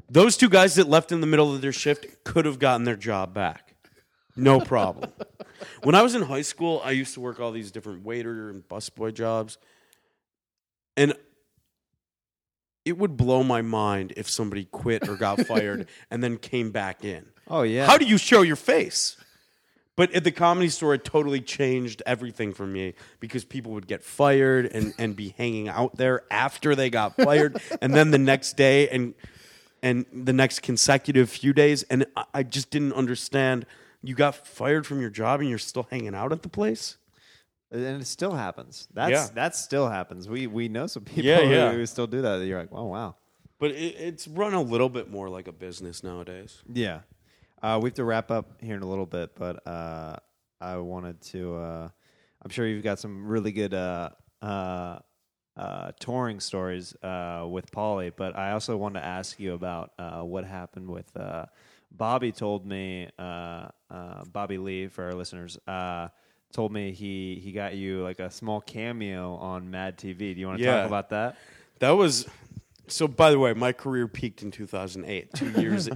Those 0.10 0.38
two 0.38 0.50
guys 0.50 0.76
that 0.76 0.88
left 0.88 1.12
in 1.12 1.22
the 1.22 1.28
middle 1.28 1.54
of 1.54 1.62
their 1.62 1.72
shift 1.72 2.24
could 2.24 2.46
have 2.46 2.60
gotten 2.60 2.86
their 2.86 2.96
job 2.96 3.34
back. 3.34 3.65
No 4.36 4.60
problem. 4.60 5.12
when 5.84 5.96
I 5.96 6.02
was 6.02 6.16
in 6.16 6.24
high 6.24 6.42
school, 6.42 6.82
I 6.84 6.92
used 6.92 7.14
to 7.14 7.22
work 7.22 7.40
all 7.40 7.52
these 7.52 7.72
different 7.72 8.04
waiter 8.04 8.50
and 8.50 8.68
busboy 8.68 9.14
jobs. 9.14 9.58
And 10.98 11.14
it 12.86 12.98
would 12.98 13.18
blow 13.18 13.44
my 13.44 13.62
mind 13.62 14.14
if 14.16 14.30
somebody 14.30 14.66
quit 14.66 15.10
or 15.10 15.16
got 15.16 15.42
fired 15.42 15.88
and 16.12 16.24
then 16.24 16.38
came 16.38 16.72
back 16.72 17.04
in. 17.04 17.26
Oh 17.48 17.64
yeah. 17.64 17.86
How 17.86 17.98
do 17.98 18.06
you 18.06 18.18
show 18.18 18.42
your 18.42 18.56
face? 18.56 19.18
But 19.96 20.14
at 20.14 20.26
the 20.26 20.32
comedy 20.32 20.68
store, 20.70 20.94
it 20.94 21.06
totally 21.06 21.40
changed 21.40 22.04
everything 22.06 22.54
for 22.54 22.68
me 22.68 22.96
because 23.22 23.46
people 23.46 23.72
would 23.74 23.88
get 23.88 24.04
fired 24.04 24.66
and, 24.66 24.94
and 24.98 25.16
be 25.16 25.30
hanging 25.38 25.70
out 25.70 25.96
there 25.96 26.24
after 26.30 26.76
they 26.76 26.90
got 26.90 27.16
fired, 27.16 27.62
and 27.82 27.94
then 27.94 28.12
the 28.12 28.18
next 28.18 28.58
day 28.58 28.90
and 28.90 29.14
and 29.82 30.06
the 30.12 30.34
next 30.34 30.64
consecutive 30.64 31.30
few 31.30 31.54
days, 31.54 31.84
and 31.84 32.06
I, 32.18 32.26
I 32.34 32.44
just 32.44 32.72
didn't 32.72 32.94
understand. 32.94 33.66
You 34.06 34.16
got 34.16 34.36
fired 34.48 34.86
from 34.86 35.02
your 35.02 35.10
job 35.10 35.40
and 35.42 35.50
you're 35.50 35.58
still 35.58 35.88
hanging 35.90 36.14
out 36.16 36.32
at 36.32 36.42
the 36.44 36.50
place. 36.50 36.98
and 37.72 38.02
it 38.02 38.06
still 38.08 38.32
happens. 38.34 38.88
That's 38.94 39.12
Yeah. 39.12 39.28
that 39.34 39.56
still 39.56 39.90
happens. 39.90 40.30
We 40.30 40.48
we 40.48 40.68
know 40.70 40.88
some 40.88 41.04
people 41.12 41.24
Yeah, 41.24 41.42
yeah. 41.42 41.72
who 41.72 41.86
still 41.86 42.08
do 42.08 42.22
that. 42.22 42.46
You're 42.46 42.60
like, 42.60 42.70
oh 42.72 42.86
wow. 42.86 43.16
But 43.60 43.72
it, 43.72 43.96
it's 43.98 44.28
run 44.28 44.54
a 44.54 44.62
little 44.62 44.90
bit 44.90 45.10
more 45.10 45.28
like 45.30 45.48
a 45.48 45.52
business 45.52 46.04
nowadays. 46.04 46.62
Yeah. 46.72 47.00
Uh, 47.64 47.80
we 47.82 47.88
have 47.90 47.96
to 47.96 48.04
wrap 48.04 48.30
up 48.32 48.62
here 48.62 48.76
in 48.76 48.84
a 48.84 48.88
little 48.88 49.06
bit, 49.08 49.32
but 49.36 49.66
uh, 49.68 50.18
I 50.62 50.78
wanted 50.78 51.20
to. 51.34 51.56
Uh, 51.56 51.90
I'm 52.44 52.52
sure 52.52 52.68
you've 52.68 52.84
got 52.84 53.00
some 53.00 53.26
really 53.28 53.52
good 53.52 53.74
uh, 53.74 54.10
uh, 54.42 55.00
uh, 55.58 55.92
touring 56.00 56.40
stories 56.40 56.96
uh, 57.02 57.48
with 57.50 57.72
Pauly, 57.72 58.12
but 58.16 58.36
I 58.38 58.52
also 58.52 58.78
wanted 58.78 59.00
to 59.00 59.06
ask 59.06 59.40
you 59.40 59.54
about 59.54 59.94
uh, 59.98 60.22
what 60.22 60.46
happened 60.46 60.88
with. 60.90 61.10
Bobby 61.98 62.32
told 62.32 62.66
me, 62.66 63.10
uh, 63.18 63.68
uh, 63.90 64.24
Bobby 64.32 64.58
Lee, 64.58 64.88
for 64.88 65.04
our 65.06 65.14
listeners, 65.14 65.58
uh, 65.68 66.10
told 66.52 66.72
me 66.72 66.92
he 66.92 67.40
he 67.44 67.52
got 67.52 67.76
you 67.76 68.02
like 68.04 68.20
a 68.20 68.30
small 68.32 68.62
cameo 68.62 69.36
on 69.36 69.70
Mad 69.72 69.98
TV. 69.98 70.34
Do 70.34 70.40
you 70.40 70.48
want 70.48 70.60
to 70.60 70.64
Yeah. 70.66 70.78
talk 70.78 70.88
about 70.88 71.10
that? 71.10 71.38
That 71.80 71.92
was 71.92 72.26
so. 72.88 73.08
By 73.08 73.32
the 73.32 73.40
way, 73.40 73.54
my 73.54 73.74
career 73.74 74.08
peaked 74.08 74.42
in 74.44 74.52
2008, 74.52 75.34
two 75.34 75.50
years 75.62 75.90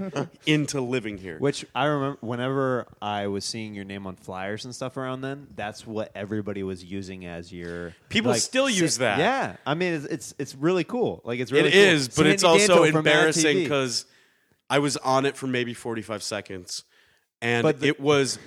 into 0.46 0.82
living 0.82 1.18
here. 1.18 1.38
Which 1.40 1.66
I 1.74 1.86
remember 1.86 2.18
whenever 2.22 2.88
I 3.02 3.28
was 3.28 3.46
seeing 3.46 3.74
your 3.74 3.86
name 3.86 4.06
on 4.08 4.16
flyers 4.16 4.66
and 4.66 4.76
stuff 4.76 4.98
around 4.98 5.22
then, 5.22 5.48
that's 5.56 5.88
what 5.88 6.12
everybody 6.16 6.64
was 6.64 6.84
using 6.84 7.26
as 7.26 7.54
your 7.54 7.94
People 8.10 8.34
still 8.36 8.70
use 8.70 8.98
that. 8.98 9.20
Yeah, 9.20 9.56
I 9.66 9.74
mean 9.76 9.94
it's 9.94 10.06
it's, 10.06 10.36
it's 10.40 10.56
really 10.56 10.84
cool. 10.84 11.22
Like 11.24 11.40
it's 11.40 11.52
It 11.52 11.56
really 11.56 11.74
is, 11.74 12.10
cool. 12.10 12.24
but 12.26 12.32
it's 12.32 12.44
also 12.44 12.84
Danto 12.84 12.92
from 12.92 13.04
Mad 13.06 13.12
embarrassing 13.14 13.56
TV. 13.58 13.64
because 13.64 14.06
I 14.70 14.80
was 14.80 14.98
on 14.98 15.26
it 15.26 15.36
for 15.36 15.48
maybe 15.48 15.74
45 15.74 16.22
seconds, 16.22 16.84
and 17.42 17.66
the- 17.68 17.88
it 17.88 18.00
was 18.00 18.38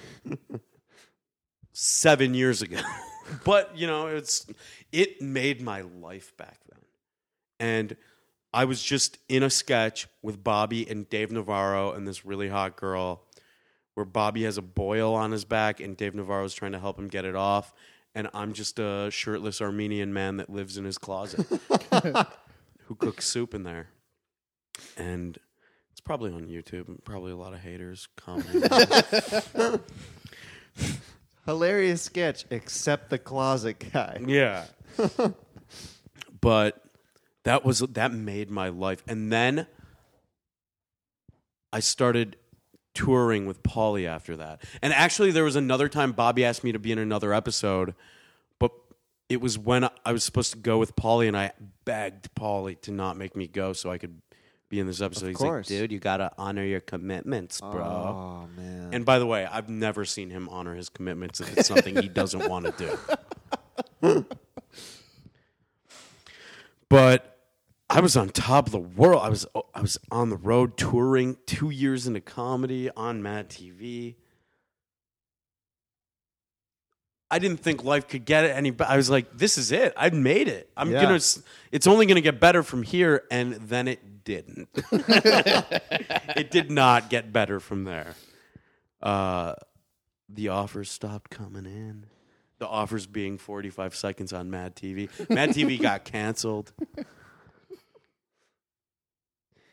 seven 1.73 2.35
years 2.35 2.62
ago. 2.62 2.81
but 3.45 3.77
you 3.77 3.87
know, 3.87 4.07
it's 4.07 4.47
it 4.93 5.20
made 5.20 5.61
my 5.62 5.81
life 5.81 6.37
back 6.37 6.59
then, 6.70 6.81
and 7.59 7.97
I 8.53 8.66
was 8.66 8.83
just 8.83 9.18
in 9.29 9.43
a 9.43 9.51
sketch 9.51 10.07
with 10.23 10.45
Bobby 10.45 10.89
and 10.89 11.09
Dave 11.09 11.33
Navarro 11.33 11.93
and 11.93 12.07
this 12.07 12.25
really 12.25 12.49
hot 12.49 12.77
girl, 12.77 13.23
where 13.95 14.07
Bobby 14.07 14.45
has 14.45 14.59
a 14.59 14.62
boil 14.62 15.14
on 15.14 15.33
his 15.33 15.45
back 15.45 15.81
and 15.81 15.97
Dave 15.97 16.14
Navarro 16.14 16.45
is 16.45 16.55
trying 16.55 16.73
to 16.73 16.79
help 16.79 16.99
him 16.99 17.09
get 17.09 17.25
it 17.25 17.35
off, 17.35 17.73
and 18.14 18.29
I'm 18.35 18.53
just 18.53 18.79
a 18.79 19.09
shirtless 19.11 19.61
Armenian 19.61 20.12
man 20.12 20.37
that 20.37 20.51
lives 20.51 20.77
in 20.77 20.85
his 20.85 20.99
closet, 20.99 21.47
who 22.85 22.95
cooks 22.95 23.27
soup 23.27 23.55
in 23.55 23.64
there, 23.64 23.89
and. 24.97 25.37
Probably 26.05 26.32
on 26.32 26.46
YouTube. 26.46 27.05
Probably 27.05 27.32
a 27.32 27.36
lot 27.36 27.53
of 27.53 27.61
haters 27.61 28.09
commenting. 28.16 28.62
Hilarious 31.46 32.03
sketch, 32.03 32.44
except 32.50 33.11
the 33.11 33.18
closet 33.18 33.90
guy. 33.92 34.20
Yeah. 34.26 34.64
but 36.40 36.82
that 37.44 37.64
was 37.64 37.80
that 37.80 38.12
made 38.12 38.50
my 38.50 38.68
life. 38.68 39.03
And 39.07 39.32
then 39.32 39.66
I 41.72 41.80
started 41.80 42.36
touring 42.94 43.46
with 43.46 43.62
Pauly 43.62 44.07
after 44.07 44.36
that. 44.36 44.62
And 44.82 44.92
actually 44.92 45.30
there 45.30 45.44
was 45.44 45.57
another 45.57 45.88
time 45.88 46.12
Bobby 46.12 46.44
asked 46.44 46.62
me 46.62 46.72
to 46.72 46.78
be 46.78 46.92
in 46.92 46.98
another 46.98 47.32
episode, 47.32 47.94
but 48.59 48.70
it 49.28 49.40
was 49.40 49.59
when 49.59 49.88
I 50.05 50.12
was 50.12 50.24
supposed 50.24 50.53
to 50.53 50.59
go 50.59 50.78
with 50.78 50.94
Pauly 50.94 51.26
and 51.26 51.36
I 51.36 51.53
begged 51.84 52.34
Pauly 52.34 52.80
to 52.82 52.90
not 52.90 53.16
make 53.16 53.34
me 53.34 53.46
go 53.46 53.72
so 53.72 53.90
I 53.90 53.98
could 53.98 54.20
be 54.73 54.81
in 54.81 54.87
this 54.87 55.03
episode. 55.03 55.29
He's 55.29 55.37
course. 55.37 55.70
like, 55.70 55.79
dude, 55.81 55.93
you 55.93 55.99
gotta 56.01 56.33
honor 56.39 56.64
your 56.64 56.81
commitments, 56.81 57.61
bro. 57.61 57.85
Oh 57.85 58.49
man. 58.57 58.89
And 58.95 59.05
by 59.05 59.18
the 59.18 59.27
way, 59.27 59.45
I've 59.45 59.68
never 59.68 60.07
seen 60.07 60.31
him 60.31 60.49
honor 60.49 60.75
his 60.75 60.89
commitments 60.89 61.41
if 61.43 61.57
it's 61.57 61.68
something 61.68 61.95
he 62.01 62.09
doesn't 62.09 62.49
want 62.49 62.75
to 62.79 62.99
do. 64.01 64.25
but 66.89 67.39
I 67.91 68.01
was 68.01 68.16
on 68.16 68.31
top 68.31 68.66
of 68.66 68.73
the 68.73 68.79
world. 68.79 69.20
I 69.23 69.29
was 69.29 69.47
I 69.75 69.83
was 69.83 69.99
on 70.11 70.31
the 70.31 70.39
road 70.39 70.79
touring, 70.79 71.37
two 71.45 71.68
years 71.68 72.07
into 72.07 72.23
comedy 72.23 72.89
on 72.97 73.23
Mad 73.23 73.51
TV. 73.51 74.14
I 77.31 77.39
didn't 77.39 77.61
think 77.61 77.83
life 77.85 78.09
could 78.09 78.25
get 78.25 78.45
any 78.45 78.70
better. 78.70 78.91
I 78.91 78.97
was 78.97 79.09
like, 79.09 79.37
"This 79.37 79.57
is 79.59 79.70
it. 79.73 79.93
I've 79.97 80.12
made 80.14 80.49
it. 80.49 80.70
I'm 80.77 80.91
Yeah. 80.91 81.03
gonna. 81.03 81.20
It's 81.70 81.87
only 81.87 82.07
gonna 82.07 82.20
get 82.23 82.41
better 82.41 82.62
from 82.62 82.83
here." 82.83 83.25
And 83.31 83.55
then 83.55 83.89
it 83.89 84.12
didn't. 84.25 84.68
it 84.93 86.51
did 86.51 86.70
not 86.70 87.11
get 87.11 87.33
better 87.33 87.61
from 87.61 87.85
there. 87.85 88.14
Uh, 89.01 89.55
the 90.29 90.49
offers 90.49 90.91
stopped 90.91 91.31
coming 91.31 91.66
in. 91.66 92.07
The 92.59 92.68
offers 92.68 93.07
being 93.07 93.39
45 93.39 93.95
seconds 93.95 94.33
on 94.33 94.51
Mad 94.51 94.77
TV. 94.77 95.09
Mad 95.29 95.51
TV 95.51 95.81
got 95.83 96.05
canceled. 96.05 96.73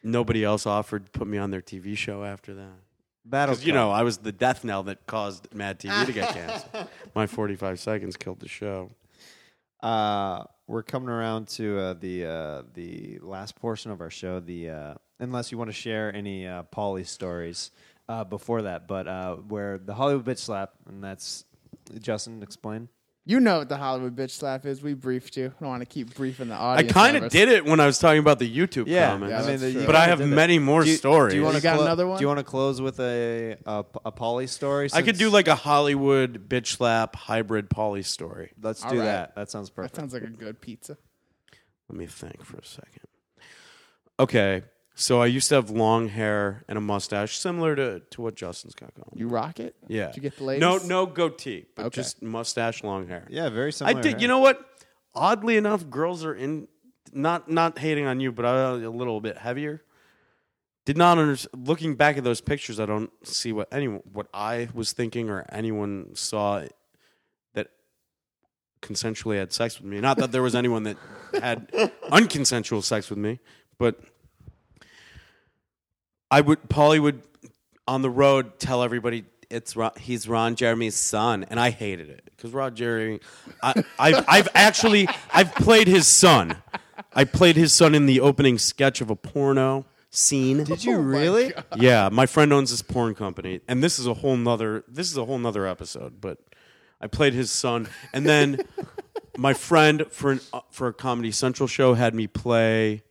Nobody 0.01 0.43
else 0.43 0.65
offered 0.65 1.05
to 1.05 1.11
put 1.11 1.27
me 1.27 1.37
on 1.37 1.51
their 1.51 1.61
TV 1.61 1.95
show 1.95 2.23
after 2.23 2.55
that. 2.55 2.79
Because, 3.29 3.63
you 3.63 3.73
know, 3.73 3.91
I 3.91 4.01
was 4.03 4.19
the 4.19 4.31
death 4.31 4.63
knell 4.63 4.83
that 4.83 5.05
caused 5.05 5.53
Mad 5.53 5.79
TV 5.79 6.05
to 6.05 6.11
get 6.11 6.29
canceled. 6.33 6.87
My 7.13 7.27
45 7.27 7.79
seconds 7.79 8.17
killed 8.17 8.39
the 8.39 8.47
show. 8.47 8.91
Uh, 9.81 10.45
we're 10.69 10.83
coming 10.83 11.09
around 11.09 11.47
to 11.47 11.79
uh, 11.79 11.93
the 11.99 12.25
uh, 12.25 12.61
the 12.75 13.17
last 13.23 13.55
portion 13.55 13.89
of 13.89 14.01
our 14.01 14.11
show. 14.11 14.39
The 14.39 14.69
uh, 14.69 14.93
unless 15.19 15.51
you 15.51 15.57
want 15.57 15.69
to 15.69 15.73
share 15.75 16.15
any 16.15 16.47
uh, 16.47 16.63
Pauly 16.63 17.07
stories 17.07 17.71
uh, 18.07 18.23
before 18.23 18.61
that, 18.61 18.87
but 18.87 19.07
uh, 19.07 19.35
where 19.35 19.79
the 19.79 19.95
Hollywood 19.95 20.25
bitch 20.25 20.37
slap, 20.37 20.73
and 20.87 21.03
that's 21.03 21.43
Justin 21.99 22.43
explain. 22.43 22.87
You 23.29 23.39
know 23.39 23.59
what 23.59 23.69
the 23.69 23.77
Hollywood 23.77 24.15
bitch 24.15 24.31
slap 24.31 24.65
is. 24.65 24.81
We 24.81 24.95
briefed 24.95 25.37
you. 25.37 25.53
I 25.55 25.59
don't 25.59 25.69
want 25.69 25.81
to 25.81 25.85
keep 25.85 26.15
briefing 26.15 26.47
the 26.47 26.55
audio. 26.55 26.67
I 26.67 26.73
audience. 26.77 26.93
kind 26.93 27.15
of 27.15 27.21
members. 27.21 27.31
did 27.31 27.49
it 27.49 27.63
when 27.63 27.79
I 27.79 27.85
was 27.85 27.99
talking 27.99 28.17
about 28.17 28.39
the 28.39 28.49
YouTube 28.49 28.87
Yeah, 28.87 29.11
comments. 29.11 29.29
Yeah, 29.31 29.37
I 29.37 29.41
mean, 29.41 29.49
that's 29.51 29.61
the, 29.61 29.73
true. 29.73 29.85
but 29.85 29.95
I 29.95 30.05
have 30.07 30.19
many 30.27 30.57
more 30.57 30.83
do 30.83 30.89
you, 30.89 30.95
stories. 30.95 31.33
Do 31.33 31.37
you 31.37 31.43
want 31.43 31.53
You 31.53 31.59
to 31.61 31.63
got 31.63 31.79
another 31.79 32.07
one? 32.07 32.17
Do 32.17 32.21
you 32.23 32.27
want 32.27 32.39
to 32.39 32.43
close 32.43 32.81
with 32.81 32.99
a 32.99 33.55
a, 33.67 33.85
a 34.03 34.11
Pauly 34.11 34.49
story? 34.49 34.89
I 34.93 35.03
could 35.03 35.15
do 35.19 35.25
since- 35.25 35.33
like 35.33 35.47
a 35.47 35.53
Hollywood 35.53 36.49
bitch 36.49 36.75
slap 36.77 37.15
hybrid 37.15 37.69
Pauly 37.69 38.03
story. 38.03 38.51
Let's 38.59 38.83
All 38.83 38.89
do 38.89 38.97
right. 38.97 39.05
that. 39.05 39.35
That 39.35 39.51
sounds 39.51 39.69
perfect. 39.69 39.93
That 39.93 40.01
perfect. 40.01 40.11
sounds 40.23 40.23
like 40.23 40.41
a 40.41 40.43
good 40.43 40.59
pizza. 40.59 40.97
Let 41.87 41.99
me 41.99 42.07
think 42.07 42.43
for 42.43 42.57
a 42.57 42.65
second. 42.65 43.03
Okay, 44.19 44.63
so 44.99 45.21
I 45.21 45.27
used 45.27 45.47
to 45.49 45.55
have 45.55 45.69
long 45.69 46.09
hair 46.09 46.63
and 46.67 46.77
a 46.77 46.81
mustache, 46.81 47.37
similar 47.37 47.73
to, 47.75 48.01
to 48.01 48.21
what 48.21 48.35
Justin's 48.35 48.75
got 48.75 48.93
going. 48.93 49.07
You 49.15 49.29
rock 49.29 49.59
it? 49.61 49.75
Yeah. 49.87 50.07
Did 50.07 50.15
you 50.17 50.21
get 50.21 50.37
the 50.37 50.43
ladies? 50.43 50.61
No, 50.61 50.77
no 50.77 51.05
goatee, 51.05 51.65
but 51.75 51.85
Okay. 51.85 51.95
just 52.01 52.21
mustache, 52.21 52.83
long 52.83 53.07
hair. 53.07 53.25
yeah, 53.29 53.47
very 53.49 53.71
similar. 53.71 53.89
I 53.89 53.93
similar. 53.93 54.03
did. 54.03 54.11
hair. 54.13 54.21
You 54.21 54.27
know 54.27 54.39
what? 54.39 54.65
Oddly 55.15 55.55
enough, 55.57 55.89
girls 55.89 56.23
are 56.25 56.35
in. 56.35 56.67
Not 57.11 57.49
not 57.49 57.79
hating 57.79 58.05
on 58.05 58.19
you, 58.19 58.31
but 58.31 58.45
I 58.45 58.69
a 58.71 58.89
little 58.91 59.19
bit 59.21 59.37
heavier. 59.37 59.81
Did 60.85 60.97
not 60.97 61.17
understand. 61.17 61.67
Looking 61.67 61.95
back 61.95 62.17
at 62.17 62.23
those 62.23 62.41
pictures, 62.41 62.79
I 62.79 62.85
don't 62.85 63.09
see 63.25 63.51
what 63.51 63.67
anyone, 63.71 64.01
what 64.11 64.27
I 64.33 64.67
was 64.73 64.91
thinking, 64.91 65.29
or 65.29 65.45
anyone 65.51 66.11
saw 66.13 66.63
that 67.55 67.67
consensually 68.81 69.37
had 69.37 69.51
sex 69.53 69.79
with 69.79 69.89
me. 69.89 69.99
Not 69.99 70.17
that 70.17 70.31
there 70.31 70.43
was 70.43 70.55
anyone 70.55 70.83
that 70.83 70.97
had 71.33 71.71
unconsensual 72.11 72.83
sex 72.83 73.09
with 73.09 73.17
me, 73.19 73.39
but 73.79 73.99
I 76.31 76.41
would. 76.41 76.61
Pauly 76.69 76.99
would 76.99 77.21
on 77.87 78.01
the 78.01 78.09
road 78.09 78.59
tell 78.59 78.83
everybody 78.83 79.25
it's 79.49 79.75
Ron, 79.75 79.91
he's 79.99 80.27
Ron 80.27 80.55
Jeremy's 80.55 80.95
son, 80.95 81.45
and 81.49 81.59
I 81.59 81.71
hated 81.71 82.09
it 82.09 82.29
because 82.35 82.51
Ron 82.51 82.75
Jeremy. 82.75 83.19
I, 83.63 83.83
I've 83.97 84.25
I've 84.27 84.47
actually 84.53 85.07
I've 85.33 85.53
played 85.55 85.87
his 85.87 86.07
son. 86.07 86.57
I 87.13 87.23
played 87.23 87.55
his 87.55 87.73
son 87.73 87.95
in 87.95 88.05
the 88.05 88.19
opening 88.19 88.57
sketch 88.57 89.01
of 89.01 89.09
a 89.09 89.15
porno 89.15 89.85
scene. 90.11 90.63
Did 90.63 90.83
you 90.83 90.99
really? 90.99 91.53
Yeah, 91.75 92.09
my 92.11 92.25
friend 92.25 92.53
owns 92.53 92.71
this 92.71 92.81
porn 92.81 93.15
company, 93.15 93.61
and 93.67 93.83
this 93.83 93.97
is 93.99 94.05
a 94.05 94.13
whole 94.13 94.37
nother. 94.37 94.83
This 94.87 95.09
is 95.09 95.17
a 95.17 95.25
whole 95.25 95.39
nother 95.39 95.65
episode. 95.65 96.21
But 96.21 96.37
I 97.01 97.07
played 97.07 97.33
his 97.33 97.51
son, 97.51 97.89
and 98.13 98.25
then 98.25 98.61
my 99.37 99.53
friend 99.53 100.05
for 100.11 100.31
an, 100.31 100.41
uh, 100.53 100.61
for 100.69 100.87
a 100.87 100.93
Comedy 100.93 101.31
Central 101.31 101.67
show 101.67 101.95
had 101.95 102.13
me 102.13 102.27
play 102.27 103.03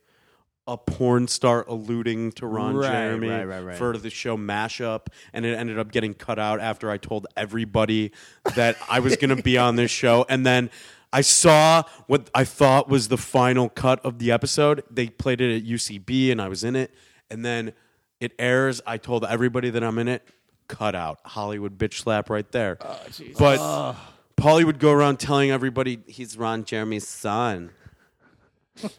a 0.69 0.77
porn 0.77 1.27
star 1.27 1.65
alluding 1.67 2.31
to 2.33 2.45
Ron 2.45 2.75
Right, 2.75 2.91
Jeremy 2.91 3.27
right, 3.29 3.43
right, 3.43 3.61
right. 3.61 3.75
for 3.75 3.97
the 3.97 4.09
show 4.09 4.37
mashup, 4.37 5.07
and 5.33 5.45
it 5.45 5.57
ended 5.57 5.79
up 5.79 5.91
getting 5.91 6.13
cut 6.13 6.37
out 6.37 6.59
after 6.59 6.91
I 6.91 6.97
told 6.97 7.27
everybody 7.35 8.11
that 8.55 8.77
I 8.87 8.99
was 8.99 9.15
going 9.15 9.35
to 9.35 9.41
be 9.41 9.57
on 9.57 9.75
this 9.75 9.91
show, 9.91 10.25
and 10.29 10.45
then. 10.45 10.69
I 11.11 11.21
saw 11.21 11.81
what 12.05 12.29
I 12.35 12.43
thought 12.43 12.87
was 12.87 13.07
the 13.07 13.17
final 13.17 13.67
cut 13.67 13.99
of 14.05 14.19
the 14.19 14.31
episode. 14.31 14.83
They 14.91 15.07
played 15.07 15.41
it 15.41 15.55
at 15.55 15.67
UCB 15.67 16.31
and 16.31 16.39
I 16.39 16.47
was 16.47 16.63
in 16.63 16.75
it. 16.75 16.93
And 17.31 17.43
then 17.43 17.73
it 18.19 18.33
airs. 18.37 18.79
I 18.85 18.97
told 18.97 19.25
everybody 19.25 19.71
that 19.71 19.83
I'm 19.83 19.97
in 19.97 20.07
it. 20.07 20.21
Cut 20.67 20.93
out. 20.93 21.17
Hollywood 21.25 21.79
bitch 21.79 21.95
slap 21.95 22.29
right 22.29 22.51
there. 22.51 22.77
Oh, 22.81 22.99
but 23.39 23.95
Pauly 24.37 24.63
would 24.63 24.77
go 24.77 24.91
around 24.91 25.17
telling 25.17 25.49
everybody 25.49 25.99
he's 26.05 26.37
Ron 26.37 26.63
Jeremy's 26.63 27.07
son. 27.07 27.71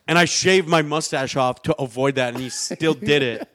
And 0.07 0.19
I 0.19 0.25
shaved 0.25 0.69
my 0.69 0.83
mustache 0.83 1.37
off 1.37 1.63
to 1.63 1.77
avoid 1.77 2.17
that, 2.17 2.35
and 2.35 2.43
he 2.43 2.49
still 2.49 2.95
did 2.95 3.23
it. 3.23 3.49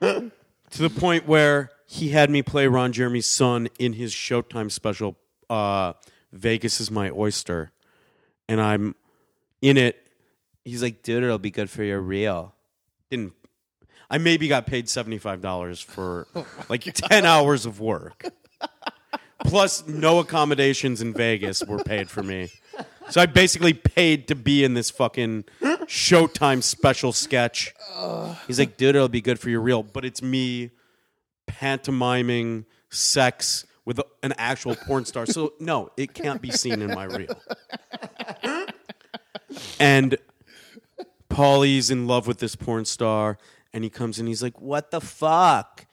to 0.00 0.82
the 0.82 0.90
point 0.90 1.26
where 1.26 1.70
he 1.86 2.10
had 2.10 2.30
me 2.30 2.42
play 2.42 2.66
Ron 2.66 2.92
Jeremy's 2.92 3.26
son 3.26 3.68
in 3.78 3.94
his 3.94 4.12
Showtime 4.12 4.70
special, 4.70 5.16
uh, 5.48 5.94
Vegas 6.32 6.80
is 6.80 6.90
My 6.90 7.10
Oyster. 7.10 7.72
And 8.48 8.60
I'm 8.60 8.94
in 9.60 9.76
it. 9.76 9.96
He's 10.64 10.82
like, 10.82 11.02
dude, 11.02 11.22
it'll 11.22 11.38
be 11.38 11.50
good 11.50 11.70
for 11.70 11.82
your 11.82 12.00
reel. 12.00 12.54
Didn't 13.10 13.32
I 14.10 14.18
maybe 14.18 14.48
got 14.48 14.66
paid 14.66 14.88
seventy 14.88 15.18
five 15.18 15.40
dollars 15.40 15.80
for 15.80 16.26
like 16.68 16.82
ten 16.94 17.24
hours 17.26 17.66
of 17.66 17.80
work. 17.80 18.24
Plus 19.44 19.86
no 19.86 20.18
accommodations 20.18 21.00
in 21.00 21.12
Vegas 21.12 21.62
were 21.64 21.82
paid 21.82 22.10
for 22.10 22.22
me. 22.22 22.48
So 23.10 23.20
I 23.20 23.26
basically 23.26 23.72
paid 23.72 24.28
to 24.28 24.34
be 24.34 24.64
in 24.64 24.74
this 24.74 24.90
fucking 24.90 25.44
Showtime 25.62 26.62
special 26.62 27.12
sketch. 27.12 27.74
He's 28.46 28.58
like, 28.58 28.76
dude, 28.76 28.96
it'll 28.96 29.08
be 29.08 29.20
good 29.20 29.38
for 29.38 29.50
your 29.50 29.60
reel. 29.60 29.82
But 29.82 30.04
it's 30.04 30.22
me 30.22 30.70
pantomiming 31.46 32.66
sex 32.90 33.64
with 33.84 34.00
an 34.22 34.34
actual 34.36 34.76
porn 34.76 35.04
star. 35.06 35.24
So 35.24 35.54
no, 35.58 35.90
it 35.96 36.12
can't 36.12 36.42
be 36.42 36.50
seen 36.50 36.82
in 36.82 36.90
my 36.94 37.04
reel. 37.04 37.40
And 39.80 40.16
Pauly's 41.30 41.90
in 41.90 42.06
love 42.06 42.26
with 42.26 42.38
this 42.38 42.54
porn 42.54 42.84
star, 42.84 43.38
and 43.72 43.82
he 43.84 43.90
comes 43.90 44.18
in. 44.18 44.26
He's 44.26 44.42
like, 44.42 44.60
"What 44.60 44.90
the 44.90 45.00
fuck?" 45.00 45.86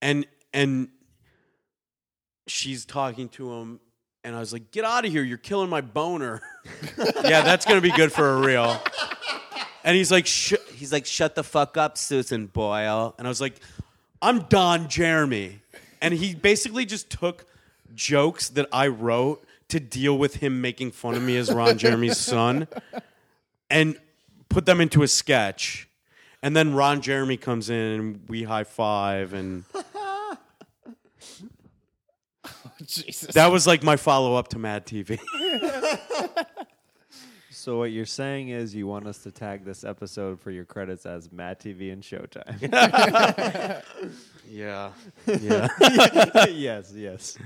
And 0.00 0.26
and 0.52 0.88
she's 2.46 2.84
talking 2.84 3.28
to 3.30 3.52
him, 3.54 3.80
and 4.26 4.34
I 4.34 4.40
was 4.40 4.52
like, 4.52 4.72
"Get 4.72 4.84
out 4.84 5.06
of 5.06 5.12
here! 5.12 5.22
You're 5.22 5.38
killing 5.38 5.70
my 5.70 5.80
boner." 5.80 6.42
yeah, 6.98 7.42
that's 7.42 7.64
gonna 7.64 7.80
be 7.80 7.92
good 7.92 8.12
for 8.12 8.34
a 8.34 8.40
reel. 8.40 8.82
And 9.84 9.96
he's 9.96 10.10
like, 10.10 10.26
Sh-, 10.26 10.54
he's 10.74 10.92
like, 10.92 11.06
"Shut 11.06 11.36
the 11.36 11.44
fuck 11.44 11.76
up, 11.76 11.96
Susan 11.96 12.46
Boyle." 12.46 13.14
And 13.18 13.26
I 13.26 13.30
was 13.30 13.40
like, 13.40 13.54
"I'm 14.20 14.40
Don 14.40 14.88
Jeremy," 14.88 15.60
and 16.02 16.12
he 16.12 16.34
basically 16.34 16.84
just 16.84 17.08
took 17.08 17.46
jokes 17.94 18.48
that 18.50 18.66
I 18.72 18.88
wrote 18.88 19.44
to 19.68 19.78
deal 19.78 20.18
with 20.18 20.36
him 20.36 20.60
making 20.60 20.90
fun 20.90 21.14
of 21.14 21.22
me 21.22 21.36
as 21.36 21.52
Ron 21.52 21.78
Jeremy's 21.78 22.18
son 22.18 22.66
and 23.70 23.96
put 24.48 24.66
them 24.66 24.80
into 24.80 25.02
a 25.02 25.08
sketch. 25.08 25.88
And 26.42 26.56
then 26.56 26.74
Ron 26.74 27.00
Jeremy 27.00 27.36
comes 27.36 27.70
in 27.70 27.76
and 27.76 28.28
we 28.28 28.42
high 28.42 28.64
five 28.64 29.32
and 29.32 29.64
Jesus. 33.04 33.34
that 33.34 33.50
was 33.50 33.66
like 33.66 33.82
my 33.82 33.96
follow 33.96 34.34
up 34.34 34.48
to 34.48 34.58
Mad 34.58 34.86
TV. 34.86 35.18
So 37.50 37.78
what 37.78 37.90
you're 37.90 38.06
saying 38.06 38.50
is 38.50 38.76
you 38.76 38.86
want 38.86 39.08
us 39.08 39.18
to 39.24 39.32
tag 39.32 39.64
this 39.64 39.82
episode 39.82 40.38
for 40.40 40.52
your 40.52 40.64
credits 40.64 41.04
as 41.04 41.32
Mad 41.32 41.58
TV 41.58 41.92
and 41.92 42.00
Showtime. 42.00 43.82
yeah. 44.48 44.92
Yeah. 45.26 45.68
yes, 46.48 46.92
yes. 46.94 47.36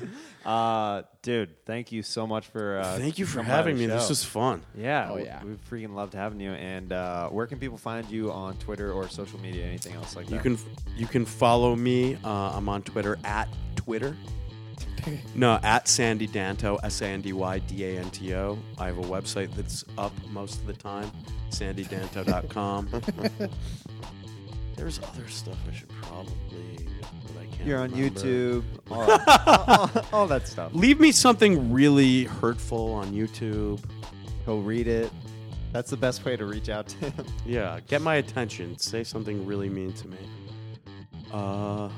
Uh, 0.44 1.02
dude, 1.22 1.64
thank 1.64 1.90
you 1.90 2.02
so 2.02 2.26
much 2.26 2.48
for 2.48 2.80
uh, 2.80 2.98
Thank 2.98 3.18
you 3.18 3.24
for 3.24 3.42
having 3.42 3.76
the 3.76 3.82
me. 3.82 3.86
This 3.86 4.10
was 4.10 4.22
fun. 4.22 4.60
yeah. 4.76 5.08
Oh, 5.10 5.14
we- 5.14 5.24
yeah. 5.24 5.42
we 5.42 5.52
freaking 5.70 5.94
loved 5.94 6.12
having 6.12 6.38
you. 6.38 6.50
And 6.50 6.92
uh, 6.92 7.30
where 7.30 7.46
can 7.46 7.58
people 7.58 7.78
find 7.78 8.06
you 8.10 8.30
on 8.30 8.58
Twitter 8.58 8.92
or 8.92 9.08
social 9.08 9.40
media? 9.40 9.64
Anything 9.64 9.94
else 9.94 10.16
like 10.16 10.26
that? 10.26 10.34
You 10.34 10.40
can 10.40 10.58
you 10.98 11.06
can 11.06 11.24
follow 11.24 11.74
me. 11.74 12.18
Uh, 12.22 12.28
I'm 12.54 12.68
on 12.68 12.82
Twitter 12.82 13.18
at 13.24 13.48
Twitter. 13.76 14.14
No, 15.34 15.58
at 15.62 15.88
Sandy 15.88 16.26
Danto, 16.28 16.78
S 16.82 17.00
A 17.02 17.06
N 17.06 17.20
D 17.20 17.32
Y 17.32 17.58
D 17.60 17.84
A 17.84 18.00
N 18.00 18.10
T 18.10 18.34
O. 18.34 18.58
I 18.78 18.86
have 18.86 18.98
a 18.98 19.02
website 19.02 19.54
that's 19.54 19.84
up 19.98 20.12
most 20.30 20.60
of 20.60 20.66
the 20.66 20.72
time, 20.72 21.10
sandydanto.com. 21.50 22.88
There's 24.76 24.98
other 25.02 25.28
stuff 25.28 25.56
I 25.70 25.74
should 25.74 25.88
probably, 25.90 26.88
but 27.26 27.42
I 27.42 27.46
can't. 27.54 27.66
You're 27.68 27.80
on 27.80 27.90
remember. 27.90 28.20
YouTube. 28.20 28.64
All, 28.90 29.06
that- 29.06 29.28
all- 29.46 30.20
all 30.20 30.26
that 30.26 30.48
stuff. 30.48 30.72
Leave 30.74 30.98
me 30.98 31.12
something 31.12 31.70
really 31.72 32.24
hurtful 32.24 32.92
on 32.94 33.12
YouTube. 33.12 33.82
He'll 34.46 34.62
read 34.62 34.86
it. 34.88 35.12
That's 35.72 35.90
the 35.90 35.96
best 35.96 36.24
way 36.24 36.36
to 36.36 36.46
reach 36.46 36.68
out 36.68 36.88
to 36.88 37.10
him. 37.10 37.26
Yeah, 37.46 37.78
get 37.86 38.00
my 38.02 38.16
attention. 38.16 38.76
Say 38.78 39.04
something 39.04 39.44
really 39.46 39.68
mean 39.68 39.92
to 39.92 40.08
me. 40.08 40.16
Uh, 41.32 41.88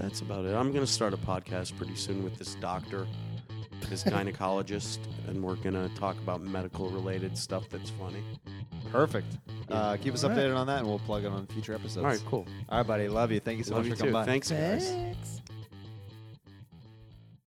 that's 0.00 0.20
about 0.20 0.44
it. 0.44 0.54
I'm 0.54 0.72
gonna 0.72 0.86
start 0.86 1.12
a 1.14 1.18
podcast 1.18 1.76
pretty 1.76 1.94
soon 1.94 2.24
with 2.24 2.36
this 2.36 2.54
doctor, 2.56 3.06
this 3.88 4.02
gynecologist, 4.04 4.98
and 5.28 5.42
we're 5.42 5.56
gonna 5.56 5.88
talk 5.90 6.16
about 6.18 6.40
medical 6.40 6.88
related 6.90 7.36
stuff 7.36 7.68
that's 7.68 7.90
funny. 7.90 8.22
Perfect. 8.90 9.26
Uh, 9.68 9.96
keep 9.96 10.14
us 10.14 10.24
All 10.24 10.30
right. 10.30 10.38
updated 10.38 10.56
on 10.56 10.66
that, 10.66 10.80
and 10.80 10.88
we'll 10.88 10.98
plug 11.00 11.24
it 11.24 11.28
on 11.28 11.46
future 11.46 11.74
episodes. 11.74 11.98
All 11.98 12.04
right, 12.04 12.22
cool. 12.26 12.46
All 12.68 12.78
right, 12.78 12.86
buddy. 12.86 13.08
Love 13.08 13.30
you. 13.30 13.40
Thank 13.40 13.58
you 13.58 13.64
so 13.64 13.74
Love 13.74 13.84
much 13.84 13.90
you 13.90 13.94
for 13.94 13.98
coming 13.98 14.12
by. 14.14 14.24
Thanks, 14.24 14.50
guys. 14.50 14.88
Thanks. 14.90 15.40